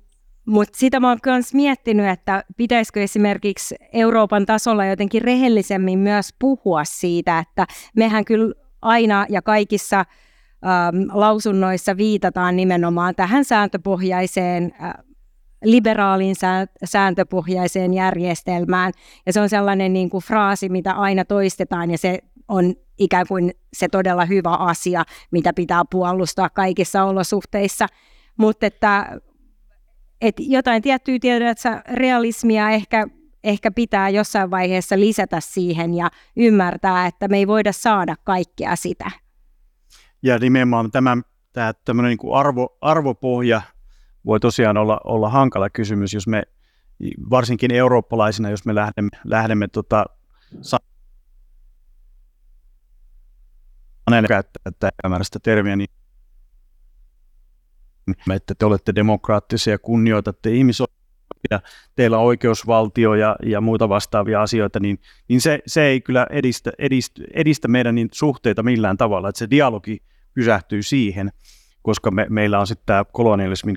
mutta 0.46 0.78
sitä 0.78 1.00
mä 1.00 1.08
oon 1.08 1.18
myös 1.26 1.54
miettinyt, 1.54 2.08
että 2.08 2.44
pitäisikö 2.56 3.02
esimerkiksi 3.02 3.74
Euroopan 3.92 4.46
tasolla 4.46 4.84
jotenkin 4.84 5.22
rehellisemmin 5.22 5.98
myös 5.98 6.30
puhua 6.38 6.84
siitä, 6.84 7.38
että 7.38 7.66
mehän 7.96 8.24
kyllä 8.24 8.54
aina 8.82 9.26
ja 9.28 9.42
kaikissa 9.42 10.04
lausunnoissa 11.12 11.96
viitataan 11.96 12.56
nimenomaan 12.56 13.14
tähän 13.14 13.44
sääntöpohjaiseen 13.44 14.72
liberaaliin 15.64 16.36
sääntöpohjaiseen 16.84 17.94
järjestelmään. 17.94 18.92
Ja 19.26 19.32
se 19.32 19.40
on 19.40 19.48
sellainen 19.48 19.92
niin 19.92 20.10
kuin 20.10 20.24
fraasi, 20.24 20.68
mitä 20.68 20.92
aina 20.92 21.24
toistetaan 21.24 21.90
ja 21.90 21.98
se 21.98 22.18
on 22.48 22.74
ikään 22.98 23.26
kuin 23.28 23.52
se 23.72 23.88
todella 23.88 24.24
hyvä 24.24 24.50
asia, 24.50 25.04
mitä 25.30 25.52
pitää 25.52 25.82
puolustaa 25.90 26.50
kaikissa 26.50 27.04
olosuhteissa. 27.04 27.86
Mutta 28.36 28.66
että, 28.66 29.20
että 30.20 30.42
jotain 30.46 30.82
tiettyä 30.82 31.18
tiedätkö, 31.20 31.80
realismia 31.92 32.70
ehkä, 32.70 33.06
ehkä 33.44 33.70
pitää 33.70 34.08
jossain 34.08 34.50
vaiheessa 34.50 34.98
lisätä 34.98 35.40
siihen 35.40 35.94
ja 35.94 36.10
ymmärtää, 36.36 37.06
että 37.06 37.28
me 37.28 37.36
ei 37.36 37.46
voida 37.46 37.72
saada 37.72 38.14
kaikkea 38.24 38.76
sitä. 38.76 39.10
Ja 40.22 40.38
nimenomaan 40.38 40.90
tämä, 40.90 41.16
tämä 41.84 42.02
niin 42.02 42.18
kuin 42.18 42.38
arvo, 42.38 42.78
arvopohja 42.80 43.62
voi 44.28 44.40
tosiaan 44.40 44.76
olla, 44.76 45.00
olla 45.04 45.28
hankala 45.28 45.70
kysymys, 45.70 46.14
jos 46.14 46.26
me 46.26 46.42
varsinkin 47.30 47.74
eurooppalaisina, 47.74 48.50
jos 48.50 48.64
me 48.64 48.74
lähdemme, 48.74 49.10
lähdemme 49.24 49.68
tota, 49.68 50.06
käyttää 54.28 54.72
tätä 54.80 54.90
termiä, 55.42 55.76
niin 55.76 55.88
että 58.34 58.54
te 58.54 58.66
olette 58.66 58.94
demokraattisia 58.94 59.78
kunnioitatte 59.78 60.50
ihmisoikeuksia, 60.50 61.60
teillä 61.96 62.18
on 62.18 62.24
oikeusvaltio 62.24 63.14
ja, 63.14 63.36
ja 63.42 63.60
muita 63.60 63.88
vastaavia 63.88 64.42
asioita, 64.42 64.80
niin, 64.80 64.98
niin 65.28 65.40
se, 65.40 65.58
se 65.66 65.82
ei 65.82 66.00
kyllä 66.00 66.26
edistä, 66.30 66.72
edistä, 66.78 67.22
edistä 67.34 67.68
meidän 67.68 67.94
niin 67.94 68.08
suhteita 68.12 68.62
millään 68.62 68.96
tavalla, 68.96 69.28
että 69.28 69.38
se 69.38 69.50
dialogi 69.50 70.02
pysähtyy 70.34 70.82
siihen, 70.82 71.30
koska 71.82 72.10
me, 72.10 72.26
meillä 72.30 72.60
on 72.60 72.66
sitten 72.66 72.86
tämä 72.86 73.04
kolonialismin 73.12 73.76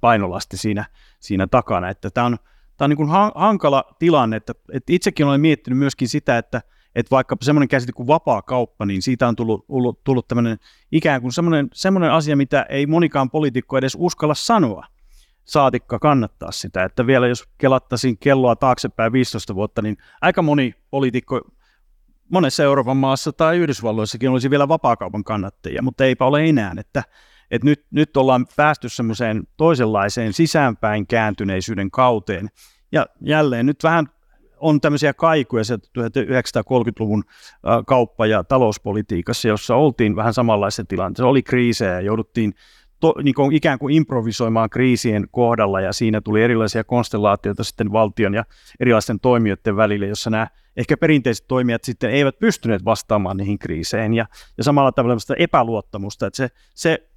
painolasti 0.00 0.56
siinä, 0.56 0.84
siinä 1.20 1.46
takana. 1.46 1.88
Että 1.88 2.10
tämä 2.10 2.26
on, 2.26 2.36
tämä 2.76 2.86
on 2.86 2.90
niin 2.90 2.96
kuin 2.96 3.10
hankala 3.34 3.84
tilanne, 3.98 4.36
että, 4.36 4.54
että 4.72 4.92
itsekin 4.92 5.26
olen 5.26 5.40
miettinyt 5.40 5.78
myöskin 5.78 6.08
sitä, 6.08 6.38
että, 6.38 6.62
että 6.94 7.10
vaikka 7.10 7.36
semmoinen 7.42 7.68
käsite 7.68 7.92
kuin 7.92 8.06
vapaa 8.06 8.42
kauppa, 8.42 8.86
niin 8.86 9.02
siitä 9.02 9.28
on 9.28 9.36
tullut, 9.36 9.66
tullut, 9.66 10.04
tullut 10.04 10.28
tämmöinen 10.28 10.58
ikään 10.92 11.22
kuin 11.22 11.32
semmoinen, 11.32 11.68
semmoinen 11.74 12.12
asia, 12.12 12.36
mitä 12.36 12.66
ei 12.68 12.86
monikaan 12.86 13.30
poliitikko 13.30 13.78
edes 13.78 13.96
uskalla 14.00 14.34
sanoa, 14.34 14.86
saatikka 15.44 15.98
kannattaa 15.98 16.52
sitä. 16.52 16.84
Että 16.84 17.06
vielä 17.06 17.26
jos 17.28 17.48
kelattaisiin 17.58 18.18
kelloa 18.18 18.56
taaksepäin 18.56 19.12
15 19.12 19.54
vuotta, 19.54 19.82
niin 19.82 19.96
aika 20.20 20.42
moni 20.42 20.74
poliitikko 20.90 21.40
monessa 22.28 22.62
Euroopan 22.62 22.96
maassa 22.96 23.32
tai 23.32 23.56
Yhdysvalloissakin 23.56 24.30
olisi 24.30 24.50
vielä 24.50 24.68
vapaakaupan 24.68 25.24
kannattajia, 25.24 25.82
mutta 25.82 26.04
eipä 26.04 26.24
ole 26.24 26.44
enää. 26.44 26.74
Että, 26.78 27.02
että 27.50 27.64
nyt, 27.64 27.84
nyt 27.90 28.16
ollaan 28.16 28.46
päästy 28.56 28.88
semmoiseen 28.88 29.42
toisenlaiseen 29.56 30.32
sisäänpäin 30.32 31.06
kääntyneisyyden 31.06 31.90
kauteen. 31.90 32.48
Ja 32.92 33.06
jälleen 33.20 33.66
nyt 33.66 33.82
vähän 33.82 34.06
on 34.60 34.80
tämmöisiä 34.80 35.14
kaikuja 35.14 35.62
1930-luvun 35.62 37.24
kauppa- 37.86 38.26
ja 38.26 38.44
talouspolitiikassa, 38.44 39.48
jossa 39.48 39.76
oltiin 39.76 40.16
vähän 40.16 40.34
samanlaisessa 40.34 40.84
tilanteessa. 40.84 41.28
Oli 41.28 41.42
kriisejä 41.42 41.92
ja 41.92 42.00
jouduttiin 42.00 42.54
to, 43.00 43.14
niin 43.22 43.34
kuin 43.34 43.52
ikään 43.52 43.78
kuin 43.78 43.94
improvisoimaan 43.94 44.70
kriisien 44.70 45.26
kohdalla 45.30 45.80
ja 45.80 45.92
siinä 45.92 46.20
tuli 46.20 46.42
erilaisia 46.42 46.84
konstellaatioita 46.84 47.64
sitten 47.64 47.92
valtion 47.92 48.34
ja 48.34 48.44
erilaisten 48.80 49.20
toimijoiden 49.20 49.76
välille, 49.76 50.06
jossa 50.06 50.30
nämä 50.30 50.46
ehkä 50.76 50.96
perinteiset 50.96 51.48
toimijat 51.48 51.84
sitten 51.84 52.10
eivät 52.10 52.38
pystyneet 52.38 52.84
vastaamaan 52.84 53.36
niihin 53.36 53.58
kriiseihin 53.58 54.14
ja, 54.14 54.26
ja 54.58 54.64
samalla 54.64 54.92
tavalla 54.92 55.18
sitä 55.18 55.34
epäluottamusta, 55.38 56.26
että 56.26 56.36
se, 56.36 56.48
se 56.74 57.08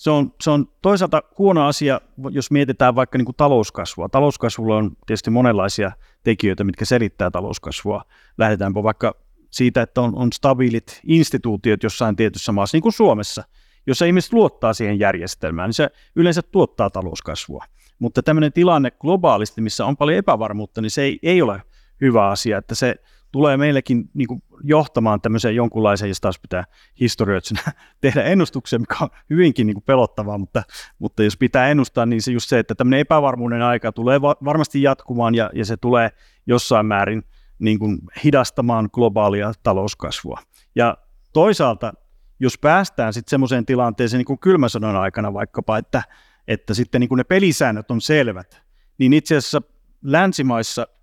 se 0.00 0.10
on, 0.10 0.34
se 0.40 0.50
on 0.50 0.68
toisaalta 0.82 1.22
huono 1.38 1.66
asia, 1.66 2.00
jos 2.30 2.50
mietitään 2.50 2.94
vaikka 2.94 3.18
niin 3.18 3.24
kuin 3.26 3.36
talouskasvua. 3.36 4.08
Talouskasvulla 4.08 4.76
on 4.76 4.90
tietysti 5.06 5.30
monenlaisia 5.30 5.92
tekijöitä, 6.22 6.64
mitkä 6.64 6.84
selittää 6.84 7.30
talouskasvua. 7.30 8.04
Lähdetäänpä 8.38 8.82
vaikka 8.82 9.14
siitä, 9.50 9.82
että 9.82 10.00
on, 10.00 10.14
on 10.16 10.32
stabiilit 10.32 11.00
instituutiot 11.06 11.82
jossain 11.82 12.16
tietyssä 12.16 12.52
maassa, 12.52 12.76
niin 12.76 12.82
kuin 12.82 12.92
Suomessa, 12.92 13.44
jossa 13.86 14.04
ihmiset 14.04 14.32
luottaa 14.32 14.72
siihen 14.72 14.98
järjestelmään, 14.98 15.68
niin 15.68 15.74
se 15.74 15.90
yleensä 16.16 16.42
tuottaa 16.42 16.90
talouskasvua. 16.90 17.64
Mutta 17.98 18.22
tämmöinen 18.22 18.52
tilanne 18.52 18.90
globaalisti, 18.90 19.60
missä 19.60 19.86
on 19.86 19.96
paljon 19.96 20.18
epävarmuutta, 20.18 20.80
niin 20.80 20.90
se 20.90 21.02
ei, 21.02 21.18
ei 21.22 21.42
ole 21.42 21.62
hyvä 22.00 22.28
asia, 22.28 22.58
että 22.58 22.74
se 22.74 22.94
tulee 23.32 23.56
meillekin 23.56 24.10
niin 24.14 24.28
kuin 24.28 24.42
johtamaan 24.62 25.20
tämmöiseen 25.20 25.56
jonkunlaiseen, 25.56 26.08
jos 26.08 26.20
taas 26.20 26.38
pitää 26.38 26.64
historioitsena 27.00 27.60
tehdä 28.00 28.22
ennustuksia, 28.22 28.78
mikä 28.78 28.96
on 29.00 29.08
hyvinkin 29.30 29.66
niin 29.66 29.74
kuin 29.74 29.84
pelottavaa, 29.84 30.38
mutta, 30.38 30.62
mutta 30.98 31.22
jos 31.22 31.36
pitää 31.36 31.68
ennustaa, 31.68 32.06
niin 32.06 32.22
se 32.22 32.32
just 32.32 32.48
se, 32.48 32.58
että 32.58 32.74
tämmöinen 32.74 33.00
epävarmuuden 33.00 33.62
aika 33.62 33.92
tulee 33.92 34.22
va- 34.22 34.36
varmasti 34.44 34.82
jatkumaan 34.82 35.34
ja, 35.34 35.50
ja 35.54 35.64
se 35.64 35.76
tulee 35.76 36.10
jossain 36.46 36.86
määrin 36.86 37.22
niin 37.58 37.78
kuin 37.78 37.98
hidastamaan 38.24 38.88
globaalia 38.92 39.52
talouskasvua. 39.62 40.40
Ja 40.74 40.96
toisaalta, 41.32 41.92
jos 42.40 42.58
päästään 42.58 43.12
sitten 43.12 43.30
semmoiseen 43.30 43.66
tilanteeseen 43.66 44.18
niin 44.18 44.26
kuin 44.26 44.38
kylmän 44.38 44.70
sodan 44.70 44.96
aikana 44.96 45.32
vaikkapa, 45.32 45.78
että, 45.78 46.02
että 46.48 46.74
sitten 46.74 47.00
niin 47.00 47.08
kuin 47.08 47.16
ne 47.16 47.24
pelisäännöt 47.24 47.90
on 47.90 48.00
selvät, 48.00 48.62
niin 48.98 49.12
itse 49.12 49.36
asiassa 49.36 49.62
länsimaissa– 50.02 50.86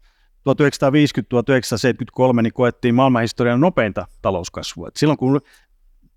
1950-1973 0.53 2.41
niin 2.41 2.53
koettiin 2.53 2.95
maailmanhistorian 2.95 3.59
nopeinta 3.59 4.07
talouskasvua. 4.21 4.87
Et 4.87 4.95
silloin 4.95 5.17
kun 5.17 5.41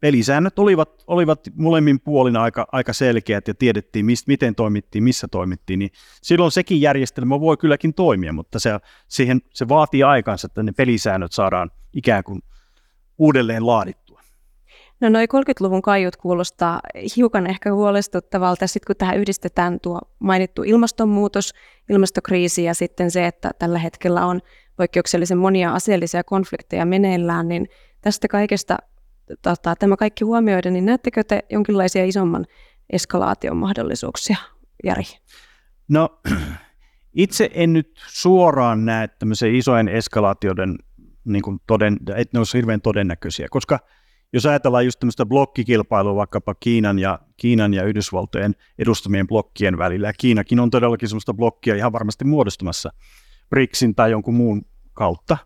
pelisäännöt 0.00 0.58
olivat, 0.58 1.04
olivat 1.06 1.40
molemmin 1.54 2.00
puolin 2.00 2.36
aika, 2.36 2.66
aika 2.72 2.92
selkeät 2.92 3.48
ja 3.48 3.54
tiedettiin, 3.54 4.06
mist, 4.06 4.26
miten 4.26 4.54
toimittiin, 4.54 5.04
missä 5.04 5.28
toimittiin, 5.28 5.78
niin 5.78 5.90
silloin 6.22 6.52
sekin 6.52 6.80
järjestelmä 6.80 7.40
voi 7.40 7.56
kylläkin 7.56 7.94
toimia, 7.94 8.32
mutta 8.32 8.58
se, 8.58 8.70
siihen, 9.08 9.40
se 9.50 9.68
vaatii 9.68 10.02
aikansa, 10.02 10.46
että 10.46 10.62
ne 10.62 10.72
pelisäännöt 10.72 11.32
saadaan 11.32 11.70
ikään 11.92 12.24
kuin 12.24 12.42
uudelleen 13.18 13.66
laadittua. 13.66 14.09
No 15.00 15.08
noin 15.08 15.28
30-luvun 15.28 15.82
kaiut 15.82 16.16
kuulostaa 16.16 16.80
hiukan 17.16 17.46
ehkä 17.46 17.72
huolestuttavalta, 17.72 18.66
sitten 18.66 18.86
kun 18.86 18.96
tähän 18.96 19.18
yhdistetään 19.18 19.80
tuo 19.80 20.00
mainittu 20.18 20.62
ilmastonmuutos, 20.62 21.52
ilmastokriisi 21.90 22.64
ja 22.64 22.74
sitten 22.74 23.10
se, 23.10 23.26
että 23.26 23.50
tällä 23.58 23.78
hetkellä 23.78 24.26
on 24.26 24.40
poikkeuksellisen 24.76 25.38
monia 25.38 25.72
aseellisia 25.72 26.24
konflikteja 26.24 26.86
meneillään, 26.86 27.48
niin 27.48 27.68
tästä 28.00 28.28
kaikesta 28.28 28.76
tota, 29.42 29.76
tämä 29.76 29.96
kaikki 29.96 30.24
huomioiden, 30.24 30.72
niin 30.72 30.86
näettekö 30.86 31.24
te 31.24 31.44
jonkinlaisia 31.50 32.04
isomman 32.04 32.46
eskalaation 32.90 33.56
mahdollisuuksia, 33.56 34.36
Jari? 34.84 35.04
No 35.88 36.20
itse 37.14 37.50
en 37.54 37.72
nyt 37.72 38.00
suoraan 38.06 38.84
näe 38.84 39.08
tämmöisen 39.08 39.54
isojen 39.54 39.88
eskalaatioiden, 39.88 40.76
niin 41.24 41.42
kuin 41.42 41.58
toden, 41.66 41.96
että 42.16 42.36
ne 42.36 42.40
olisi 42.40 42.58
hirveän 42.58 42.80
todennäköisiä, 42.80 43.46
koska– 43.50 43.78
jos 44.32 44.46
ajatellaan 44.46 44.84
just 44.84 45.00
tämmöistä 45.00 45.26
blokkikilpailua 45.26 46.14
vaikkapa 46.14 46.54
Kiinan 46.54 46.98
ja, 46.98 47.18
Kiinan 47.36 47.74
ja 47.74 47.84
Yhdysvaltojen 47.84 48.54
edustamien 48.78 49.26
blokkien 49.26 49.78
välillä, 49.78 50.08
ja 50.08 50.12
Kiinakin 50.12 50.60
on 50.60 50.70
todellakin 50.70 51.08
semmoista 51.08 51.34
blokkia 51.34 51.74
ihan 51.74 51.92
varmasti 51.92 52.24
muodostumassa 52.24 52.92
BRICSin 53.50 53.94
tai 53.94 54.10
jonkun 54.10 54.34
muun 54.34 54.62
kautta, 54.92 55.36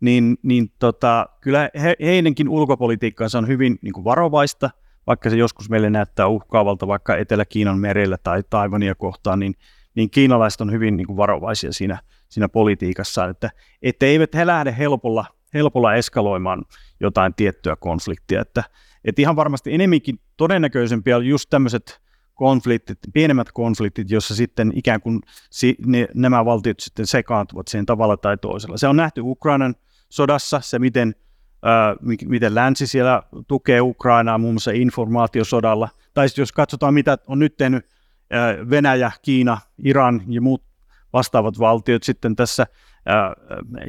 niin, 0.00 0.36
niin 0.42 0.72
tota, 0.78 1.26
kyllä 1.40 1.70
he, 1.82 1.96
heidänkin 2.00 2.48
ulkopolitiikkaansa 2.48 3.38
on 3.38 3.48
hyvin 3.48 3.78
niin 3.82 3.92
kuin 3.92 4.04
varovaista, 4.04 4.70
vaikka 5.06 5.30
se 5.30 5.36
joskus 5.36 5.70
meille 5.70 5.90
näyttää 5.90 6.26
uhkaavalta 6.26 6.86
vaikka 6.86 7.16
Etelä-Kiinan 7.16 7.78
merellä 7.78 8.18
tai 8.22 8.42
Taivania 8.50 8.94
kohtaan, 8.94 9.38
niin, 9.38 9.54
niin 9.94 10.10
kiinalaiset 10.10 10.60
on 10.60 10.72
hyvin 10.72 10.96
niin 10.96 11.06
kuin 11.06 11.16
varovaisia 11.16 11.72
siinä, 11.72 11.98
siinä 12.28 12.48
politiikassaan, 12.48 13.30
että, 13.30 13.50
että 13.82 14.06
eivät 14.06 14.34
he 14.34 14.46
lähde 14.46 14.74
helpolla 14.78 15.24
helpolla 15.54 15.94
eskaloimaan 15.94 16.64
jotain 17.00 17.34
tiettyä 17.34 17.76
konfliktia. 17.76 18.40
Että, 18.40 18.64
että 19.04 19.22
ihan 19.22 19.36
varmasti 19.36 19.74
enemmänkin 19.74 20.20
todennäköisempiä 20.36 21.16
on 21.16 21.26
just 21.26 21.50
tämmöiset 21.50 22.02
konfliktit, 22.34 22.98
pienemmät 23.12 23.52
konfliktit, 23.52 24.10
jossa 24.10 24.34
sitten 24.34 24.72
ikään 24.74 25.00
kuin 25.00 25.20
si, 25.50 25.76
ne, 25.86 26.08
nämä 26.14 26.44
valtiot 26.44 26.80
sitten 26.80 27.06
sekaantuvat 27.06 27.68
siihen 27.68 27.86
tavalla 27.86 28.16
tai 28.16 28.36
toisella. 28.36 28.76
Se 28.76 28.88
on 28.88 28.96
nähty 28.96 29.20
Ukrainan 29.24 29.74
sodassa, 30.08 30.60
se 30.60 30.78
miten, 30.78 31.14
ää, 31.62 31.96
miten 32.26 32.54
länsi 32.54 32.86
siellä 32.86 33.22
tukee 33.48 33.80
Ukrainaa 33.80 34.38
muun 34.38 34.54
muassa 34.54 34.70
informaatiosodalla. 34.70 35.88
Tai 36.14 36.28
sitten 36.28 36.42
jos 36.42 36.52
katsotaan, 36.52 36.94
mitä 36.94 37.18
on 37.26 37.38
nyt 37.38 37.56
tehnyt 37.56 37.86
ää, 38.30 38.56
Venäjä, 38.70 39.12
Kiina, 39.22 39.58
Iran 39.84 40.22
ja 40.28 40.40
muut 40.40 40.64
vastaavat 41.12 41.58
valtiot 41.58 42.02
sitten 42.02 42.36
tässä 42.36 42.66
ää, 43.06 43.32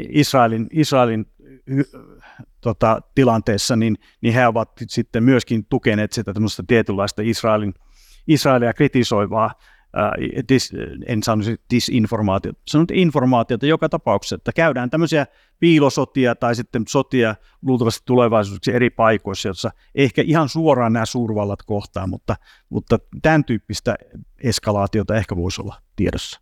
Israelin, 0.09 0.67
Israelin 0.71 1.25
tota, 2.61 3.01
tilanteessa, 3.15 3.75
niin, 3.75 3.95
niin 4.21 4.33
he 4.33 4.47
ovat 4.47 4.71
sitten 4.87 5.23
myöskin 5.23 5.65
tukeneet 5.65 6.11
sitä 6.11 6.33
tämmöistä 6.33 6.63
tietynlaista 6.67 7.21
Israelin, 7.25 7.73
Israelia 8.27 8.73
kritisoivaa 8.73 9.51
dis, 10.49 10.71
en 11.05 11.23
sanoisi 11.23 11.55
disinformaatiota, 11.69 12.61
sanon 12.67 12.87
informaatiota 12.93 13.65
joka 13.65 13.89
tapauksessa, 13.89 14.35
että 14.35 14.51
käydään 14.55 14.89
tämmöisiä 14.89 15.25
piilosotia 15.59 16.35
tai 16.35 16.55
sitten 16.55 16.83
sotia 16.87 17.35
luultavasti 17.61 18.01
tulevaisuudessa 18.05 18.71
eri 18.71 18.89
paikoissa, 18.89 19.49
joissa 19.49 19.71
ehkä 19.95 20.21
ihan 20.25 20.49
suoraan 20.49 20.93
nämä 20.93 21.05
suurvallat 21.05 21.63
kohtaa, 21.63 22.07
mutta, 22.07 22.35
mutta 22.69 22.99
tämän 23.21 23.43
tyyppistä 23.43 23.95
eskalaatiota 24.43 25.15
ehkä 25.15 25.35
voisi 25.35 25.61
olla 25.61 25.75
tiedossa. 25.95 26.41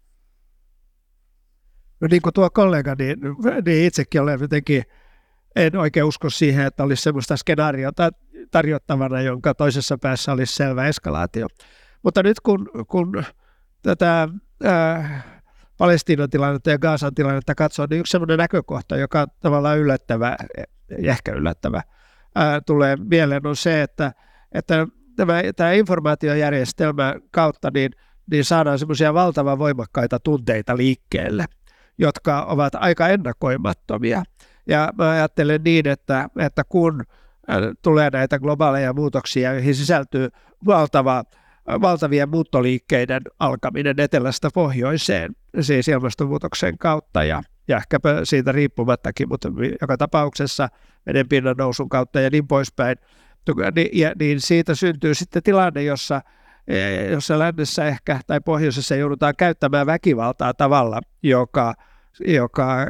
No 1.99 2.07
niin 2.11 2.21
kuin 2.21 2.33
tuo 2.33 2.49
kollega, 2.49 2.95
niin, 2.99 3.17
niin 3.65 3.85
itsekin 3.85 4.21
olen 4.21 4.39
jotenkin, 4.41 4.83
en 5.55 5.77
oikein 5.77 6.03
usko 6.03 6.29
siihen, 6.29 6.65
että 6.65 6.83
olisi 6.83 7.03
sellaista 7.03 7.37
skenaariota 7.37 8.09
tarjottavana, 8.51 9.21
jonka 9.21 9.53
toisessa 9.53 9.97
päässä 9.97 10.31
olisi 10.31 10.55
selvä 10.55 10.87
eskalaatio. 10.87 11.47
Mutta 12.03 12.23
nyt 12.23 12.39
kun, 12.39 12.69
kun 12.87 13.23
tätä 13.81 14.27
äh, 14.65 15.23
Palestiinan 15.77 16.29
tilannetta 16.29 16.69
ja 16.69 16.79
Gaasan 16.79 17.15
tilannetta 17.15 17.55
katsoo, 17.55 17.87
niin 17.89 17.99
yksi 17.99 18.11
sellainen 18.11 18.37
näkökohta, 18.37 18.97
joka 18.97 19.27
tavallaan 19.39 19.77
yllättävä, 19.77 20.35
ehkä 20.97 21.31
yllättävä, 21.31 21.81
ää, 22.35 22.61
tulee 22.61 22.95
mieleen, 22.95 23.47
on 23.47 23.55
se, 23.55 23.81
että, 23.81 24.11
että 24.51 24.87
tämä, 25.15 25.41
tämä 25.55 25.71
informaatiojärjestelmä 25.71 27.15
kautta 27.31 27.71
niin, 27.73 27.91
niin 28.31 28.45
saadaan 28.45 28.79
semmoisia 28.79 29.13
valtavan 29.13 29.59
voimakkaita 29.59 30.19
tunteita 30.19 30.77
liikkeelle, 30.77 31.45
jotka 31.97 32.45
ovat 32.45 32.75
aika 32.75 33.07
ennakoimattomia. 33.07 34.23
Ja 34.71 34.89
mä 34.97 35.09
ajattelen 35.09 35.63
niin, 35.63 35.87
että, 35.87 36.29
että 36.39 36.63
kun 36.63 37.03
tulee 37.81 38.09
näitä 38.09 38.39
globaaleja 38.39 38.93
muutoksia, 38.93 39.53
joihin 39.53 39.75
sisältyy 39.75 40.29
valtava 40.65 41.23
valtavien 41.67 42.29
muuttoliikkeiden 42.29 43.21
alkaminen 43.39 43.99
etelästä 43.99 44.49
pohjoiseen, 44.53 45.35
siis 45.59 45.87
ilmastonmuutoksen 45.87 46.77
kautta 46.77 47.23
ja, 47.23 47.43
ja 47.67 47.77
ehkäpä 47.77 48.19
siitä 48.23 48.51
riippumattakin, 48.51 49.27
mutta 49.29 49.49
joka 49.81 49.97
tapauksessa 49.97 50.69
pinnan 51.29 51.55
nousun 51.57 51.89
kautta 51.89 52.21
ja 52.21 52.29
niin 52.29 52.47
poispäin. 52.47 52.95
Ja, 53.93 54.11
niin 54.19 54.41
siitä 54.41 54.75
syntyy 54.75 55.13
sitten 55.13 55.43
tilanne, 55.43 55.83
jossa, 55.83 56.21
e, 56.67 57.05
jossa 57.05 57.39
lännessä 57.39 57.85
ehkä 57.85 58.19
tai 58.27 58.41
pohjoisessa 58.41 58.95
joudutaan 58.95 59.33
käyttämään 59.37 59.85
väkivaltaa 59.85 60.53
tavalla, 60.53 61.01
joka, 61.23 61.73
joka 62.27 62.81
äh, 62.81 62.87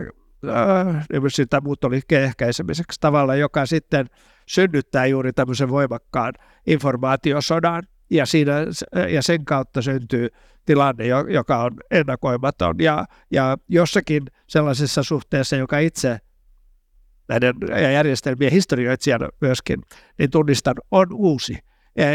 sitä 1.28 1.62
muuttoliikkeen 1.62 2.24
ehkäisemiseksi 2.24 3.00
tavalla, 3.00 3.36
joka 3.36 3.66
sitten 3.66 4.06
synnyttää 4.46 5.06
juuri 5.06 5.34
tämmöisen 5.34 5.70
voimakkaan 5.70 6.34
informaatiosodan, 6.68 7.84
ja, 8.10 8.26
siinä, 8.26 8.54
ja 9.10 9.22
sen 9.22 9.46
kautta 9.46 9.82
syntyy 9.82 10.28
tilanne, 10.66 11.06
joka 11.30 11.64
on 11.64 11.72
ennakoimaton. 11.92 12.76
Ja, 12.80 13.06
ja 13.32 13.58
jossakin 13.68 14.24
sellaisessa 14.48 15.04
suhteessa, 15.04 15.56
joka 15.56 15.80
itse 15.80 16.18
näiden 17.30 17.56
järjestelmien 17.94 18.52
historioitsijana 18.52 19.30
myöskin, 19.42 19.82
niin 20.18 20.32
tunnistan, 20.32 20.76
on 20.92 21.08
uusi 21.14 21.58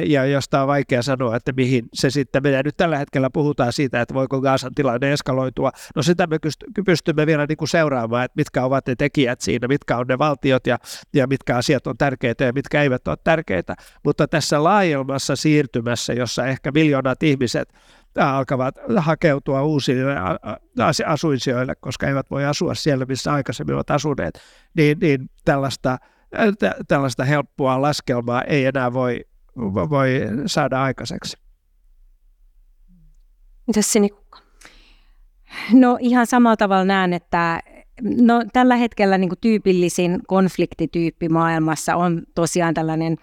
ja, 0.06 0.24
josta 0.26 0.62
on 0.62 0.68
vaikea 0.68 1.02
sanoa, 1.02 1.36
että 1.36 1.52
mihin 1.52 1.84
se 1.94 2.10
sitten 2.10 2.42
menee. 2.42 2.62
Nyt 2.62 2.76
tällä 2.76 2.98
hetkellä 2.98 3.30
puhutaan 3.30 3.72
siitä, 3.72 4.00
että 4.00 4.14
voiko 4.14 4.40
Gaasan 4.40 4.74
tilanne 4.74 5.12
eskaloitua. 5.12 5.70
No 5.96 6.02
sitä 6.02 6.26
me 6.26 6.38
pystymme 6.86 7.26
vielä 7.26 7.46
niin 7.46 7.56
kuin 7.56 7.68
seuraamaan, 7.68 8.24
että 8.24 8.36
mitkä 8.36 8.64
ovat 8.64 8.86
ne 8.86 8.94
tekijät 8.94 9.40
siinä, 9.40 9.68
mitkä 9.68 9.96
on 9.96 10.06
ne 10.06 10.18
valtiot 10.18 10.66
ja, 10.66 10.78
ja 11.14 11.26
mitkä 11.26 11.56
asiat 11.56 11.86
on 11.86 11.96
tärkeitä 11.98 12.44
ja 12.44 12.52
mitkä 12.52 12.82
eivät 12.82 13.08
ole 13.08 13.16
tärkeitä. 13.24 13.74
Mutta 14.04 14.28
tässä 14.28 14.64
laajemmassa 14.64 15.36
siirtymässä, 15.36 16.12
jossa 16.12 16.46
ehkä 16.46 16.70
miljoonat 16.70 17.22
ihmiset 17.22 17.72
alkavat 18.16 18.74
hakeutua 18.96 19.62
uusille 19.62 20.14
asuinsijoille, 21.06 21.74
koska 21.80 22.06
eivät 22.06 22.30
voi 22.30 22.44
asua 22.44 22.74
siellä, 22.74 23.04
missä 23.04 23.32
aikaisemmin 23.32 23.74
ovat 23.74 23.90
asuneet, 23.90 24.40
niin, 24.74 24.98
niin 24.98 25.30
tällaista, 25.44 25.98
tällaista 26.88 27.24
helppoa 27.24 27.82
laskelmaa 27.82 28.42
ei 28.42 28.66
enää 28.66 28.92
voi 28.92 29.20
voi 29.56 30.20
saada 30.46 30.82
aikaiseksi. 30.82 31.36
Mitäs 33.66 33.92
Sinikukka? 33.92 34.38
No 35.72 35.98
ihan 36.00 36.26
samalla 36.26 36.56
tavalla 36.56 36.84
näen, 36.84 37.12
että 37.12 37.60
no, 38.02 38.44
tällä 38.52 38.76
hetkellä 38.76 39.18
niin 39.18 39.28
kuin 39.28 39.38
tyypillisin 39.40 40.20
konfliktityyppi 40.26 41.28
maailmassa 41.28 41.96
on 41.96 42.22
tosiaan 42.34 42.74
tällainen 42.74 43.16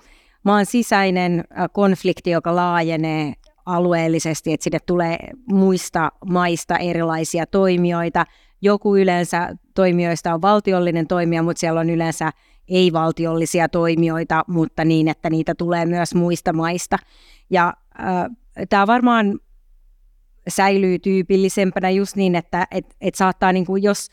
maan 0.43 0.65
sisäinen 0.65 1.43
konflikti, 1.73 2.29
joka 2.29 2.55
laajenee 2.55 3.33
alueellisesti, 3.65 4.53
että 4.53 4.63
sinne 4.63 4.79
tulee 4.85 5.17
muista 5.45 6.11
maista 6.25 6.77
erilaisia 6.77 7.45
toimijoita. 7.45 8.25
Joku 8.61 8.95
yleensä 8.95 9.55
toimijoista 9.75 10.33
on 10.33 10.41
valtiollinen 10.41 11.07
toimija, 11.07 11.43
mutta 11.43 11.59
siellä 11.59 11.79
on 11.79 11.89
yleensä 11.89 12.31
ei-valtiollisia 12.67 13.69
toimijoita, 13.69 14.43
mutta 14.47 14.85
niin, 14.85 15.07
että 15.07 15.29
niitä 15.29 15.55
tulee 15.55 15.85
myös 15.85 16.15
muista 16.15 16.53
maista. 16.53 16.97
Ja 17.49 17.73
äh, 17.99 18.65
tämä 18.69 18.87
varmaan 18.87 19.39
säilyy 20.47 20.99
tyypillisempänä 20.99 21.89
just 21.89 22.15
niin, 22.15 22.35
että 22.35 22.67
et, 22.71 22.95
et 23.01 23.15
saattaa, 23.15 23.53
niin 23.53 23.65
kuin, 23.65 23.83
jos 23.83 24.09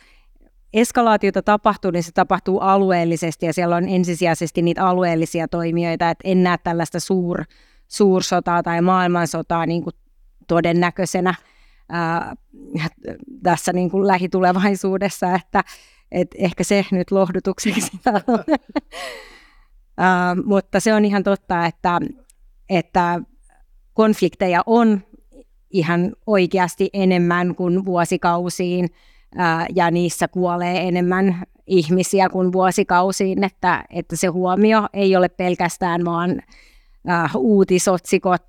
eskalaatiota 0.72 1.42
tapahtuu, 1.42 1.90
niin 1.90 2.02
se 2.02 2.12
tapahtuu 2.12 2.58
alueellisesti 2.58 3.46
ja 3.46 3.52
siellä 3.52 3.76
on 3.76 3.88
ensisijaisesti 3.88 4.62
niitä 4.62 4.86
alueellisia 4.86 5.48
toimijoita, 5.48 6.10
että 6.10 6.28
en 6.28 6.42
näe 6.42 6.58
tällaista 6.64 7.00
suur, 7.00 7.44
suursotaa 7.88 8.62
tai 8.62 8.82
maailmansotaa 8.82 9.66
niin 9.66 9.82
kuin 9.82 9.94
todennäköisenä 10.48 11.34
ää, 11.88 12.36
tässä 13.42 13.72
niin 13.72 13.90
kuin 13.90 14.06
lähitulevaisuudessa, 14.06 15.34
että 15.34 15.64
et 16.12 16.28
ehkä 16.38 16.64
se 16.64 16.84
nyt 16.92 17.10
lohdutukseksi. 17.10 17.90
uh, 20.00 20.44
mutta 20.44 20.80
se 20.80 20.94
on 20.94 21.04
ihan 21.04 21.22
totta, 21.22 21.66
että, 21.66 22.00
että 22.68 23.20
konflikteja 23.94 24.62
on 24.66 25.00
ihan 25.70 26.12
oikeasti 26.26 26.90
enemmän 26.92 27.54
kuin 27.54 27.84
vuosikausiin 27.84 28.84
uh, 28.84 29.74
ja 29.74 29.90
niissä 29.90 30.28
kuolee 30.28 30.88
enemmän 30.88 31.42
ihmisiä 31.66 32.28
kuin 32.28 32.52
vuosikausiin, 32.52 33.44
että, 33.44 33.84
että 33.90 34.16
se 34.16 34.26
huomio 34.26 34.88
ei 34.92 35.16
ole 35.16 35.28
pelkästään 35.28 36.04
vaan 36.04 36.30
uh, 36.32 37.40
uutisotsikot 37.40 38.46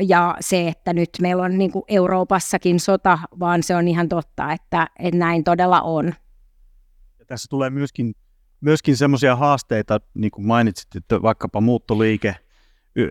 ja 0.00 0.36
se, 0.40 0.68
että 0.68 0.92
nyt 0.92 1.10
meillä 1.20 1.42
on 1.42 1.58
niin 1.58 1.72
Euroopassakin 1.88 2.80
sota, 2.80 3.18
vaan 3.40 3.62
se 3.62 3.76
on 3.76 3.88
ihan 3.88 4.08
totta, 4.08 4.52
että, 4.52 4.88
että 4.98 5.18
näin 5.18 5.44
todella 5.44 5.80
on 5.80 6.14
tässä 7.26 7.46
tulee 7.50 7.70
myöskin, 7.70 8.14
myöskin 8.60 8.96
semmoisia 8.96 9.36
haasteita, 9.36 10.00
niin 10.14 10.30
kuin 10.30 10.46
mainitsit, 10.46 10.96
että 10.96 11.22
vaikkapa 11.22 11.60
muuttoliike, 11.60 12.36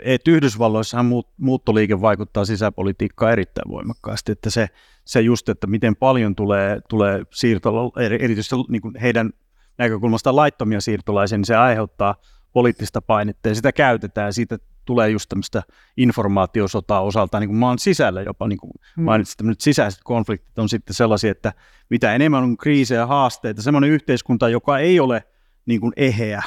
että 0.04 0.32
Yhdysvalloissahan 0.32 1.06
muuttoliike 1.38 2.02
vaikuttaa 2.02 2.46
sisäpolitiikkaan 2.46 3.32
erittäin 3.32 3.72
voimakkaasti, 3.72 4.32
että 4.32 4.50
se, 4.50 4.68
se 5.06 5.22
just, 5.22 5.50
että 5.50 5.68
miten 5.68 5.96
paljon 5.96 6.36
tulee, 6.36 6.80
tulee 6.90 7.24
siirtola, 7.34 8.02
erityisesti 8.02 8.56
niin 8.70 8.82
kuin 8.82 8.96
heidän 9.02 9.34
näkökulmasta 9.78 10.36
laittomia 10.36 10.82
siirtolaisia, 10.82 11.38
niin 11.38 11.46
se 11.46 11.56
aiheuttaa 11.56 12.16
poliittista 12.54 13.02
painetta 13.02 13.50
ja 13.50 13.56
sitä 13.56 13.72
käytetään 13.72 14.34
siitä 14.34 14.58
tulee 14.86 15.10
just 15.10 15.30
tämmöistä 15.30 15.64
informaatiosotaa 15.98 17.02
osaltaan 17.02 17.42
niin 17.42 17.50
kuin 17.50 17.58
maan 17.58 17.80
sisällä 17.80 18.22
jopa, 18.22 18.48
niin 18.48 18.58
kuin 18.58 18.72
mainitsit, 18.98 19.34
että 19.34 19.44
nyt 19.44 19.62
sisäiset 19.62 20.00
konfliktit 20.04 20.60
on 20.60 20.70
sitten 20.70 20.94
sellaisia, 20.94 21.32
että 21.32 21.54
mitä 21.90 22.16
enemmän 22.16 22.44
on 22.44 22.58
kriisejä 22.58 23.00
ja 23.00 23.08
haasteita, 23.08 23.62
semmoinen 23.62 23.90
yhteiskunta, 23.90 24.50
joka 24.50 24.80
ei 24.80 25.00
ole 25.00 25.24
niin 25.66 25.82
kuin 25.82 25.94
eheä, 25.98 26.44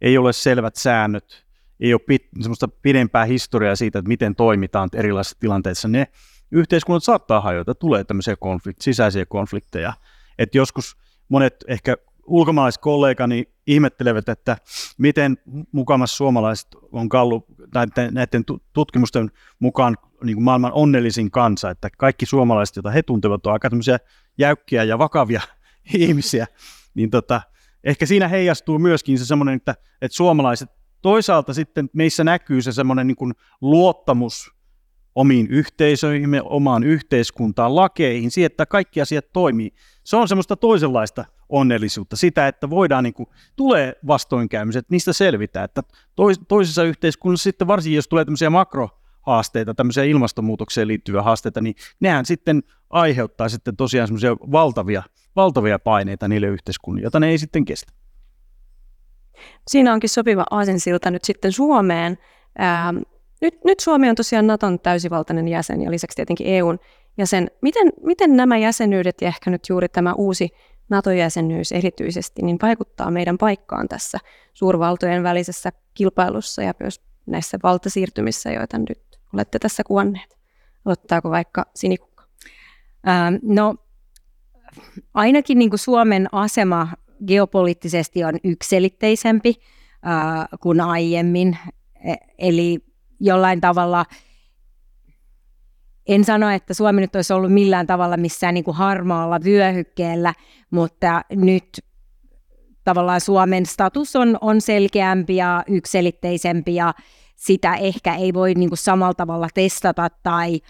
ei 0.00 0.18
ole 0.18 0.32
selvät 0.32 0.76
säännöt, 0.76 1.46
ei 1.80 1.94
ole 1.94 2.00
pit, 2.06 2.28
semmoista 2.40 2.68
pidempää 2.68 3.24
historiaa 3.24 3.76
siitä, 3.76 3.98
että 3.98 4.08
miten 4.08 4.34
toimitaan 4.34 4.88
erilaisissa 4.94 5.40
tilanteissa, 5.40 5.88
ne 5.88 6.06
yhteiskunnat 6.50 7.04
saattaa 7.04 7.40
hajota, 7.40 7.74
tulee 7.74 8.04
tämmöisiä 8.04 8.36
konflikt, 8.36 8.80
sisäisiä 8.80 9.26
konflikteja, 9.26 9.92
että 10.38 10.58
joskus 10.58 10.96
monet 11.28 11.64
ehkä 11.68 11.96
ulkomaalaiskollegani 12.26 13.44
ihmettelevät, 13.66 14.28
että 14.28 14.56
miten 14.98 15.38
mukamassa 15.72 16.16
suomalaiset 16.16 16.68
on 16.92 17.08
kallu 17.08 17.46
näiden, 17.74 18.14
näiden 18.14 18.44
tutkimusten 18.72 19.30
mukaan 19.58 19.96
niin 20.24 20.36
kuin 20.36 20.44
maailman 20.44 20.72
onnellisin 20.72 21.30
kansa, 21.30 21.70
että 21.70 21.88
kaikki 21.98 22.26
suomalaiset, 22.26 22.76
joita 22.76 22.90
he 22.90 23.02
tuntevat, 23.02 23.46
on 23.46 23.52
aika 23.52 23.70
jäykkiä 24.38 24.84
ja 24.84 24.98
vakavia 24.98 25.40
ihmisiä, 25.98 26.46
niin 26.94 27.10
tota, 27.10 27.42
ehkä 27.84 28.06
siinä 28.06 28.28
heijastuu 28.28 28.78
myöskin 28.78 29.18
se 29.18 29.24
semmoinen, 29.24 29.54
että, 29.54 29.74
että 30.02 30.16
suomalaiset 30.16 30.70
toisaalta 31.02 31.54
sitten 31.54 31.90
meissä 31.92 32.24
näkyy 32.24 32.62
se 32.62 32.72
semmoinen 32.72 33.06
niin 33.06 33.32
luottamus 33.60 34.50
omiin 35.14 35.46
yhteisöihimme, 35.46 36.42
omaan 36.44 36.84
yhteiskuntaan, 36.84 37.76
lakeihin, 37.76 38.30
siihen, 38.30 38.46
että 38.46 38.66
kaikki 38.66 39.00
asiat 39.00 39.32
toimii. 39.32 39.70
Se 40.04 40.16
on 40.16 40.28
semmoista 40.28 40.56
toisenlaista 40.56 41.24
onnellisuutta, 41.50 42.16
sitä, 42.16 42.48
että 42.48 42.70
voidaan, 42.70 43.04
niin 43.04 43.14
kuin, 43.14 43.28
tulee 43.56 43.92
vastoinkäymiset, 44.06 44.90
niistä 44.90 45.12
selvitään, 45.12 45.64
että 45.64 45.82
tois, 46.16 46.40
toisessa 46.48 46.84
yhteiskunnassa 46.84 47.44
sitten 47.44 47.66
varsinkin, 47.66 47.96
jos 47.96 48.08
tulee 48.08 48.24
tämmöisiä 48.24 48.50
makro 48.50 48.88
haasteita, 49.22 49.74
tämmöisiä 49.74 50.04
ilmastonmuutokseen 50.04 50.88
liittyviä 50.88 51.22
haasteita, 51.22 51.60
niin 51.60 51.74
nehän 52.00 52.26
sitten 52.26 52.62
aiheuttaa 52.90 53.48
sitten 53.48 53.76
tosiaan 53.76 54.08
semmoisia 54.08 54.36
valtavia, 54.36 55.02
valtavia 55.36 55.78
paineita 55.78 56.28
niille 56.28 56.46
yhteiskunnille, 56.46 57.04
joita 57.04 57.20
ne 57.20 57.28
ei 57.28 57.38
sitten 57.38 57.64
kestä. 57.64 57.92
Siinä 59.68 59.92
onkin 59.92 60.10
sopiva 60.10 60.44
aasensilta 60.50 61.10
nyt 61.10 61.24
sitten 61.24 61.52
Suomeen. 61.52 62.18
Ää, 62.58 62.94
nyt, 63.40 63.64
nyt 63.64 63.80
Suomi 63.80 64.08
on 64.08 64.14
tosiaan 64.14 64.46
Naton 64.46 64.80
täysivaltainen 64.80 65.48
jäsen 65.48 65.82
ja 65.82 65.90
lisäksi 65.90 66.16
tietenkin 66.16 66.46
EUn 66.46 66.78
jäsen. 67.18 67.50
Miten, 67.62 67.92
miten 68.02 68.36
nämä 68.36 68.58
jäsenyydet 68.58 69.16
ja 69.20 69.28
ehkä 69.28 69.50
nyt 69.50 69.68
juuri 69.68 69.88
tämä 69.88 70.12
uusi 70.12 70.48
NATO-jäsenyys 70.90 71.72
erityisesti 71.72 72.42
niin 72.42 72.58
vaikuttaa 72.62 73.10
meidän 73.10 73.38
paikkaan 73.38 73.88
tässä 73.88 74.18
suurvaltojen 74.54 75.22
välisessä 75.22 75.72
kilpailussa 75.94 76.62
ja 76.62 76.74
myös 76.80 77.00
näissä 77.26 77.58
valtasiirtymissä, 77.62 78.52
joita 78.52 78.78
nyt 78.78 79.02
olette 79.34 79.58
tässä 79.58 79.82
kuvanneet? 79.84 80.38
Aloittaako 80.84 81.30
vaikka 81.30 81.66
Sinikukka? 81.74 82.24
Ähm, 83.08 83.34
no 83.42 83.74
ainakin 85.14 85.58
niin 85.58 85.70
kuin 85.70 85.78
Suomen 85.78 86.28
asema 86.32 86.88
geopoliittisesti 87.26 88.24
on 88.24 88.34
ykselitteisempi 88.44 89.54
äh, 90.06 90.48
kuin 90.60 90.80
aiemmin. 90.80 91.58
E- 92.04 92.14
eli 92.38 92.78
jollain 93.20 93.60
tavalla, 93.60 94.06
en 96.14 96.24
sano, 96.24 96.50
että 96.50 96.74
Suomi 96.74 97.00
nyt 97.00 97.16
olisi 97.16 97.32
ollut 97.32 97.52
millään 97.52 97.86
tavalla 97.86 98.16
missään 98.16 98.54
niin 98.54 98.64
kuin 98.64 98.76
harmaalla 98.76 99.40
vyöhykkeellä, 99.44 100.34
mutta 100.70 101.22
nyt 101.30 101.84
tavallaan 102.84 103.20
Suomen 103.20 103.66
status 103.66 104.16
on, 104.16 104.38
on 104.40 104.60
selkeämpi 104.60 105.36
ja 105.36 105.64
ykselitteisempi 105.68 106.74
ja 106.74 106.94
sitä 107.36 107.74
ehkä 107.74 108.14
ei 108.14 108.34
voi 108.34 108.54
niin 108.54 108.70
kuin 108.70 108.78
samalla 108.78 109.14
tavalla 109.14 109.48
testata 109.54 110.08
tai, 110.22 110.60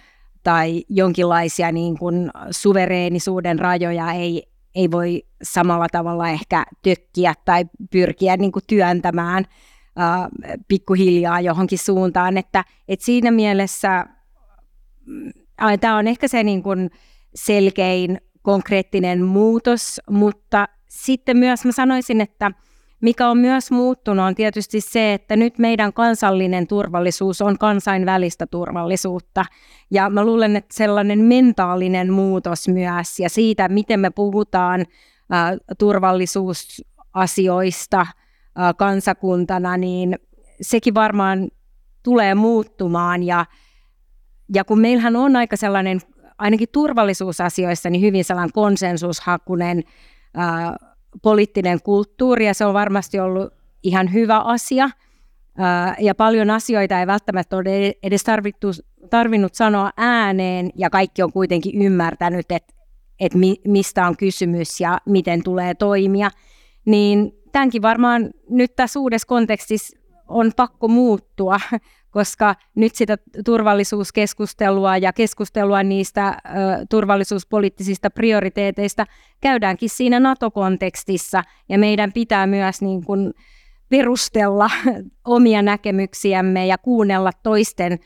tai 0.42 0.84
jonkinlaisia 0.88 1.72
niin 1.72 1.98
kuin 1.98 2.30
suvereenisuuden 2.50 3.58
rajoja 3.58 4.12
ei, 4.12 4.42
ei 4.74 4.90
voi 4.90 5.22
samalla 5.42 5.86
tavalla 5.92 6.28
ehkä 6.28 6.64
tökkiä 6.82 7.34
tai 7.44 7.64
pyrkiä 7.90 8.36
niin 8.36 8.52
kuin 8.52 8.64
työntämään 8.66 9.44
äh, 10.00 10.28
pikkuhiljaa 10.68 11.40
johonkin 11.40 11.78
suuntaan. 11.78 12.38
Että, 12.38 12.64
että 12.88 13.04
siinä 13.04 13.30
mielessä 13.30 14.06
tämä 15.80 15.96
on 15.96 16.06
ehkä 16.06 16.28
se 16.28 16.42
niin 16.42 16.62
kuin 16.62 16.90
selkein 17.34 18.18
konkreettinen 18.42 19.24
muutos, 19.24 20.00
mutta 20.10 20.68
sitten 20.88 21.36
myös 21.36 21.64
mä 21.64 21.72
sanoisin, 21.72 22.20
että 22.20 22.50
mikä 23.00 23.28
on 23.28 23.38
myös 23.38 23.70
muuttunut 23.70 24.26
on 24.26 24.34
tietysti 24.34 24.80
se, 24.80 25.14
että 25.14 25.36
nyt 25.36 25.58
meidän 25.58 25.92
kansallinen 25.92 26.66
turvallisuus 26.66 27.42
on 27.42 27.58
kansainvälistä 27.58 28.46
turvallisuutta. 28.46 29.44
Ja 29.90 30.10
mä 30.10 30.24
luulen, 30.24 30.56
että 30.56 30.76
sellainen 30.76 31.18
mentaalinen 31.18 32.12
muutos 32.12 32.68
myös 32.68 33.20
ja 33.20 33.30
siitä, 33.30 33.68
miten 33.68 34.00
me 34.00 34.10
puhutaan 34.10 34.80
äh, 34.80 34.86
turvallisuusasioista 35.78 38.00
äh, 38.00 38.08
kansakuntana, 38.76 39.76
niin 39.76 40.18
sekin 40.60 40.94
varmaan 40.94 41.48
tulee 42.02 42.34
muuttumaan. 42.34 43.22
Ja, 43.22 43.46
ja 44.54 44.64
kun 44.64 44.80
meillähän 44.80 45.16
on 45.16 45.36
aika 45.36 45.56
sellainen, 45.56 46.00
ainakin 46.38 46.68
turvallisuusasioissa, 46.72 47.90
niin 47.90 48.02
hyvin 48.02 48.24
sellainen 48.24 48.52
konsensushakunen 48.52 49.82
äh, 50.38 50.72
poliittinen 51.22 51.82
kulttuuri 51.82 52.46
ja 52.46 52.54
se 52.54 52.64
on 52.64 52.74
varmasti 52.74 53.20
ollut 53.20 53.54
ihan 53.82 54.12
hyvä 54.12 54.38
asia. 54.38 54.90
Ja 55.98 56.14
paljon 56.14 56.50
asioita 56.50 57.00
ei 57.00 57.06
välttämättä 57.06 57.56
ole 57.56 57.94
edes 58.02 58.24
tarvittu, 58.24 58.68
tarvinnut 59.10 59.54
sanoa 59.54 59.90
ääneen 59.96 60.70
ja 60.74 60.90
kaikki 60.90 61.22
on 61.22 61.32
kuitenkin 61.32 61.82
ymmärtänyt, 61.82 62.52
että, 62.52 62.74
että 63.20 63.38
mistä 63.64 64.06
on 64.06 64.16
kysymys 64.16 64.80
ja 64.80 64.98
miten 65.06 65.42
tulee 65.42 65.74
toimia. 65.74 66.30
Niin 66.84 67.32
tämänkin 67.52 67.82
varmaan 67.82 68.30
nyt 68.50 68.76
tässä 68.76 69.00
uudessa 69.00 69.26
kontekstissa 69.26 69.99
on 70.30 70.52
pakko 70.56 70.88
muuttua, 70.88 71.60
koska 72.10 72.54
nyt 72.74 72.94
sitä 72.94 73.18
turvallisuuskeskustelua 73.44 74.96
ja 74.96 75.12
keskustelua 75.12 75.82
niistä 75.82 76.28
ö, 76.28 76.50
turvallisuuspoliittisista 76.90 78.10
prioriteeteista 78.10 79.06
käydäänkin 79.40 79.90
siinä 79.90 80.20
NATO-kontekstissa, 80.20 81.42
ja 81.68 81.78
meidän 81.78 82.12
pitää 82.12 82.46
myös 82.46 82.82
niin 82.82 83.04
kuin 83.04 83.32
perustella 83.88 84.70
omia 85.24 85.62
näkemyksiämme 85.62 86.66
ja 86.66 86.78
kuunnella 86.78 87.30
toisten 87.42 87.98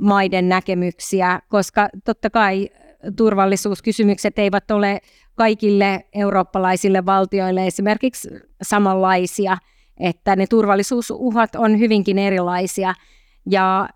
maiden 0.00 0.48
näkemyksiä, 0.48 1.40
koska 1.48 1.88
totta 2.04 2.30
kai 2.30 2.68
turvallisuuskysymykset 3.16 4.38
eivät 4.38 4.70
ole 4.70 5.00
kaikille 5.34 6.04
eurooppalaisille 6.12 7.06
valtioille 7.06 7.66
esimerkiksi 7.66 8.28
samanlaisia, 8.62 9.56
että 10.00 10.36
ne 10.36 10.46
turvallisuusuhat 10.46 11.54
on 11.54 11.78
hyvinkin 11.78 12.18
erilaisia– 12.18 12.94
ja 13.46 13.88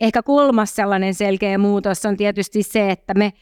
ehkä 0.00 0.22
kolmas 0.22 0.74
sellainen 0.74 1.14
selkeä 1.14 1.58
muutos 1.58 2.06
on 2.06 2.16
tietysti 2.16 2.62
se, 2.62 2.90
että 2.90 3.14
me 3.14 3.32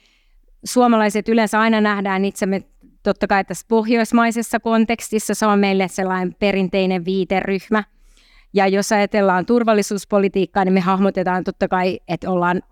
suomalaiset 0.64 1.28
yleensä 1.28 1.61
aina 1.61 1.80
nähdään 1.80 2.24
itsemme 2.24 2.62
totta 3.02 3.26
kai 3.26 3.44
tässä 3.44 3.66
pohjoismaisessa 3.68 4.61
kontekstissa, 4.61 5.34
se 5.34 5.46
on 5.46 5.59
meille 5.59 5.88
sellainen 5.88 6.34
perinteinen 6.38 7.05
viiteryhmä. 7.05 7.84
Ja 8.55 8.66
jos 8.66 8.92
ajatellaan 8.92 9.46
turvallisuuspolitiikkaa, 9.46 10.64
niin 10.64 10.72
me 10.72 10.80
hahmotetaan 10.80 11.44
totta 11.44 11.68
kai, 11.68 12.00
että 12.09 12.30
ollaan 12.30 12.62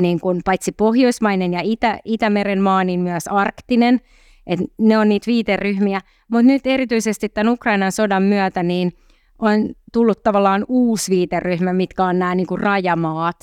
niin 0.00 0.20
kuin 0.20 0.40
paitsi 0.44 0.72
pohjoismainen 0.72 1.52
ja 1.52 1.60
Itä, 1.62 1.98
Itämeren 2.04 2.62
maa, 2.62 2.84
niin 2.84 3.00
myös 3.00 3.28
arktinen. 3.28 4.00
Et 4.46 4.60
ne 4.78 4.98
on 4.98 5.08
niitä 5.08 5.26
viiteryhmiä. 5.26 6.00
Mutta 6.28 6.46
nyt 6.46 6.66
erityisesti 6.66 7.28
tämän 7.28 7.52
Ukrainan 7.52 7.92
sodan 7.92 8.22
myötä, 8.22 8.62
niin– 8.62 8.92
on 9.38 9.68
tullut 9.92 10.22
tavallaan 10.22 10.64
uusi 10.68 11.10
viiteryhmä, 11.10 11.72
mitkä 11.72 12.04
on 12.04 12.18
nämä 12.18 12.34
niin 12.34 12.46
kuin 12.46 12.60
rajamaat, 12.60 13.36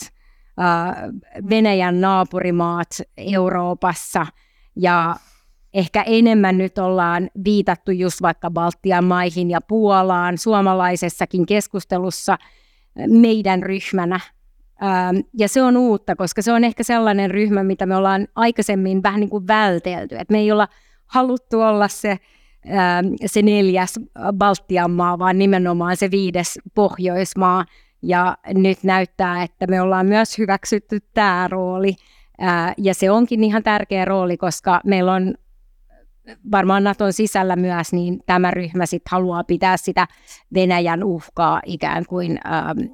Venäjän 1.50 2.02
naapurimaat 2.02 2.88
Euroopassa 3.18 4.26
ja 4.76 5.16
ehkä 5.74 6.02
enemmän 6.02 6.58
nyt 6.58 6.78
ollaan 6.78 7.30
viitattu 7.46 7.92
just 7.92 8.22
vaikka 8.22 8.52
Baltian 8.52 9.06
maihin 9.06 9.50
ja 9.50 9.60
Puolaan 9.62 10.38
suomalaisessakin 10.38 11.46
keskustelussa 11.46 12.38
meidän 13.08 13.64
ryhmänä. 13.64 14.20
Ja 15.38 15.48
se 15.48 15.62
on 15.62 15.78
uutta, 15.78 16.16
koska 16.16 16.42
se 16.42 16.54
on 16.54 16.64
ehkä 16.64 16.84
sellainen 16.84 17.32
ryhmä, 17.32 17.64
mitä 17.64 17.86
me 17.86 17.96
ollaan 17.96 18.28
aikaisemmin 18.36 19.04
vähän 19.04 19.20
niin 19.20 19.30
kuin 19.30 19.48
vältelty. 19.48 20.18
Et 20.20 20.30
me 20.30 20.40
ei 20.40 20.52
olla 20.52 20.68
haluttu 21.06 21.62
olla 21.62 21.88
se 21.88 22.20
Ähm, 22.70 23.14
se 23.26 23.42
neljäs 23.42 24.00
Baltian 24.34 24.92
maa, 24.92 25.20
vaan 25.20 25.38
nimenomaan 25.38 25.98
se 25.98 26.12
viides 26.12 26.60
Pohjoismaa. 26.76 27.66
Ja 28.02 28.38
nyt 28.48 28.84
näyttää, 28.84 29.44
että 29.44 29.68
me 29.68 29.82
ollaan 29.82 30.06
myös 30.06 30.38
hyväksytty 30.38 31.00
tämä 31.14 31.48
rooli. 31.52 31.96
Äh, 32.44 32.74
ja 32.78 32.94
se 32.94 33.12
onkin 33.12 33.44
ihan 33.44 33.64
tärkeä 33.64 34.06
rooli, 34.06 34.38
koska 34.38 34.82
meillä 34.86 35.14
on 35.14 35.34
varmaan 36.52 36.84
Naton 36.84 37.14
sisällä 37.14 37.56
myös, 37.56 37.94
niin 37.94 38.20
tämä 38.26 38.52
ryhmä 38.52 38.86
sit 38.86 39.04
haluaa 39.10 39.44
pitää 39.44 39.78
sitä 39.78 40.08
Venäjän 40.54 41.04
uhkaa 41.04 41.62
ikään 41.66 42.06
kuin 42.06 42.40
ähm, 42.46 42.94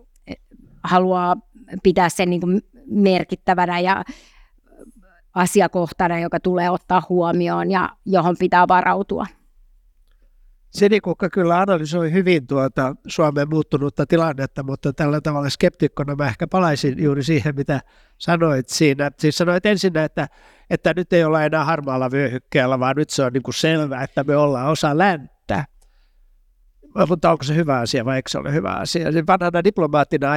haluaa 0.83 1.35
pitää 1.83 2.09
sen 2.09 2.29
niin 2.29 2.41
kuin 2.41 2.61
merkittävänä 2.85 3.79
ja 3.79 4.03
asiakohtana, 5.35 6.19
joka 6.19 6.39
tulee 6.39 6.69
ottaa 6.69 7.03
huomioon 7.09 7.71
ja 7.71 7.89
johon 8.05 8.35
pitää 8.39 8.67
varautua. 8.67 9.25
Sinikukka 10.69 11.29
kyllä 11.29 11.59
analysoi 11.59 12.11
hyvin 12.11 12.47
tuota 12.47 12.95
Suomen 13.07 13.49
muuttunutta 13.49 14.05
tilannetta, 14.05 14.63
mutta 14.63 14.93
tällä 14.93 15.21
tavalla 15.21 15.49
skeptikkona 15.49 16.15
mä 16.15 16.27
ehkä 16.27 16.47
palaisin 16.47 17.03
juuri 17.03 17.23
siihen, 17.23 17.55
mitä 17.55 17.79
sanoit 18.17 18.67
siinä. 18.67 19.11
Siis 19.17 19.37
sanoit 19.37 19.65
ensin, 19.65 19.97
että, 19.97 20.27
että 20.69 20.93
nyt 20.95 21.13
ei 21.13 21.23
olla 21.23 21.43
enää 21.43 21.65
harmaalla 21.65 22.11
vyöhykkeellä, 22.11 22.79
vaan 22.79 22.95
nyt 22.95 23.09
se 23.09 23.23
on 23.23 23.33
niin 23.33 23.43
kuin 23.43 23.53
selvää, 23.53 24.03
että 24.03 24.23
me 24.23 24.35
ollaan 24.37 24.67
osa 24.67 24.97
länttä. 24.97 25.38
Mutta 27.07 27.31
onko 27.31 27.43
se 27.43 27.55
hyvä 27.55 27.79
asia 27.79 28.05
vai 28.05 28.15
eikö 28.15 28.29
se 28.29 28.37
ole 28.37 28.53
hyvä 28.53 28.73
asia? 28.73 29.11
Siis 29.11 29.27
vanhana 29.27 29.63
diplomaattina 29.63 30.27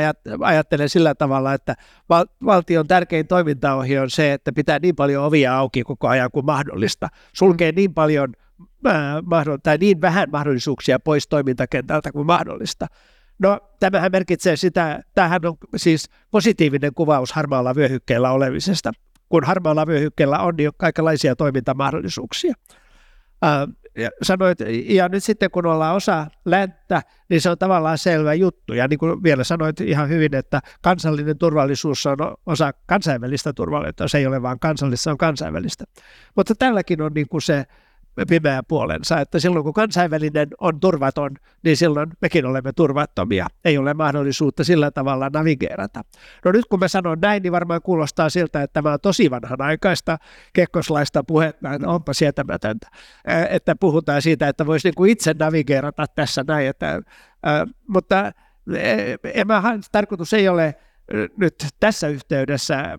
ajattelen 0.41 0.89
sillä 0.89 1.15
tavalla, 1.15 1.55
että 1.55 1.75
val- 2.09 2.27
valtion 2.45 2.87
tärkein 2.89 3.27
toimintaohje 3.27 4.01
on 4.01 4.11
se, 4.11 4.33
että 4.33 4.53
pitää 4.53 4.79
niin 4.79 4.97
paljon 4.97 5.25
ovia 5.25 5.57
auki 5.57 5.83
koko 5.83 6.09
ajan 6.09 6.31
kuin 6.31 6.47
mahdollista. 6.47 7.09
Sulkee 7.33 7.73
niin 7.73 7.95
paljon 7.95 8.33
tai 9.63 9.79
niin 9.79 10.01
vähän 10.01 10.29
mahdollisuuksia 10.33 11.01
pois 11.01 11.29
toimintakentältä 11.29 12.13
kuin 12.13 12.27
mahdollista. 12.27 12.87
No 13.39 13.61
tämähän 13.81 14.13
merkitsee 14.13 14.57
sitä, 14.57 15.03
tämähän 15.15 15.47
on 15.47 15.57
siis 15.77 16.11
positiivinen 16.31 16.95
kuvaus 16.95 17.33
harmaalla 17.33 17.75
vyöhykkeellä 17.75 18.31
olemisesta. 18.31 18.93
Kun 19.29 19.45
harmaalla 19.45 19.87
vyöhykkeellä 19.87 20.39
on, 20.39 20.57
niin 20.57 20.69
on 20.69 20.73
kaikenlaisia 20.77 21.37
toimintamahdollisuuksia. 21.37 22.55
Ja 23.97 24.11
sanoit, 24.23 24.59
ja 24.89 25.09
nyt 25.09 25.25
sitten 25.25 25.51
kun 25.51 25.67
ollaan 25.67 25.97
osa 25.97 26.27
länttä, 26.45 27.03
niin 27.29 27.41
se 27.41 27.51
on 27.51 27.59
tavallaan 27.59 27.99
selvä 27.99 28.35
juttu. 28.35 28.75
Ja 28.75 28.89
niin 28.89 28.99
kuin 28.99 29.23
vielä 29.23 29.45
sanoit 29.45 29.81
ihan 29.81 30.09
hyvin, 30.09 30.35
että 30.35 30.61
kansallinen 30.83 31.39
turvallisuus 31.39 32.07
on 32.07 32.17
osa 32.47 32.73
kansainvälistä 32.87 33.53
turvallisuutta. 33.53 34.09
Se 34.09 34.19
ei 34.19 34.27
ole 34.27 34.43
vain 34.43 34.59
kansallista, 34.59 35.03
se 35.03 35.11
on 35.11 35.19
kansainvälistä. 35.19 35.85
Mutta 36.37 36.55
tälläkin 36.55 37.03
on 37.03 37.13
niin 37.15 37.29
kuin 37.29 37.43
se 37.43 37.65
pimeä 38.29 38.63
puolensa, 38.69 39.21
että 39.21 39.39
silloin 39.39 39.65
kun 39.65 39.73
kansainvälinen 39.73 40.49
on 40.61 40.81
turvaton, 40.81 41.31
niin 41.63 41.77
silloin 41.77 42.11
mekin 42.21 42.47
olemme 42.47 42.73
turvattomia. 42.73 43.47
Ei 43.65 43.79
ole 43.79 43.95
mahdollisuutta 43.95 44.65
sillä 44.65 44.91
tavalla 44.91 45.31
navigeerata. 45.33 46.03
No 46.45 46.53
nyt 46.53 46.65
kun 46.65 46.79
mä 46.79 46.89
sanon 46.89 47.19
näin, 47.23 47.43
niin 47.43 47.53
varmaan 47.53 47.83
kuulostaa 47.83 48.31
siltä, 48.31 48.63
että 48.63 48.73
tämä 48.75 48.93
on 48.93 49.01
tosi 49.03 49.31
vanhanaikaista 49.31 50.19
kekkoslaista 50.53 51.25
puhetta, 51.25 51.73
että 51.75 51.89
onpa 51.89 52.13
sietämätöntä, 52.13 52.89
että 53.51 53.77
puhutaan 53.77 54.23
siitä, 54.23 54.49
että 54.49 54.67
voisi 54.67 54.89
niin 54.89 54.95
kuin 54.95 55.11
itse 55.11 55.35
navigeerata 55.39 56.07
tässä 56.15 56.45
näin. 56.49 56.67
Että, 56.67 57.01
mutta 57.89 58.33
en 59.35 59.47
tarkoitus 59.93 60.33
ei 60.33 60.49
ole 60.49 60.75
nyt 61.37 61.55
tässä 61.81 62.09
yhteydessä 62.09 62.99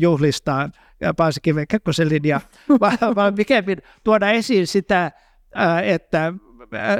juhlistaa 0.00 0.68
Paasikiven 1.16 1.66
Kekkosen 1.68 2.08
linja, 2.08 2.40
vaan, 2.80 2.98
vaan 3.14 3.34
pikemmin 3.34 3.78
tuoda 4.04 4.30
esiin 4.30 4.66
sitä, 4.66 5.12
että 5.84 6.32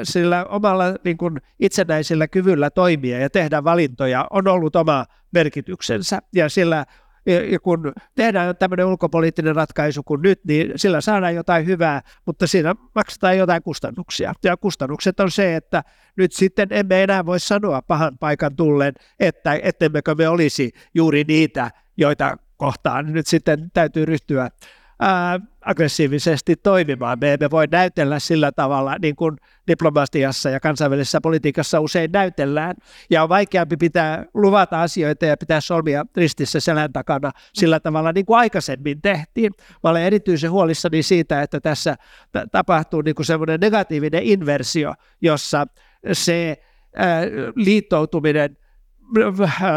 sillä 0.02 0.44
omalla 0.44 0.84
niin 1.04 1.16
kuin 1.16 1.40
itsenäisellä 1.60 2.28
kyvyllä 2.28 2.70
toimia 2.70 3.18
ja 3.18 3.30
tehdä 3.30 3.64
valintoja 3.64 4.26
on 4.30 4.48
ollut 4.48 4.76
oma 4.76 5.06
merkityksensä. 5.32 6.18
Ja 6.34 6.48
sillä 6.48 6.84
ja 7.50 7.60
kun 7.60 7.92
tehdään 8.14 8.56
tämmöinen 8.56 8.86
ulkopoliittinen 8.86 9.56
ratkaisu 9.56 10.02
kuin 10.02 10.22
nyt, 10.22 10.40
niin 10.44 10.72
sillä 10.76 11.00
saadaan 11.00 11.34
jotain 11.34 11.66
hyvää, 11.66 12.02
mutta 12.26 12.46
siinä 12.46 12.74
maksetaan 12.94 13.38
jotain 13.38 13.62
kustannuksia. 13.62 14.32
Ja 14.44 14.56
kustannukset 14.56 15.20
on 15.20 15.30
se, 15.30 15.56
että 15.56 15.82
nyt 16.16 16.32
sitten 16.32 16.68
emme 16.70 17.02
enää 17.02 17.26
voi 17.26 17.40
sanoa 17.40 17.82
pahan 17.82 18.18
paikan 18.18 18.56
tullen, 18.56 18.92
että 19.20 19.58
ettemmekö 19.62 20.14
me 20.14 20.28
olisi 20.28 20.72
juuri 20.94 21.24
niitä, 21.28 21.70
joita 21.96 22.36
kohtaan 22.58 23.12
nyt 23.12 23.26
sitten 23.26 23.70
täytyy 23.74 24.04
ryhtyä 24.04 24.50
ää, 25.00 25.40
aggressiivisesti 25.60 26.56
toimimaan. 26.56 27.18
Me 27.20 27.32
emme 27.32 27.50
voi 27.50 27.66
näytellä 27.70 28.18
sillä 28.18 28.52
tavalla, 28.52 28.96
niin 29.02 29.16
kuin 29.16 29.36
diplomatiassa 29.66 30.50
ja 30.50 30.60
kansainvälisessä 30.60 31.20
politiikassa 31.20 31.80
usein 31.80 32.12
näytellään. 32.12 32.74
Ja 33.10 33.22
on 33.22 33.28
vaikeampi 33.28 33.76
pitää 33.76 34.24
luvata 34.34 34.82
asioita 34.82 35.26
ja 35.26 35.36
pitää 35.36 35.60
solmia 35.60 36.06
ristissä 36.16 36.60
selän 36.60 36.92
takana 36.92 37.30
sillä 37.54 37.80
tavalla, 37.80 38.12
niin 38.12 38.26
kuin 38.26 38.38
aikaisemmin 38.38 39.02
tehtiin. 39.02 39.52
Mä 39.84 39.90
olen 39.90 40.02
erityisen 40.02 40.50
huolissani 40.50 41.02
siitä, 41.02 41.42
että 41.42 41.60
tässä 41.60 41.96
tapahtuu 42.52 43.02
niin 43.02 43.14
kuin 43.14 43.26
semmoinen 43.26 43.60
negatiivinen 43.60 44.22
inversio, 44.22 44.94
jossa 45.20 45.66
se 46.12 46.62
ää, 46.96 47.22
liittoutuminen– 47.56 48.56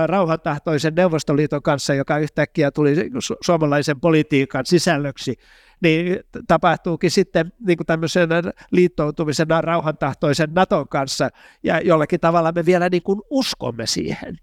rauhantahtoisen 0.06 0.96
Neuvostoliiton 0.96 1.62
kanssa, 1.62 1.94
joka 1.94 2.18
yhtäkkiä 2.18 2.72
tuli 2.72 2.96
su- 2.96 3.38
suomalaisen 3.42 4.00
politiikan 4.00 4.66
sisällöksi, 4.66 5.36
niin 5.82 6.20
tapahtuukin 6.48 7.12
sitten 7.12 7.52
niin 7.66 7.78
kuin 7.78 7.88
tämmöisen 7.88 8.30
liittoutumisena 8.72 9.62
rauhantahtoisen 9.62 10.50
Naton 10.56 10.88
kanssa, 10.88 11.30
ja 11.64 11.80
jollakin 11.80 12.20
tavalla 12.20 12.52
me 12.52 12.66
vielä 12.66 12.90
niin 12.90 13.04
kuin 13.04 13.22
uskomme 13.30 13.88
siihen. 13.88 14.36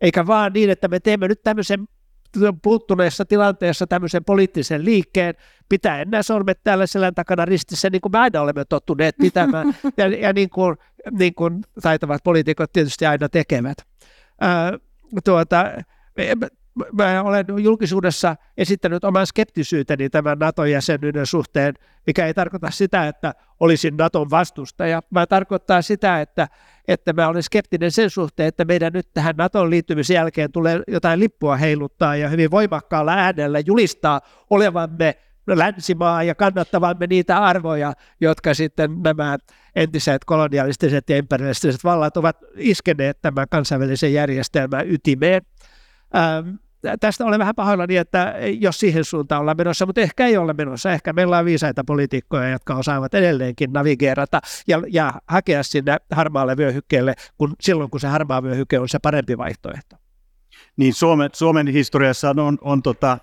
Eikä 0.00 0.26
vaan 0.26 0.52
niin, 0.52 0.70
että 0.70 0.88
me 0.88 1.00
teemme 1.00 1.28
nyt 1.28 1.42
tämmöisen 1.42 1.88
puuttuneessa 2.62 3.24
tilanteessa 3.24 3.86
tämmöisen 3.86 4.24
poliittisen 4.24 4.84
liikkeen, 4.84 5.34
pitää 5.68 6.00
enää 6.00 6.22
sormet 6.22 6.60
täällä 6.64 6.86
selän 6.86 7.14
takana 7.14 7.44
ristissä, 7.44 7.90
niin 7.90 8.00
kuin 8.00 8.12
me 8.12 8.18
aina 8.18 8.40
olemme 8.40 8.64
tottuneet 8.64 9.16
pitämään, 9.20 9.76
ja, 9.96 10.06
ja 10.06 10.32
niin, 10.32 10.50
kuin, 10.50 10.76
niin 11.10 11.34
kuin 11.34 11.60
taitavat 11.82 12.24
poliitikot 12.24 12.72
tietysti 12.72 13.06
aina 13.06 13.28
tekevät 13.28 13.76
ää, 14.40 14.72
tuota, 15.24 15.64
mä 16.92 17.22
olen 17.22 17.46
julkisuudessa 17.62 18.36
esittänyt 18.56 19.04
oman 19.04 19.26
skeptisyyteni 19.26 20.10
tämän 20.10 20.38
NATO-jäsenyyden 20.38 21.26
suhteen, 21.26 21.74
mikä 22.06 22.26
ei 22.26 22.34
tarkoita 22.34 22.70
sitä, 22.70 23.08
että 23.08 23.34
olisin 23.60 23.96
Naton 23.96 24.30
vastustaja, 24.30 25.02
vaan 25.14 25.28
tarkoittaa 25.28 25.82
sitä, 25.82 26.20
että, 26.20 26.48
että 26.88 27.12
mä 27.12 27.28
olen 27.28 27.42
skeptinen 27.42 27.90
sen 27.90 28.10
suhteen, 28.10 28.48
että 28.48 28.64
meidän 28.64 28.92
nyt 28.92 29.08
tähän 29.14 29.34
Naton 29.36 29.70
liittymisen 29.70 30.14
jälkeen 30.14 30.52
tulee 30.52 30.80
jotain 30.88 31.20
lippua 31.20 31.56
heiluttaa 31.56 32.16
ja 32.16 32.28
hyvin 32.28 32.50
voimakkaalla 32.50 33.12
äänellä 33.12 33.60
julistaa 33.66 34.20
olevamme 34.50 35.14
länsimaa 35.46 36.22
ja 36.22 36.34
kannattavamme 36.34 37.06
niitä 37.06 37.38
arvoja, 37.38 37.92
jotka 38.20 38.54
sitten 38.54 39.02
nämä 39.02 39.38
entiset 39.76 40.24
kolonialistiset 40.24 41.10
ja 41.10 41.16
imperialistiset 41.16 41.84
vallat 41.84 42.16
ovat 42.16 42.36
iskeneet 42.56 43.18
tämän 43.22 43.46
kansainvälisen 43.50 44.12
järjestelmän 44.12 44.90
ytimeen. 44.90 45.42
Ähm, 46.16 46.48
tästä 47.00 47.24
olen 47.24 47.38
vähän 47.38 47.54
pahoillani, 47.54 47.96
että 47.96 48.34
jos 48.60 48.80
siihen 48.80 49.04
suuntaan 49.04 49.40
ollaan 49.40 49.56
menossa, 49.56 49.86
mutta 49.86 50.00
ehkä 50.00 50.26
ei 50.26 50.36
ole 50.36 50.52
menossa. 50.52 50.92
Ehkä 50.92 51.12
meillä 51.12 51.38
on 51.38 51.44
viisaita 51.44 51.84
poliitikkoja, 51.86 52.48
jotka 52.48 52.74
osaavat 52.74 53.14
edelleenkin 53.14 53.72
navigeerata 53.72 54.40
ja, 54.68 54.82
ja 54.90 55.12
hakea 55.28 55.62
sinne 55.62 55.96
harmaalle 56.10 56.56
vyöhykkeelle, 56.56 57.14
kun, 57.38 57.54
silloin 57.60 57.90
kun 57.90 58.00
se 58.00 58.08
harmaa 58.08 58.42
vyöhyke 58.42 58.78
on 58.78 58.88
se 58.88 58.98
parempi 58.98 59.38
vaihtoehto. 59.38 59.96
Niin 60.76 60.94
Suomen, 60.94 61.30
Suomen 61.32 61.66
historiassa 61.66 62.30
on, 62.30 62.58
on 62.60 62.82
tota, 62.82 63.18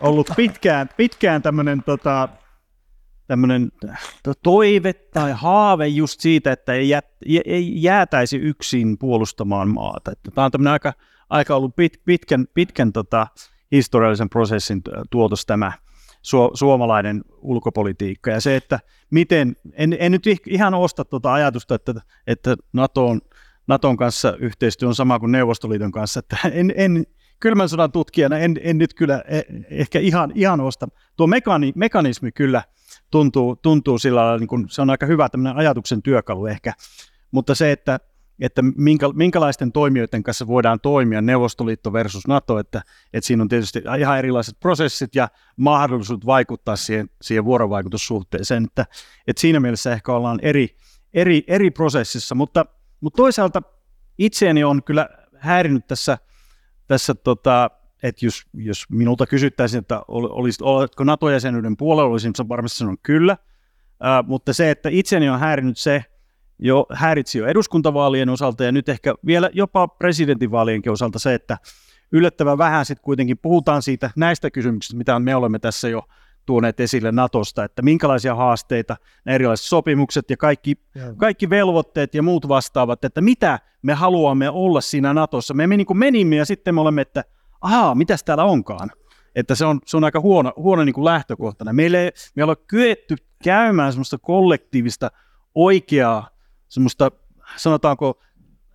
ollut 0.00 0.30
pitkään, 0.36 0.88
pitkään 0.96 1.42
tämmöinen 1.42 1.82
tota, 1.82 2.28
toive 4.42 4.92
tai 4.92 5.32
haave 5.32 5.86
just 5.86 6.20
siitä, 6.20 6.52
että 6.52 6.72
ei, 6.72 6.88
jät, 6.88 7.06
ei 7.44 7.82
jäätäisi 7.82 8.36
yksin 8.36 8.98
puolustamaan 8.98 9.68
maata. 9.68 10.12
Että 10.12 10.30
tämä 10.30 10.44
on 10.44 10.50
tämmöinen 10.50 10.72
aika, 10.72 10.92
aika 11.30 11.56
ollut 11.56 11.76
pit, 11.76 12.04
pitkän, 12.04 12.46
pitkän 12.54 12.92
tota, 12.92 13.26
historiallisen 13.72 14.30
prosessin 14.30 14.82
tuotos 15.10 15.46
tämä 15.46 15.72
su, 16.22 16.50
suomalainen 16.54 17.24
ulkopolitiikka. 17.42 18.30
Ja 18.30 18.40
se, 18.40 18.56
että 18.56 18.80
miten, 19.10 19.56
en, 19.72 19.96
en 19.98 20.12
nyt 20.12 20.24
ihan 20.46 20.74
osta 20.74 21.04
tuota 21.04 21.32
ajatusta, 21.32 21.74
että, 21.74 21.94
että 22.26 22.56
NATOn, 22.72 23.20
NATOn 23.66 23.96
kanssa 23.96 24.36
yhteistyö 24.38 24.88
on 24.88 24.94
sama 24.94 25.18
kuin 25.18 25.32
Neuvostoliiton 25.32 25.92
kanssa, 25.92 26.18
että 26.20 26.36
en, 26.52 26.72
en 26.76 27.06
kylmän 27.40 27.68
sodan 27.68 27.92
tutkijana 27.92 28.38
en, 28.38 28.60
en 28.62 28.78
nyt 28.78 28.94
kyllä 28.94 29.24
e, 29.28 29.40
ehkä 29.70 29.98
ihan, 29.98 30.32
ihan 30.34 30.60
osta. 30.60 30.88
Tuo 31.16 31.26
mekani, 31.26 31.72
mekanismi 31.74 32.32
kyllä 32.32 32.62
tuntuu, 33.10 33.56
tuntuu 33.56 33.98
sillä 33.98 34.20
lailla, 34.20 34.38
niin 34.38 34.48
kuin, 34.48 34.68
se 34.68 34.82
on 34.82 34.90
aika 34.90 35.06
hyvä 35.06 35.28
tämmöinen 35.28 35.56
ajatuksen 35.56 36.02
työkalu 36.02 36.46
ehkä, 36.46 36.72
mutta 37.30 37.54
se, 37.54 37.72
että, 37.72 38.00
että 38.40 38.62
minkä, 38.76 39.06
minkälaisten 39.14 39.72
toimijoiden 39.72 40.22
kanssa 40.22 40.46
voidaan 40.46 40.80
toimia, 40.80 41.22
Neuvostoliitto 41.22 41.92
versus 41.92 42.26
NATO, 42.26 42.58
että, 42.58 42.82
että 43.12 43.26
siinä 43.26 43.42
on 43.42 43.48
tietysti 43.48 43.82
ihan 43.98 44.18
erilaiset 44.18 44.60
prosessit 44.60 45.14
ja 45.14 45.28
mahdollisuudet 45.56 46.26
vaikuttaa 46.26 46.76
siihen, 46.76 47.10
siihen 47.22 47.44
vuorovaikutussuhteeseen, 47.44 48.64
että, 48.64 48.86
että 49.26 49.40
siinä 49.40 49.60
mielessä 49.60 49.92
ehkä 49.92 50.12
ollaan 50.12 50.38
eri, 50.42 50.76
eri, 51.14 51.44
eri 51.46 51.70
prosessissa, 51.70 52.34
mutta, 52.34 52.66
mutta 53.00 53.16
toisaalta 53.16 53.62
itseäni 54.18 54.64
on 54.64 54.82
kyllä 54.82 55.08
häirinyt 55.38 55.86
tässä– 55.86 56.18
tässä, 56.86 57.14
tota, 57.14 57.70
että 58.02 58.26
jos, 58.26 58.42
jos 58.54 58.84
minulta 58.90 59.26
kysyttäisiin, 59.26 59.78
että 59.78 60.02
olisit, 60.08 60.62
oletko 60.62 61.04
NATO-jäsenyyden 61.04 61.76
puolella, 61.76 62.10
olisin 62.10 62.32
varmasti 62.48 62.78
sanonut 62.78 63.00
kyllä, 63.02 63.36
Ää, 64.00 64.22
mutta 64.22 64.52
se, 64.52 64.70
että 64.70 64.88
itseni 64.88 65.28
on 65.28 65.40
häirinyt 65.40 65.78
se, 65.78 66.04
jo 66.58 66.86
häiritsi 66.92 67.38
jo 67.38 67.46
eduskuntavaalien 67.46 68.28
osalta 68.28 68.64
ja 68.64 68.72
nyt 68.72 68.88
ehkä 68.88 69.14
vielä 69.26 69.50
jopa 69.52 69.88
presidentinvaalienkin 69.88 70.92
osalta 70.92 71.18
se, 71.18 71.34
että 71.34 71.58
yllättävän 72.12 72.58
vähän 72.58 72.86
sitten 72.86 73.04
kuitenkin 73.04 73.38
puhutaan 73.38 73.82
siitä 73.82 74.10
näistä 74.16 74.50
kysymyksistä, 74.50 74.96
mitä 74.96 75.18
me 75.20 75.36
olemme 75.36 75.58
tässä 75.58 75.88
jo 75.88 76.02
tuoneet 76.46 76.80
esille 76.80 77.12
Natosta, 77.12 77.64
että 77.64 77.82
minkälaisia 77.82 78.34
haasteita, 78.34 78.96
ne 79.24 79.34
erilaiset 79.34 79.66
sopimukset 79.66 80.30
ja 80.30 80.36
kaikki, 80.36 80.74
kaikki 81.16 81.50
velvoitteet 81.50 82.14
ja 82.14 82.22
muut 82.22 82.48
vastaavat, 82.48 83.04
että 83.04 83.20
mitä 83.20 83.58
me 83.82 83.94
haluamme 83.94 84.50
olla 84.50 84.80
siinä 84.80 85.14
Natossa. 85.14 85.54
Me, 85.54 85.66
me 85.66 85.76
niin 85.76 85.86
kuin 85.86 85.98
menimme 85.98 86.36
ja 86.36 86.44
sitten 86.44 86.74
me 86.74 86.80
olemme, 86.80 87.02
että 87.02 87.24
ahaa, 87.60 87.94
mitäs 87.94 88.24
täällä 88.24 88.44
onkaan. 88.44 88.90
Että 89.34 89.54
se 89.54 89.64
on, 89.64 89.80
se 89.86 89.96
on 89.96 90.04
aika 90.04 90.20
huono, 90.20 90.52
huono 90.56 90.84
niin 90.84 90.94
kuin 90.94 91.04
lähtökohtana. 91.04 91.72
Meillä 91.72 91.98
ei, 91.98 92.10
me 92.36 92.40
ei 92.40 92.44
ole 92.44 92.56
kyetty 92.56 93.16
käymään 93.44 93.92
semmoista 93.92 94.18
kollektiivista, 94.18 95.10
oikeaa, 95.54 96.28
semmoista 96.68 97.10
sanotaanko 97.56 98.22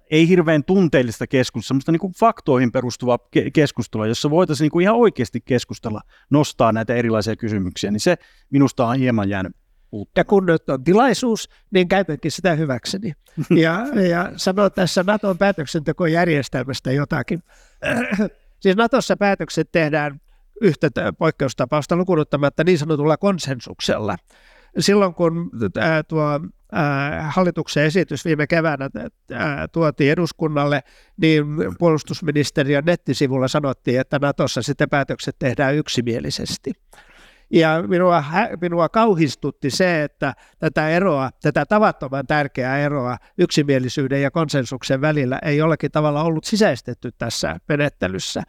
ei 0.10 0.28
hirveän 0.28 0.64
tunteellista 0.64 1.28
keskustelua, 1.28 1.68
semmoista 1.68 1.92
niin 1.92 2.00
kuin 2.00 2.14
faktoihin 2.20 2.72
perustuvaa 2.72 3.18
ke- 3.38 3.52
keskustelua, 3.54 4.08
jossa 4.08 4.30
voitaisiin 4.30 4.66
niin 4.66 4.72
kuin 4.72 4.84
ihan 4.84 4.96
oikeasti 4.96 5.42
keskustella, 5.42 6.02
nostaa 6.30 6.72
näitä 6.72 6.96
erilaisia 6.96 7.36
kysymyksiä, 7.36 7.92
niin 7.92 8.00
se 8.00 8.16
minusta 8.50 8.86
on 8.86 8.98
hieman 8.98 9.30
jäänyt 9.30 9.56
uutta. 9.92 10.20
Ja 10.20 10.26
kun 10.26 10.46
nyt 10.46 10.70
on 10.70 10.84
tilaisuus, 10.84 11.50
niin 11.72 11.88
käytänkin 11.88 12.32
sitä 12.32 12.56
hyväkseni. 12.56 13.14
Ja, 13.56 13.86
ja 14.10 14.32
sanoo 14.36 14.70
tässä 14.70 15.04
Naton 15.08 15.38
päätöksentekojärjestelmästä 15.38 16.92
jotakin. 16.92 17.44
siis 18.62 18.76
Natossa 18.76 19.18
päätökset 19.18 19.72
tehdään 19.72 20.22
yhtä 20.62 20.90
poikkeustapausta 21.18 21.96
lukunottamatta 21.96 22.64
niin 22.64 22.78
sanotulla 22.78 23.18
konsensuksella. 23.18 24.18
Silloin 24.80 25.14
kun 25.14 25.50
ää, 25.80 26.04
tuo 26.04 26.40
ää, 26.72 27.32
hallituksen 27.32 27.84
esitys 27.84 28.26
viime 28.26 28.48
keväänä 28.48 28.90
ää, 29.32 29.68
tuotiin 29.68 30.12
eduskunnalle, 30.12 30.84
niin 31.22 31.46
puolustusministeriön 31.80 32.86
nettisivulla 32.86 33.48
sanottiin, 33.48 34.00
että 34.00 34.20
Natossa 34.22 34.62
sitten 34.62 34.90
päätökset 34.90 35.36
tehdään 35.40 35.76
yksimielisesti. 35.76 36.72
Ja 37.52 37.84
minua, 37.88 38.24
minua 38.62 38.90
kauhistutti 38.90 39.70
se, 39.70 40.04
että 40.04 40.34
tätä 40.60 40.90
eroa, 40.90 41.30
tätä 41.42 41.66
tavattoman 41.66 42.28
tärkeää 42.28 42.80
eroa 42.80 43.18
yksimielisyyden 43.38 44.22
ja 44.22 44.32
konsensuksen 44.32 45.02
välillä 45.02 45.40
ei 45.44 45.58
jollakin 45.58 45.92
tavalla 45.92 46.24
ollut 46.24 46.44
sisäistetty 46.44 47.12
tässä 47.18 47.60
menettelyssä. 47.70 48.44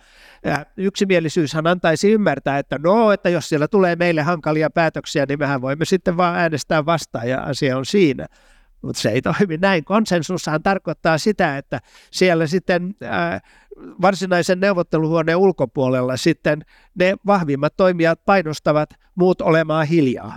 Ja 0.44 0.66
yksimielisyyshän 0.76 1.66
antaisi 1.66 2.12
ymmärtää, 2.12 2.58
että 2.58 2.78
no, 2.78 3.12
että 3.12 3.28
jos 3.28 3.48
siellä 3.48 3.68
tulee 3.68 3.96
meille 3.96 4.22
hankalia 4.22 4.70
päätöksiä, 4.70 5.24
niin 5.28 5.38
mehän 5.38 5.62
voimme 5.62 5.84
sitten 5.84 6.16
vaan 6.16 6.36
äänestää 6.36 6.86
vastaan 6.86 7.28
ja 7.28 7.40
asia 7.40 7.78
on 7.78 7.86
siinä 7.86 8.26
mutta 8.82 9.02
se 9.02 9.08
ei 9.08 9.22
toimi 9.22 9.56
näin. 9.56 9.84
Konsensushan 9.84 10.62
tarkoittaa 10.62 11.18
sitä, 11.18 11.58
että 11.58 11.80
siellä 12.10 12.46
sitten 12.46 12.94
ää, 13.02 13.40
varsinaisen 14.02 14.60
neuvotteluhuoneen 14.60 15.36
ulkopuolella 15.36 16.16
sitten 16.16 16.64
ne 16.94 17.14
vahvimmat 17.26 17.76
toimijat 17.76 18.24
painostavat 18.24 18.90
muut 19.14 19.40
olemaan 19.40 19.86
hiljaa. 19.86 20.36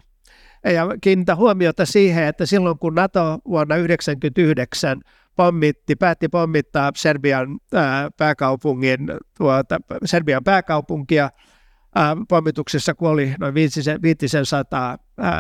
Ja 0.64 0.88
kiinnitä 1.02 1.36
huomiota 1.36 1.86
siihen, 1.86 2.24
että 2.24 2.46
silloin 2.46 2.80
kun 2.80 2.96
NATO 2.96 3.40
vuonna 3.46 3.76
1999 3.76 5.02
pommitti, 5.36 5.96
päätti 5.96 6.30
pommittaa 6.30 6.92
Serbian 6.96 7.60
ää, 7.74 8.10
pääkaupungin, 8.18 9.00
tuota, 9.38 9.80
Serbian 10.06 10.44
pääkaupunkia, 10.44 11.30
ää, 11.96 12.16
pommituksessa 12.30 12.94
kuoli 12.94 13.36
noin 13.40 13.54
500 13.54 14.98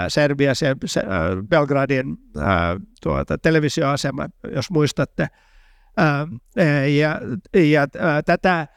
Serbia, 0.08 0.56
se, 0.56 0.76
se, 0.86 1.04
ää, 1.08 1.30
Belgradin 1.50 2.18
tuota, 3.04 3.38
televisioasema, 3.38 4.28
jos 4.56 4.72
muistatte, 4.72 5.28
ja, 6.98 7.22
ja 7.54 7.88
tätä 8.26 8.68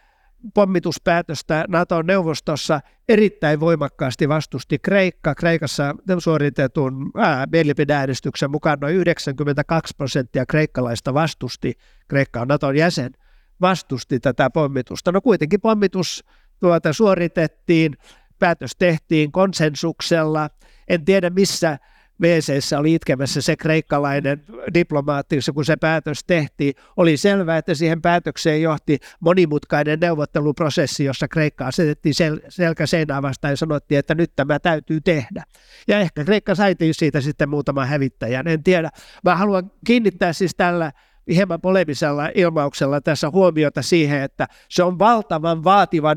pommituspäätöstä 0.54 1.64
Naton 1.68 2.06
neuvostossa 2.06 2.80
erittäin 3.08 3.60
voimakkaasti 3.60 4.28
vastusti 4.28 4.78
Kreikka. 4.78 5.34
Kreikassa 5.34 5.94
suoritetun 6.18 7.12
mielipideäänestyksen 7.52 8.50
mukaan 8.50 8.78
noin 8.80 8.94
92 8.94 9.94
prosenttia 9.96 10.46
kreikkalaista 10.46 11.14
vastusti, 11.14 11.72
Kreikka 12.08 12.40
on 12.40 12.48
Naton 12.48 12.76
jäsen, 12.76 13.12
vastusti 13.60 14.20
tätä 14.20 14.50
pommitusta. 14.50 15.12
No 15.12 15.20
kuitenkin 15.20 15.60
pommitus 15.60 16.24
tuota 16.60 16.92
suoritettiin, 16.92 17.96
päätös 18.38 18.72
tehtiin 18.78 19.32
konsensuksella. 19.32 20.50
En 20.88 21.04
tiedä 21.04 21.30
missä 21.30 21.78
wc 22.22 22.78
oli 22.78 22.94
itkemässä 22.94 23.40
se 23.40 23.56
kreikkalainen 23.56 24.44
diplomaatti, 24.74 25.38
kun 25.54 25.64
se 25.64 25.76
päätös 25.76 26.24
tehtiin. 26.26 26.74
Oli 26.96 27.16
selvää, 27.16 27.58
että 27.58 27.74
siihen 27.74 28.02
päätökseen 28.02 28.62
johti 28.62 28.98
monimutkainen 29.20 30.00
neuvotteluprosessi, 30.00 31.04
jossa 31.04 31.28
Kreikka 31.28 31.66
asetettiin 31.66 32.14
sel- 32.14 32.46
selkä 32.48 32.86
seinää 32.86 33.22
vastaan 33.22 33.52
ja 33.52 33.56
sanottiin, 33.56 33.98
että 33.98 34.14
nyt 34.14 34.32
tämä 34.36 34.58
täytyy 34.58 35.00
tehdä. 35.00 35.44
Ja 35.88 35.98
ehkä 36.00 36.24
Kreikka 36.24 36.54
sai 36.54 36.74
siitä 36.92 37.20
sitten 37.20 37.48
muutaman 37.48 37.88
hävittäjän, 37.88 38.48
en 38.48 38.62
tiedä. 38.62 38.90
Mä 39.24 39.36
haluan 39.36 39.70
kiinnittää 39.86 40.32
siis 40.32 40.54
tällä 40.54 40.92
hieman 41.34 41.60
polemisella 41.60 42.30
ilmauksella 42.34 43.00
tässä 43.00 43.30
huomiota 43.30 43.82
siihen, 43.82 44.22
että 44.22 44.46
se 44.68 44.82
on 44.82 44.98
valtavan 44.98 45.64
vaativa 45.64 46.14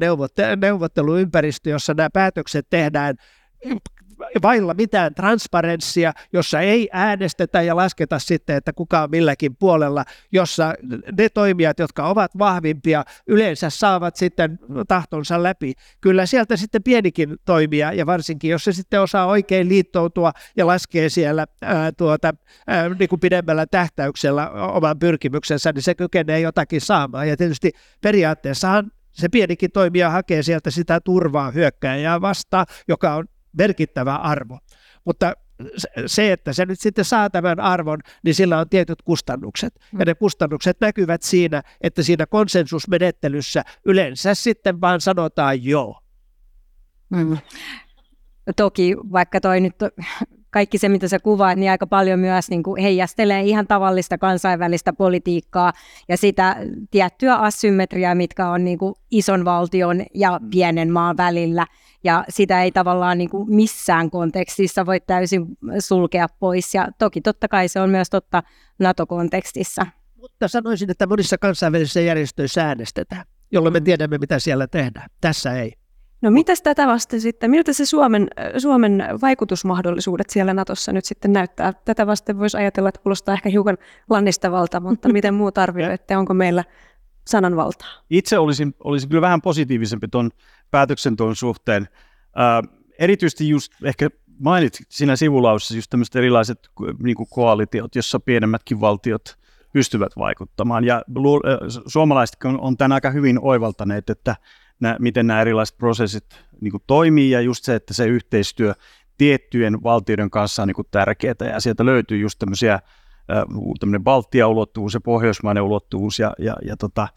neuvotteluympäristö, 0.62 1.70
jossa 1.70 1.94
nämä 1.94 2.10
päätökset 2.14 2.68
tehdään 2.70 3.16
vailla 4.42 4.74
mitään 4.74 5.16
transparenssia, 5.16 6.14
jossa 6.34 6.60
ei 6.60 6.90
äänestetä 6.92 7.62
ja 7.62 7.76
lasketa 7.76 8.20
sitten, 8.20 8.56
että 8.56 8.74
kuka 8.74 9.04
on 9.04 9.10
milläkin 9.10 9.56
puolella, 9.56 10.04
jossa 10.32 10.74
ne 11.18 11.30
toimijat, 11.30 11.80
jotka 11.80 12.08
ovat 12.08 12.38
vahvimpia, 12.38 13.04
yleensä 13.28 13.70
saavat 13.70 14.16
sitten 14.16 14.60
tahtonsa 14.88 15.44
läpi. 15.44 15.74
Kyllä 16.02 16.26
sieltä 16.26 16.58
sitten 16.58 16.84
pienikin 16.84 17.38
toimija, 17.46 17.94
ja 17.94 18.06
varsinkin 18.06 18.52
jos 18.52 18.64
se 18.64 18.72
sitten 18.72 19.02
osaa 19.02 19.26
oikein 19.26 19.70
liittoutua 19.70 20.32
ja 20.58 20.68
laskee 20.68 21.10
siellä 21.10 21.48
ää, 21.62 21.92
tuota, 21.92 22.34
ää, 22.68 22.90
niin 22.90 23.10
kuin 23.10 23.20
pidemmällä 23.20 23.66
tähtäyksellä 23.66 24.50
oman 24.50 25.00
pyrkimyksensä, 25.00 25.72
niin 25.72 25.84
se 25.84 25.96
kykenee 25.96 26.40
jotakin 26.40 26.82
saamaan. 26.82 27.30
Ja 27.30 27.38
tietysti 27.38 27.72
periaatteessahan 28.02 28.92
se 29.12 29.30
pienikin 29.30 29.72
toimija 29.72 30.10
hakee 30.10 30.44
sieltä 30.44 30.72
sitä 30.72 31.00
turvaa 31.00 31.52
hyökkääjää 31.52 32.22
vastaan, 32.22 32.66
joka 32.88 33.16
on 33.16 33.26
merkittävä 33.58 34.16
arvo. 34.16 34.60
Mutta 35.06 35.34
se, 36.06 36.32
että 36.32 36.54
se 36.54 36.66
nyt 36.66 36.80
sitten 36.80 37.06
saa 37.06 37.30
tämän 37.30 37.60
arvon, 37.60 38.00
niin 38.24 38.36
sillä 38.36 38.60
on 38.60 38.70
tietyt 38.70 39.02
kustannukset. 39.02 39.80
Ja 40.00 40.06
ne 40.06 40.16
kustannukset 40.16 40.78
näkyvät 40.82 41.22
siinä, 41.22 41.64
että 41.82 42.04
siinä 42.04 42.26
konsensusmenettelyssä 42.26 43.64
yleensä 43.86 44.34
sitten 44.34 44.82
vaan 44.82 45.02
sanotaan 45.02 45.64
joo. 45.64 46.02
Mm. 47.10 47.38
Toki 48.56 48.96
vaikka 49.12 49.42
toi 49.42 49.62
nyt 49.62 49.76
kaikki 50.52 50.78
se, 50.78 50.90
mitä 50.90 51.08
sä 51.08 51.20
kuvaat, 51.20 51.58
niin 51.58 51.72
aika 51.72 51.88
paljon 51.88 52.20
myös 52.20 52.50
niin 52.50 52.64
kuin 52.64 52.82
heijastelee 52.82 53.42
ihan 53.42 53.68
tavallista 53.68 54.18
kansainvälistä 54.18 54.94
politiikkaa 54.94 55.74
ja 56.08 56.18
sitä 56.18 56.56
tiettyä 56.92 57.36
asymmetriaa, 57.36 58.16
mitkä 58.16 58.50
on 58.50 58.64
niin 58.64 58.78
kuin 58.78 58.96
ison 59.12 59.46
valtion 59.46 60.06
ja 60.14 60.40
pienen 60.52 60.92
maan 60.92 61.18
välillä 61.18 61.66
ja 62.04 62.26
sitä 62.30 62.64
ei 62.64 62.72
tavallaan 62.72 63.18
niin 63.18 63.30
kuin 63.30 63.56
missään 63.56 64.10
kontekstissa 64.10 64.86
voi 64.86 65.00
täysin 65.00 65.46
sulkea 65.80 66.28
pois. 66.40 66.74
Ja 66.74 66.88
toki 66.98 67.22
totta 67.22 67.48
kai 67.48 67.68
se 67.68 67.80
on 67.82 67.90
myös 67.90 68.10
totta 68.10 68.44
NATO-kontekstissa. 68.80 69.86
Mutta 70.16 70.48
sanoisin, 70.48 70.92
että 70.92 71.08
monissa 71.08 71.38
kansainvälisissä 71.38 72.02
järjestöissä 72.02 72.68
äänestetään, 72.68 73.24
jolloin 73.52 73.74
me 73.74 73.80
mm. 73.80 73.84
tiedämme, 73.84 74.18
mitä 74.18 74.40
siellä 74.40 74.68
tehdään. 74.68 75.10
Tässä 75.22 75.54
ei. 75.54 75.79
No 76.22 76.32
mitäs 76.32 76.62
tätä 76.62 76.88
vasten 76.88 77.22
sitten, 77.22 77.52
miltä 77.52 77.74
se 77.74 77.86
Suomen, 77.86 78.28
Suomen 78.58 79.04
vaikutusmahdollisuudet 79.22 80.30
siellä 80.30 80.54
Natossa 80.54 80.92
nyt 80.92 81.06
sitten 81.06 81.34
näyttää? 81.34 81.74
Tätä 81.74 82.08
vasten 82.08 82.40
voisi 82.40 82.58
ajatella, 82.58 82.90
että 82.90 83.02
kuulostaa 83.02 83.34
ehkä 83.34 83.50
hiukan 83.50 83.78
lannistavalta, 84.10 84.80
mutta 84.80 85.10
miten 85.14 85.34
muut 85.34 85.58
arvioitte, 85.58 86.18
onko 86.18 86.34
meillä 86.34 86.64
sananvaltaa? 87.28 87.90
Itse 88.10 88.40
olisin, 88.40 88.76
olisin 88.84 89.10
kyllä 89.10 89.22
vähän 89.22 89.42
positiivisempi 89.42 90.08
tuon 90.08 90.30
päätöksenteon 90.72 91.36
suhteen. 91.36 91.88
Äh, 92.40 92.80
erityisesti 93.00 93.50
just 93.50 93.74
ehkä 93.84 94.10
mainitsit 94.40 94.88
siinä 94.90 95.16
sivulaussa 95.16 95.76
just 95.76 95.90
tämmöiset 95.90 96.16
erilaiset 96.16 96.70
niin 97.04 97.16
kuin 97.16 97.30
koalitiot, 97.30 97.96
jossa 97.96 98.20
pienemmätkin 98.20 98.82
valtiot 98.82 99.40
pystyvät 99.74 100.12
vaikuttamaan. 100.18 100.84
Ja 100.84 101.04
suomalaiset 101.88 102.38
on, 102.46 102.60
on 102.62 102.78
tämän 102.78 102.92
aika 102.92 103.12
hyvin 103.12 103.40
oivaltaneet, 103.42 104.10
että 104.10 104.36
nä, 104.80 104.96
miten 105.00 105.28
nämä 105.28 105.42
erilaiset 105.42 105.78
prosessit 105.78 106.26
niin 106.62 106.72
kuin 106.72 106.84
toimii 106.88 107.32
ja 107.32 107.42
just 107.42 107.64
se, 107.64 107.76
että 107.76 107.94
se 107.94 108.08
yhteistyö 108.08 108.74
tiettyjen 109.18 109.84
valtioiden 109.84 110.30
kanssa 110.30 110.62
on 110.62 110.68
niin 110.68 110.76
kuin 110.76 110.88
tärkeää 110.92 111.36
ja 111.54 111.60
sieltä 111.60 111.86
löytyy 111.86 112.18
just 112.18 112.40
tämmöisiä 112.40 112.80
tämmöinen 113.80 114.04
Baltia-ulottuvuus 114.04 114.94
ja 114.94 115.02
pohjoismainen 115.02 115.64
ulottuvuus 115.64 116.20
ja, 116.20 116.34
ja, 116.40 116.56
ja 116.66 116.78
tota, 116.78 117.08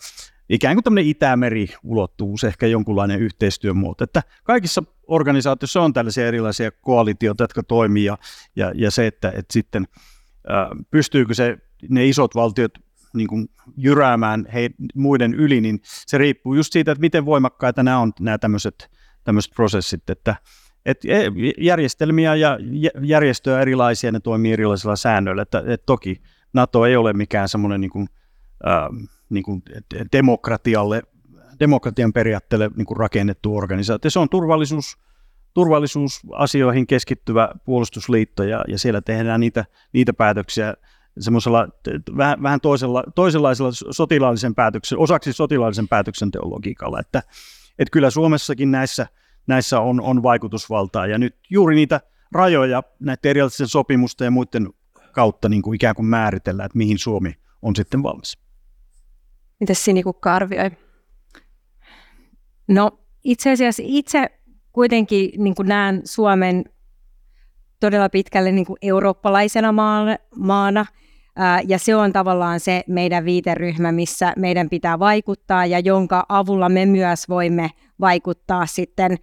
ikään 0.49 0.77
kuin 0.77 0.85
tämmöinen 0.85 1.09
Itämeri-ulottuvuus, 1.11 2.45
ehkä 2.45 2.67
jonkunlainen 2.67 3.21
yhteistyömuoto. 3.21 4.05
Että 4.05 4.23
kaikissa 4.45 4.83
organisaatioissa 5.07 5.83
on 5.83 5.93
tällaisia 5.93 6.27
erilaisia 6.27 6.71
koalitioita, 6.71 7.45
jotka 7.45 7.63
toimii 7.63 8.05
ja, 8.05 8.19
ja, 8.57 8.73
ja 8.75 8.91
se, 8.91 9.07
että, 9.07 9.29
että 9.29 9.53
sitten 9.53 9.89
pystyykö 10.91 11.35
se, 11.35 11.59
ne 11.89 12.07
isot 12.07 12.35
valtiot 12.35 12.73
niin 13.15 13.29
kuin 13.29 13.49
jyräämään 13.77 14.47
he, 14.55 14.71
muiden 14.95 15.35
yli, 15.35 15.61
niin 15.61 15.81
se 15.85 16.19
riippuu 16.19 16.55
just 16.55 16.73
siitä, 16.73 16.93
että 16.93 17.01
miten 17.01 17.25
voimakkaita 17.25 17.83
nämä 17.83 17.99
on 17.99 18.13
nämä 18.21 18.39
tämmöiset, 18.39 18.91
tämmöiset 19.25 19.53
prosessit, 19.55 20.11
että 20.11 20.37
et 20.87 21.05
e, 21.05 21.23
järjestelmiä 21.59 22.35
ja 22.35 22.59
järjestöjä 23.03 23.61
erilaisia, 23.61 24.13
ne 24.13 24.21
toimii 24.21 24.53
erilaisilla 24.53 24.97
säännöillä, 24.97 25.43
että 25.43 25.63
et 25.67 25.87
toki 25.87 26.23
NATO 26.53 26.87
ei 26.87 26.97
ole 26.97 27.13
mikään 27.13 27.49
semmoinen 27.49 27.81
niin 27.81 27.91
kuin, 27.91 28.09
äh, 28.67 29.09
niin 29.31 29.45
kuin 29.45 29.63
demokratialle, 30.13 31.03
demokratian 31.61 32.13
periaatteelle 32.13 32.71
niin 32.77 32.87
kuin 32.87 32.97
rakennettu 32.97 33.57
organisaatio. 33.57 34.11
Se 34.11 34.19
on 34.19 34.29
turvallisuus, 34.29 34.99
turvallisuusasioihin 35.55 36.87
keskittyvä 36.87 37.49
puolustusliitto 37.65 38.43
ja, 38.43 38.65
ja 38.69 38.79
siellä 38.79 39.01
tehdään 39.01 39.41
niitä, 39.41 39.65
niitä 39.93 40.13
päätöksiä 40.13 40.75
semmoisella 41.19 41.69
vähän, 42.17 42.43
vähän 42.43 42.61
toisella, 42.61 43.05
toisenlaisella 43.15 43.71
sotilaallisen 43.91 44.55
päätöksen, 44.55 44.99
osaksi 44.99 45.33
sotilaallisen 45.33 45.89
päätöksenteon 45.89 46.51
logiikalla, 46.51 47.01
että, 47.01 47.23
että 47.79 47.93
kyllä 47.93 48.11
Suomessakin 48.11 48.71
näissä, 48.71 49.07
näissä 49.47 49.81
on, 49.81 50.01
on 50.01 50.23
vaikutusvaltaa 50.23 51.07
ja 51.07 51.19
nyt 51.19 51.37
juuri 51.51 51.75
niitä 51.75 52.01
rajoja 52.33 52.83
näiden 53.01 53.31
erilaisten 53.31 53.69
sopimusten 53.69 54.25
ja 54.25 54.31
muiden 54.31 54.69
kautta 55.13 55.49
niin 55.49 55.63
kuin 55.63 55.75
ikään 55.75 55.95
kuin 55.95 56.07
määritellään, 56.07 56.67
että 56.67 56.79
mihin 56.79 56.99
Suomi 56.99 57.35
on 57.63 57.77
sitten 57.77 58.03
valmis. 58.03 58.39
Miten 59.61 59.77
Sinikukka 59.77 60.35
arvioi? 60.35 60.71
No 62.69 62.99
itse 63.25 63.53
asiassa 63.53 63.83
itse 63.87 64.41
kuitenkin 64.73 65.31
niin 65.45 65.55
näen 65.63 66.03
Suomen 66.05 66.65
todella 67.81 68.09
pitkälle 68.09 68.53
niin 68.53 68.67
kuin 68.67 68.77
eurooppalaisena 68.83 69.73
maana, 70.37 70.87
ja 71.67 71.79
se 71.79 71.97
on 71.97 72.13
tavallaan 72.13 72.61
se 72.61 72.85
meidän 72.89 73.25
viiteryhmä, 73.25 73.93
missä 73.93 74.33
meidän 74.37 74.69
pitää 74.69 74.99
vaikuttaa 74.99 75.67
ja 75.67 75.79
jonka 75.79 76.27
avulla 76.29 76.69
me 76.69 76.87
myös 76.87 77.29
voimme 77.29 77.71
vaikuttaa 78.01 78.67
sitten 78.67 79.17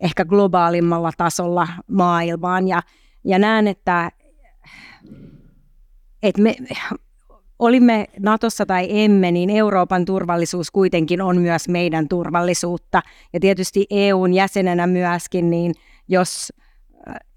ehkä 0.00 0.24
globaalimmalla 0.24 1.10
tasolla 1.16 1.68
maailmaan. 1.90 2.68
Ja, 2.68 2.82
ja 3.24 3.38
näen, 3.38 3.68
että, 3.68 4.10
että 6.22 6.42
me, 6.42 6.56
olimme 7.58 8.06
Natossa 8.20 8.66
tai 8.66 8.86
emme, 8.90 9.32
niin 9.32 9.50
Euroopan 9.50 10.04
turvallisuus 10.04 10.70
kuitenkin 10.70 11.22
on 11.22 11.40
myös 11.40 11.68
meidän 11.68 12.08
turvallisuutta. 12.08 13.02
Ja 13.32 13.40
tietysti 13.40 13.86
EUn 13.90 14.34
jäsenenä 14.34 14.86
myöskin, 14.86 15.50
niin 15.50 15.74
jos 16.08 16.52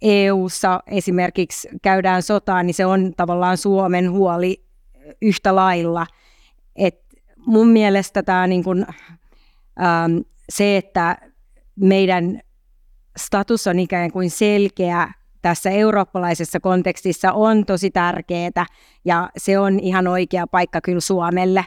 EUssa 0.01 0.79
esimerkiksi 0.87 1.69
käydään 1.81 2.23
sotaa, 2.23 2.63
niin 2.63 2.73
se 2.73 2.85
on 2.85 3.13
tavallaan 3.17 3.57
Suomen 3.57 4.11
huoli 4.11 4.63
yhtä 5.21 5.55
lailla. 5.55 6.07
Et 6.75 7.01
mun 7.45 7.67
mielestä 7.67 8.23
tämä 8.23 8.47
niin 8.47 8.63
kun, 8.63 8.85
ähm, 9.81 10.17
se, 10.49 10.77
että 10.77 11.17
meidän 11.75 12.39
status 13.17 13.67
on 13.67 13.79
ikään 13.79 14.11
kuin 14.11 14.29
selkeä 14.29 15.13
tässä 15.41 15.69
eurooppalaisessa 15.69 16.59
kontekstissa 16.59 17.31
on 17.31 17.65
tosi 17.65 17.91
tärkeää 17.91 18.65
ja 19.05 19.29
se 19.37 19.59
on 19.59 19.79
ihan 19.79 20.07
oikea 20.07 20.47
paikka 20.47 20.81
kyllä 20.81 20.99
Suomelle. 20.99 21.65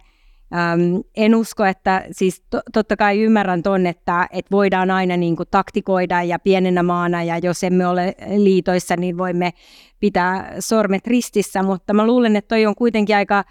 Ähm, 0.55 1.01
en 1.17 1.35
usko, 1.35 1.65
että 1.65 2.05
siis 2.11 2.43
to, 2.51 2.61
totta 2.73 2.97
kai 2.97 3.21
ymmärrän 3.21 3.63
ton, 3.63 3.87
että, 3.87 4.29
että 4.33 4.51
voidaan 4.51 4.91
aina 4.91 5.17
niin 5.17 5.37
kuin 5.37 5.49
taktikoida 5.51 6.23
ja 6.23 6.39
pienenä 6.39 6.83
maana 6.83 7.23
ja 7.23 7.39
jos 7.39 7.65
emme 7.65 7.87
ole 7.87 8.15
liitoissa, 8.37 8.97
niin 8.97 9.19
voimme 9.19 9.53
pitää 10.01 10.55
sormet 10.61 11.07
ristissä, 11.07 11.63
mutta 11.63 11.95
mä 11.95 12.07
luulen, 12.07 12.37
että 12.37 12.49
toi 12.49 12.67
on 12.67 12.75
kuitenkin 12.75 13.17
aika 13.17 13.45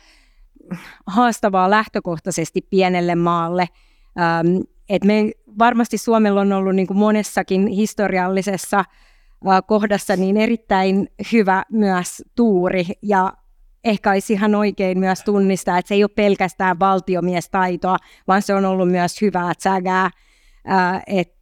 haastavaa 1.08 1.70
lähtökohtaisesti 1.70 2.62
pienelle 2.70 3.16
maalle. 3.16 3.68
Ähm, 4.20 4.58
et 4.90 5.04
me, 5.04 5.32
varmasti 5.60 5.98
Suomella 5.98 6.42
on 6.42 6.54
ollut 6.54 6.76
niin 6.76 6.88
kuin 6.88 6.98
monessakin 6.98 7.68
historiallisessa 7.68 8.86
kohdassa 9.68 10.16
niin 10.16 10.38
erittäin 10.38 11.08
hyvä 11.32 11.64
myös 11.72 12.24
tuuri 12.36 12.86
ja 13.02 13.34
ehkä 13.84 14.12
olisi 14.12 14.34
ihan 14.34 14.56
oikein 14.56 15.00
myös 15.00 15.24
tunnistaa, 15.24 15.78
että 15.78 15.88
se 15.88 15.96
ei 15.96 16.04
ole 16.04 16.12
pelkästään 16.16 16.80
valtiomiestaitoa, 16.80 17.98
vaan 18.28 18.42
se 18.42 18.54
on 18.54 18.66
ollut 18.66 18.90
myös 18.90 19.22
hyvää 19.22 19.52
sägää. 19.60 20.10
Et, 21.08 21.34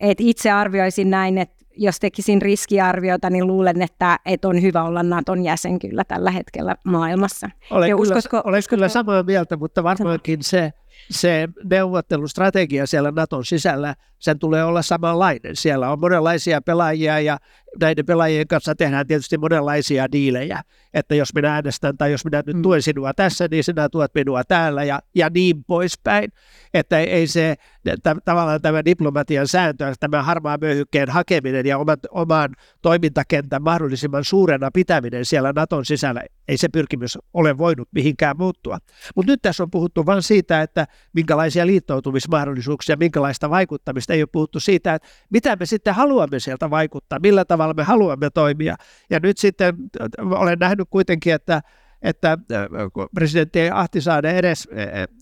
et 0.00 0.20
itse 0.20 0.50
arvioisin 0.50 1.10
näin, 1.10 1.38
että 1.38 1.56
jos 1.76 2.00
tekisin 2.00 2.42
riskiarviota, 2.42 3.30
niin 3.30 3.46
luulen, 3.46 3.82
että, 3.82 4.18
että 4.26 4.48
on 4.48 4.62
hyvä 4.62 4.82
olla 4.82 5.02
Naton 5.02 5.44
jäsen 5.44 5.78
kyllä 5.78 6.04
tällä 6.04 6.30
hetkellä 6.30 6.76
maailmassa. 6.84 7.50
Olen, 7.70 7.90
kyllä, 7.90 8.00
uskosko, 8.00 8.42
olen 8.44 8.62
kyllä 8.68 8.88
samaa 8.88 9.22
mieltä, 9.22 9.56
mutta 9.56 9.82
varmaankin 9.82 10.42
se, 10.42 10.72
se 11.10 11.48
neuvottelustrategia 11.64 12.86
siellä 12.86 13.10
Naton 13.10 13.44
sisällä, 13.44 13.94
sen 14.18 14.38
tulee 14.38 14.64
olla 14.64 14.82
samanlainen. 14.82 15.56
Siellä 15.56 15.90
on 15.90 16.00
monenlaisia 16.00 16.62
pelaajia 16.62 17.20
ja 17.20 17.38
näiden 17.80 18.06
pelaajien 18.06 18.48
kanssa 18.48 18.74
tehdään 18.74 19.06
tietysti 19.06 19.38
monenlaisia 19.38 20.12
diilejä, 20.12 20.62
että 20.94 21.14
jos 21.14 21.34
minä 21.34 21.54
äänestän 21.54 21.96
tai 21.96 22.12
jos 22.12 22.24
minä 22.24 22.42
nyt 22.46 22.56
mm. 22.56 22.62
tuen 22.62 22.82
sinua 22.82 23.14
tässä, 23.14 23.48
niin 23.50 23.64
sinä 23.64 23.88
tuet 23.88 24.10
minua 24.14 24.44
täällä 24.44 24.84
ja, 24.84 25.00
ja 25.14 25.30
niin 25.34 25.64
poispäin. 25.64 26.32
Että 26.74 26.98
ei 26.98 27.26
se 27.26 27.54
t- 27.84 28.24
tavallaan 28.24 28.62
tämä 28.62 28.84
diplomatian 28.84 29.48
sääntö, 29.48 29.94
tämä 30.00 30.22
harmaa 30.22 30.58
möyhykkeen 30.60 31.08
hakeminen 31.08 31.66
ja 31.66 31.78
oman, 31.78 31.98
oman 32.10 32.50
toimintakentän 32.82 33.62
mahdollisimman 33.62 34.24
suurena 34.24 34.70
pitäminen 34.74 35.24
siellä 35.24 35.52
Naton 35.56 35.84
sisällä, 35.84 36.22
ei 36.48 36.56
se 36.56 36.68
pyrkimys 36.68 37.18
ole 37.34 37.58
voinut 37.58 37.88
mihinkään 37.92 38.36
muuttua. 38.38 38.78
Mutta 39.16 39.32
nyt 39.32 39.42
tässä 39.42 39.62
on 39.62 39.70
puhuttu 39.70 40.06
vain 40.06 40.22
siitä, 40.22 40.62
että 40.62 40.86
minkälaisia 41.12 41.66
liittoutumismahdollisuuksia, 41.66 42.96
minkälaista 42.96 43.50
vaikuttamista, 43.50 44.12
ei 44.12 44.22
ole 44.22 44.28
puhuttu 44.32 44.60
siitä, 44.60 44.94
että 44.94 45.08
mitä 45.30 45.56
me 45.56 45.66
sitten 45.66 45.94
haluamme 45.94 46.40
sieltä 46.40 46.70
vaikuttaa, 46.70 47.18
millä 47.18 47.44
tavalla 47.44 47.55
me 47.76 47.82
haluamme 47.82 48.30
toimia. 48.30 48.76
Ja 49.10 49.20
nyt 49.22 49.38
sitten 49.38 49.74
olen 50.20 50.58
nähnyt 50.58 50.88
kuitenkin, 50.90 51.34
että 51.34 51.62
että 52.02 52.38
presidentti 53.14 53.70
Ahtisaaren 53.72 54.36
edes, 54.36 54.68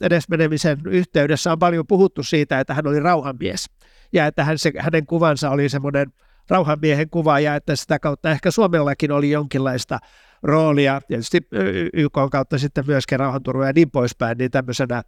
edesmenemisen 0.00 0.78
yhteydessä 0.86 1.52
on 1.52 1.58
paljon 1.58 1.86
puhuttu 1.86 2.22
siitä, 2.22 2.60
että 2.60 2.74
hän 2.74 2.86
oli 2.86 3.00
rauhanmies 3.00 3.66
ja 4.12 4.26
että 4.26 4.44
hän, 4.44 4.58
se, 4.58 4.72
hänen 4.78 5.06
kuvansa 5.06 5.50
oli 5.50 5.68
semmoinen 5.68 6.12
rauhanmiehen 6.48 7.10
kuva 7.10 7.40
ja 7.40 7.54
että 7.54 7.76
sitä 7.76 7.98
kautta 7.98 8.30
ehkä 8.30 8.50
Suomellakin 8.50 9.12
oli 9.12 9.30
jonkinlaista 9.30 9.98
roolia, 10.44 11.00
tietysti 11.08 11.40
YK 11.92 12.12
kautta 12.30 12.58
sitten 12.58 12.84
myöskin 12.86 13.20
rauhanturva 13.20 13.66
ja 13.66 13.72
niin 13.74 13.90
poispäin, 13.90 14.38
niin 14.38 14.50
tämmöisenä 14.50 15.02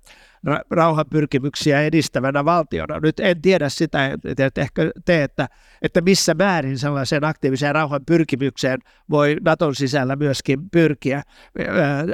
ra- 0.49 0.64
rauhanpyrkimyksiä 0.70 1.82
edistävänä 1.82 2.45
valtiona. 2.45 3.01
Nyt 3.01 3.20
en 3.20 3.43
tiedä 3.43 3.68
sitä, 3.68 4.16
että 4.24 4.61
ehkä 4.61 4.82
te, 5.05 5.22
että, 5.22 5.49
että 5.82 6.01
missä 6.01 6.34
määrin 6.34 6.78
sellaiseen 6.78 7.24
aktiiviseen 7.24 7.74
rauhanpyrkimykseen 7.74 8.78
voi 9.11 9.37
Naton 9.45 9.74
sisällä 9.74 10.16
myöskin 10.16 10.70
pyrkiä. 10.70 11.22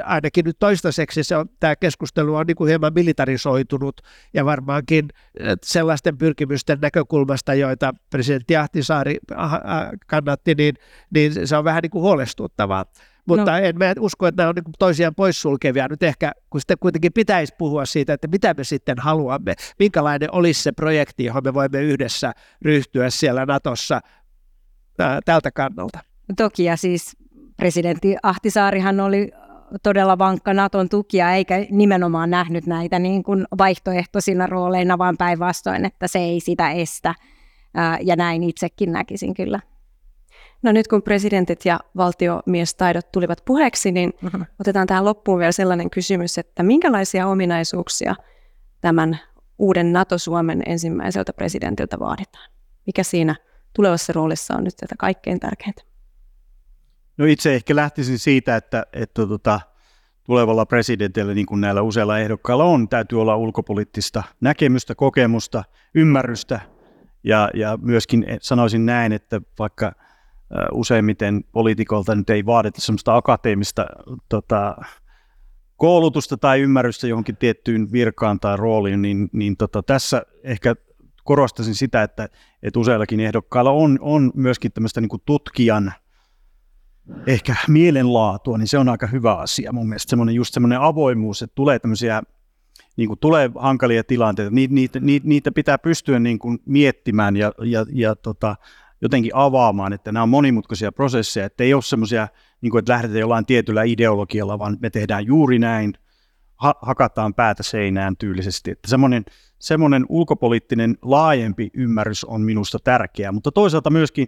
Ainakin 0.03 0.45
nyt 0.45 0.59
toistaiseksi 0.59 1.23
se 1.23 1.37
on, 1.37 1.49
tämä 1.59 1.75
keskustelu 1.75 2.35
on 2.35 2.47
niin 2.47 2.55
kuin 2.55 2.67
hieman 2.67 2.93
militarisoitunut 2.93 4.01
ja 4.33 4.45
varmaankin 4.45 5.07
sellaisten 5.63 6.17
pyrkimysten 6.17 6.77
näkökulmasta, 6.81 7.53
joita 7.53 7.93
presidentti 8.09 8.55
Ahtisaari 8.55 9.17
kannatti, 10.07 10.55
niin, 10.55 10.75
niin 11.13 11.47
se 11.47 11.57
on 11.57 11.63
vähän 11.63 11.81
niin 11.81 11.91
kuin 11.91 12.01
huolestuttavaa. 12.01 12.85
Mutta 13.27 13.51
no. 13.51 13.57
en 13.57 13.77
mä 13.77 13.93
usko, 13.99 14.27
että 14.27 14.41
nämä 14.41 14.49
on 14.49 14.55
niin 14.55 14.73
toisiaan 14.79 15.15
poissulkevia. 15.15 15.87
Nyt 15.87 16.03
ehkä, 16.03 16.31
kun 16.49 16.61
sitten 16.61 16.77
kuitenkin 16.79 17.13
pitäisi 17.13 17.53
puhua 17.57 17.85
siitä, 17.85 18.13
että 18.13 18.27
mitä 18.27 18.53
me 18.57 18.63
sitten 18.63 18.99
haluamme, 18.99 19.55
minkälainen 19.79 20.33
olisi 20.33 20.63
se 20.63 20.71
projekti, 20.71 21.25
johon 21.25 21.43
me 21.43 21.53
voimme 21.53 21.81
yhdessä 21.81 22.33
ryhtyä 22.61 23.09
siellä 23.09 23.45
Natossa 23.45 24.01
ää, 24.99 25.19
tältä 25.25 25.51
kannalta. 25.51 25.99
Toki, 26.37 26.63
ja 26.63 26.77
siis 26.77 27.17
presidentti 27.57 28.15
Ahtisaarihan 28.23 28.99
oli 28.99 29.31
todella 29.83 30.17
vankka 30.17 30.53
Naton 30.53 30.89
tukia, 30.89 31.31
eikä 31.31 31.65
nimenomaan 31.69 32.29
nähnyt 32.29 32.65
näitä 32.65 32.99
niin 32.99 33.23
kuin 33.23 33.45
vaihtoehtoisina 33.57 34.47
rooleina, 34.47 34.97
vaan 34.97 35.17
päinvastoin, 35.17 35.85
että 35.85 36.07
se 36.07 36.19
ei 36.19 36.39
sitä 36.39 36.71
estä. 36.71 37.15
Ja 38.01 38.15
näin 38.15 38.43
itsekin 38.43 38.91
näkisin 38.91 39.33
kyllä. 39.33 39.59
No 40.63 40.71
nyt 40.71 40.87
kun 40.87 41.01
presidentit 41.01 41.65
ja 41.65 41.79
valtiomiestaidot 41.97 43.11
tulivat 43.11 43.45
puheeksi, 43.45 43.91
niin 43.91 44.13
mm-hmm. 44.21 44.45
otetaan 44.59 44.87
tähän 44.87 45.05
loppuun 45.05 45.39
vielä 45.39 45.51
sellainen 45.51 45.89
kysymys, 45.89 46.37
että 46.37 46.63
minkälaisia 46.63 47.27
ominaisuuksia 47.27 48.15
tämän 48.81 49.19
uuden 49.57 49.93
NATO-Suomen 49.93 50.63
ensimmäiseltä 50.65 51.33
presidentiltä 51.33 51.99
vaaditaan? 51.99 52.49
Mikä 52.85 53.03
siinä 53.03 53.35
tulevassa 53.73 54.13
roolissa 54.13 54.55
on 54.55 54.63
nyt 54.63 54.75
tätä 54.77 54.95
kaikkein 54.99 55.39
tärkeintä? 55.39 55.81
No 57.17 57.25
itse 57.25 57.55
ehkä 57.55 57.75
lähtisin 57.75 58.19
siitä, 58.19 58.55
että, 58.55 58.85
että 58.93 59.27
tuota, 59.27 59.59
tulevalla 60.23 60.65
presidentillä, 60.65 61.33
niin 61.33 61.45
kuin 61.45 61.61
näillä 61.61 61.81
useilla 61.81 62.19
ehdokkailla 62.19 62.63
on, 62.63 62.89
täytyy 62.89 63.21
olla 63.21 63.35
ulkopoliittista 63.35 64.23
näkemystä, 64.41 64.95
kokemusta, 64.95 65.63
ymmärrystä 65.95 66.59
ja, 67.23 67.49
ja 67.53 67.77
myöskin 67.81 68.25
sanoisin 68.41 68.85
näin, 68.85 69.13
että 69.13 69.41
vaikka– 69.59 69.91
useimmiten 70.71 71.43
poliitikolta 71.51 72.15
nyt 72.15 72.29
ei 72.29 72.45
vaadita 72.45 72.81
semmoista 72.81 73.15
akateemista 73.15 73.85
tota, 74.29 74.75
koulutusta 75.75 76.37
tai 76.37 76.61
ymmärrystä 76.61 77.07
johonkin 77.07 77.37
tiettyyn 77.37 77.91
virkaan 77.91 78.39
tai 78.39 78.57
rooliin, 78.57 79.01
niin, 79.01 79.29
niin 79.33 79.57
tota, 79.57 79.83
tässä 79.83 80.25
ehkä 80.43 80.75
korostaisin 81.23 81.75
sitä, 81.75 82.03
että, 82.03 82.29
että 82.63 82.79
useillakin 82.79 83.19
ehdokkailla 83.19 83.71
on, 83.71 83.97
on 84.01 84.31
myöskin 84.35 84.71
tämmöistä 84.71 85.01
niin 85.01 85.09
tutkijan 85.25 85.93
ehkä 87.27 87.55
mielenlaatua, 87.67 88.57
niin 88.57 88.67
se 88.67 88.77
on 88.77 88.89
aika 88.89 89.07
hyvä 89.07 89.35
asia 89.35 89.71
mun 89.71 89.89
mielestä. 89.89 90.09
Semmoinen, 90.09 90.35
just 90.35 90.53
semmoinen 90.53 90.81
avoimuus, 90.81 91.41
että 91.41 91.55
tulee 91.55 91.79
tämmöisiä 91.79 92.21
niin 92.97 93.07
kuin 93.07 93.19
tulee 93.19 93.51
hankalia 93.55 94.03
tilanteita, 94.03 94.51
niitä, 94.51 94.99
niitä, 94.99 95.27
niitä 95.27 95.51
pitää 95.51 95.77
pystyä 95.77 96.19
niin 96.19 96.39
kuin 96.39 96.59
miettimään 96.65 97.35
ja, 97.35 97.51
ja, 97.63 97.85
ja 97.93 98.15
tota, 98.15 98.55
jotenkin 99.03 99.31
avaamaan, 99.35 99.93
että 99.93 100.11
nämä 100.11 100.23
on 100.23 100.29
monimutkaisia 100.29 100.91
prosesseja, 100.91 101.45
että 101.45 101.63
ei 101.63 101.73
ole 101.73 101.81
semmoisia, 101.81 102.27
niin 102.61 102.77
että 102.77 102.91
lähdetään 102.91 103.19
jollain 103.19 103.45
tietyllä 103.45 103.83
ideologialla, 103.83 104.59
vaan 104.59 104.77
me 104.81 104.89
tehdään 104.89 105.25
juuri 105.25 105.59
näin, 105.59 105.93
ha- 106.55 106.79
hakataan 106.81 107.33
päätä 107.33 107.63
seinään 107.63 108.17
tyylisesti. 108.17 108.71
Että 108.71 108.87
semmoinen, 108.87 109.25
semmoinen 109.59 110.05
ulkopoliittinen 110.09 110.97
laajempi 111.01 111.69
ymmärrys 111.73 112.23
on 112.23 112.41
minusta 112.41 112.77
tärkeää, 112.83 113.31
mutta 113.31 113.51
toisaalta 113.51 113.89
myöskin 113.89 114.27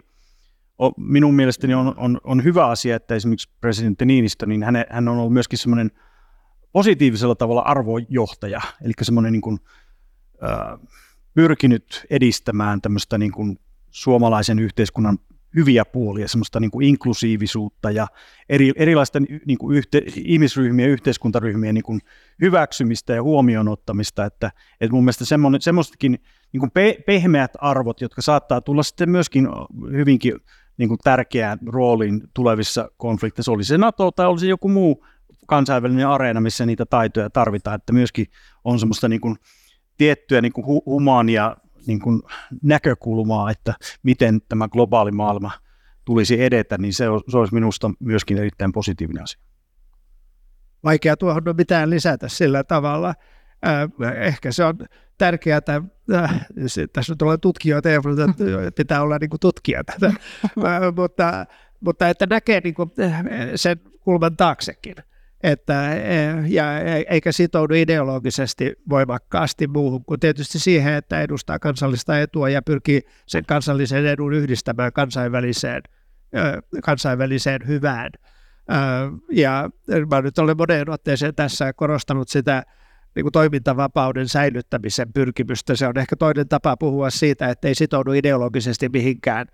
on, 0.78 0.92
minun 0.96 1.34
mielestäni 1.34 1.74
on, 1.74 1.94
on, 1.96 2.20
on 2.24 2.44
hyvä 2.44 2.66
asia, 2.66 2.96
että 2.96 3.14
esimerkiksi 3.14 3.50
presidentti 3.60 4.04
Niinistö, 4.04 4.46
niin 4.46 4.62
hän, 4.62 4.84
hän 4.90 5.08
on 5.08 5.18
ollut 5.18 5.32
myöskin 5.32 5.58
semmoinen 5.58 5.90
positiivisella 6.72 7.34
tavalla 7.34 7.60
arvojohtaja, 7.60 8.60
eli 8.84 8.92
semmoinen 9.02 9.32
niin 9.32 9.42
kuin, 9.42 9.58
äh, 10.42 10.78
pyrkinyt 11.34 12.06
edistämään 12.10 12.80
tämmöistä 12.80 13.18
niin 13.18 13.32
kuin 13.32 13.58
suomalaisen 13.96 14.58
yhteiskunnan 14.58 15.18
hyviä 15.54 15.84
puolia, 15.84 16.28
semmoista 16.28 16.60
niin 16.60 16.70
kuin 16.70 16.86
inklusiivisuutta 16.86 17.90
ja 17.90 18.06
eri, 18.48 18.72
erilaisten 18.76 19.26
niin 19.46 19.58
kuin 19.58 19.76
yhte, 19.76 20.02
ihmisryhmien, 20.24 20.90
yhteiskuntaryhmien 20.90 21.74
niin 21.74 21.84
kuin 21.84 22.00
hyväksymistä 22.40 23.14
ja 23.14 23.22
huomioon 23.22 23.68
ottamista, 23.68 24.24
että, 24.24 24.52
että 24.80 24.94
mun 24.94 25.04
mielestä 25.04 25.24
semmoistakin 25.60 26.18
niin 26.52 26.70
pe, 26.70 26.98
pehmeät 27.06 27.50
arvot, 27.58 28.00
jotka 28.00 28.22
saattaa 28.22 28.60
tulla 28.60 28.82
sitten 28.82 29.10
myöskin 29.10 29.48
hyvinkin 29.92 30.32
niin 30.78 30.88
kuin 30.88 30.98
tärkeään 31.04 31.58
rooliin 31.66 32.22
tulevissa 32.34 32.90
konflikteissa, 32.96 33.52
oli 33.52 33.64
se 33.64 33.78
NATO 33.78 34.10
tai 34.10 34.26
olisi 34.26 34.48
joku 34.48 34.68
muu 34.68 35.06
kansainvälinen 35.46 36.08
areena, 36.08 36.40
missä 36.40 36.66
niitä 36.66 36.86
taitoja 36.86 37.30
tarvitaan, 37.30 37.76
että 37.76 37.92
myöskin 37.92 38.26
on 38.64 38.78
semmoista 38.78 39.08
niin 39.08 39.20
kuin 39.20 39.36
tiettyä 39.96 40.40
niin 40.40 40.52
kuin 40.52 40.66
humaania 40.86 41.56
niin 41.86 42.00
kuin 42.00 42.22
näkökulmaa, 42.62 43.50
että 43.50 43.74
miten 44.02 44.40
tämä 44.48 44.68
globaali 44.68 45.10
maailma 45.10 45.50
tulisi 46.04 46.42
edetä, 46.42 46.78
niin 46.78 46.92
se, 46.94 47.04
se 47.28 47.38
olisi 47.38 47.54
minusta 47.54 47.90
myöskin 48.00 48.38
erittäin 48.38 48.72
positiivinen 48.72 49.22
asia. 49.22 49.40
Vaikea 50.84 51.16
tuohon 51.16 51.48
on 51.48 51.56
mitään 51.56 51.90
lisätä 51.90 52.28
sillä 52.28 52.64
tavalla. 52.64 53.14
Ehkä 54.16 54.52
se 54.52 54.64
on 54.64 54.78
tärkeää, 55.18 55.58
että 55.58 55.82
tässä 56.92 57.12
nyt 57.12 57.22
ollaan 57.22 57.40
tutkijoita 57.40 57.88
ja 57.88 58.00
pitää 58.76 59.02
olla 59.02 59.18
niin 59.18 59.30
kuin 59.30 59.40
tutkija 59.40 59.84
tätä, 59.84 60.12
mutta, 60.96 61.46
mutta 61.80 62.08
että 62.08 62.26
näkee 62.26 62.60
niin 62.64 62.74
kuin 62.74 62.90
sen 63.54 63.80
kulman 64.00 64.36
taaksekin 64.36 64.94
että, 65.46 65.94
e, 65.94 66.34
ja 66.46 66.64
eikä 67.08 67.32
sitoudu 67.32 67.74
ideologisesti 67.74 68.72
voimakkaasti 68.88 69.66
muuhun 69.66 70.04
kuin 70.04 70.20
tietysti 70.20 70.58
siihen, 70.58 70.94
että 70.94 71.20
edustaa 71.20 71.58
kansallista 71.58 72.20
etua 72.20 72.48
ja 72.48 72.62
pyrkii 72.62 73.02
sen 73.26 73.46
kansallisen 73.46 74.06
edun 74.06 74.32
yhdistämään 74.32 74.92
kansainväliseen, 74.92 75.82
kansainväliseen 76.82 77.60
hyvään. 77.66 78.10
Ja 79.32 79.70
mä 80.10 80.22
nyt 80.22 80.38
olen 80.38 80.56
moneen 80.56 80.90
otteeseen 80.90 81.34
tässä 81.34 81.72
korostanut 81.72 82.28
sitä 82.28 82.62
niin 83.14 83.24
kuin 83.24 83.32
toimintavapauden 83.32 84.28
säilyttämisen 84.28 85.12
pyrkimystä. 85.12 85.76
Se 85.76 85.86
on 85.86 85.98
ehkä 85.98 86.16
toinen 86.16 86.48
tapa 86.48 86.76
puhua 86.76 87.10
siitä, 87.10 87.48
että 87.48 87.68
ei 87.68 87.74
sitoudu 87.74 88.12
ideologisesti 88.12 88.88
mihinkään 88.88 89.46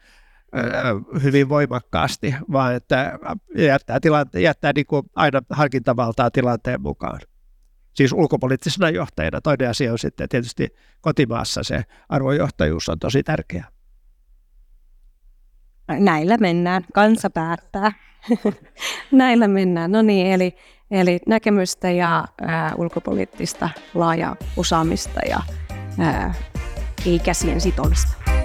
hyvin 1.22 1.48
voimakkaasti, 1.48 2.34
vaan 2.52 2.74
että 2.74 3.18
jättää, 3.56 3.98
tilante- 4.00 4.40
jättää 4.40 4.72
niin 4.74 4.86
kuin 4.86 5.02
aina 5.14 5.40
harkintavaltaa 5.50 6.30
tilanteen 6.30 6.82
mukaan. 6.82 7.20
Siis 7.94 8.12
ulkopoliittisena 8.12 8.90
johtajana. 8.90 9.40
Toinen 9.40 9.70
asia 9.70 9.92
on 9.92 9.98
sitten 9.98 10.28
tietysti 10.28 10.68
kotimaassa 11.00 11.62
se 11.62 11.82
arvojohtajuus 12.08 12.88
on 12.88 12.98
tosi 12.98 13.22
tärkeä. 13.22 13.64
Näillä 15.88 16.36
mennään. 16.36 16.84
Kansa 16.94 17.30
päättää. 17.30 17.92
Näillä 19.12 19.48
mennään. 19.48 19.92
No 19.92 20.02
niin, 20.02 20.26
eli, 20.26 20.56
eli 20.90 21.20
näkemystä 21.26 21.90
ja 21.90 22.24
ää, 22.40 22.74
ulkopoliittista 22.76 23.68
laajaa 23.94 24.36
osaamista 24.56 25.20
ja 25.28 25.40
ää, 25.98 26.34
ei 27.06 27.18
käsien 27.18 27.60
sitomista. 27.60 28.41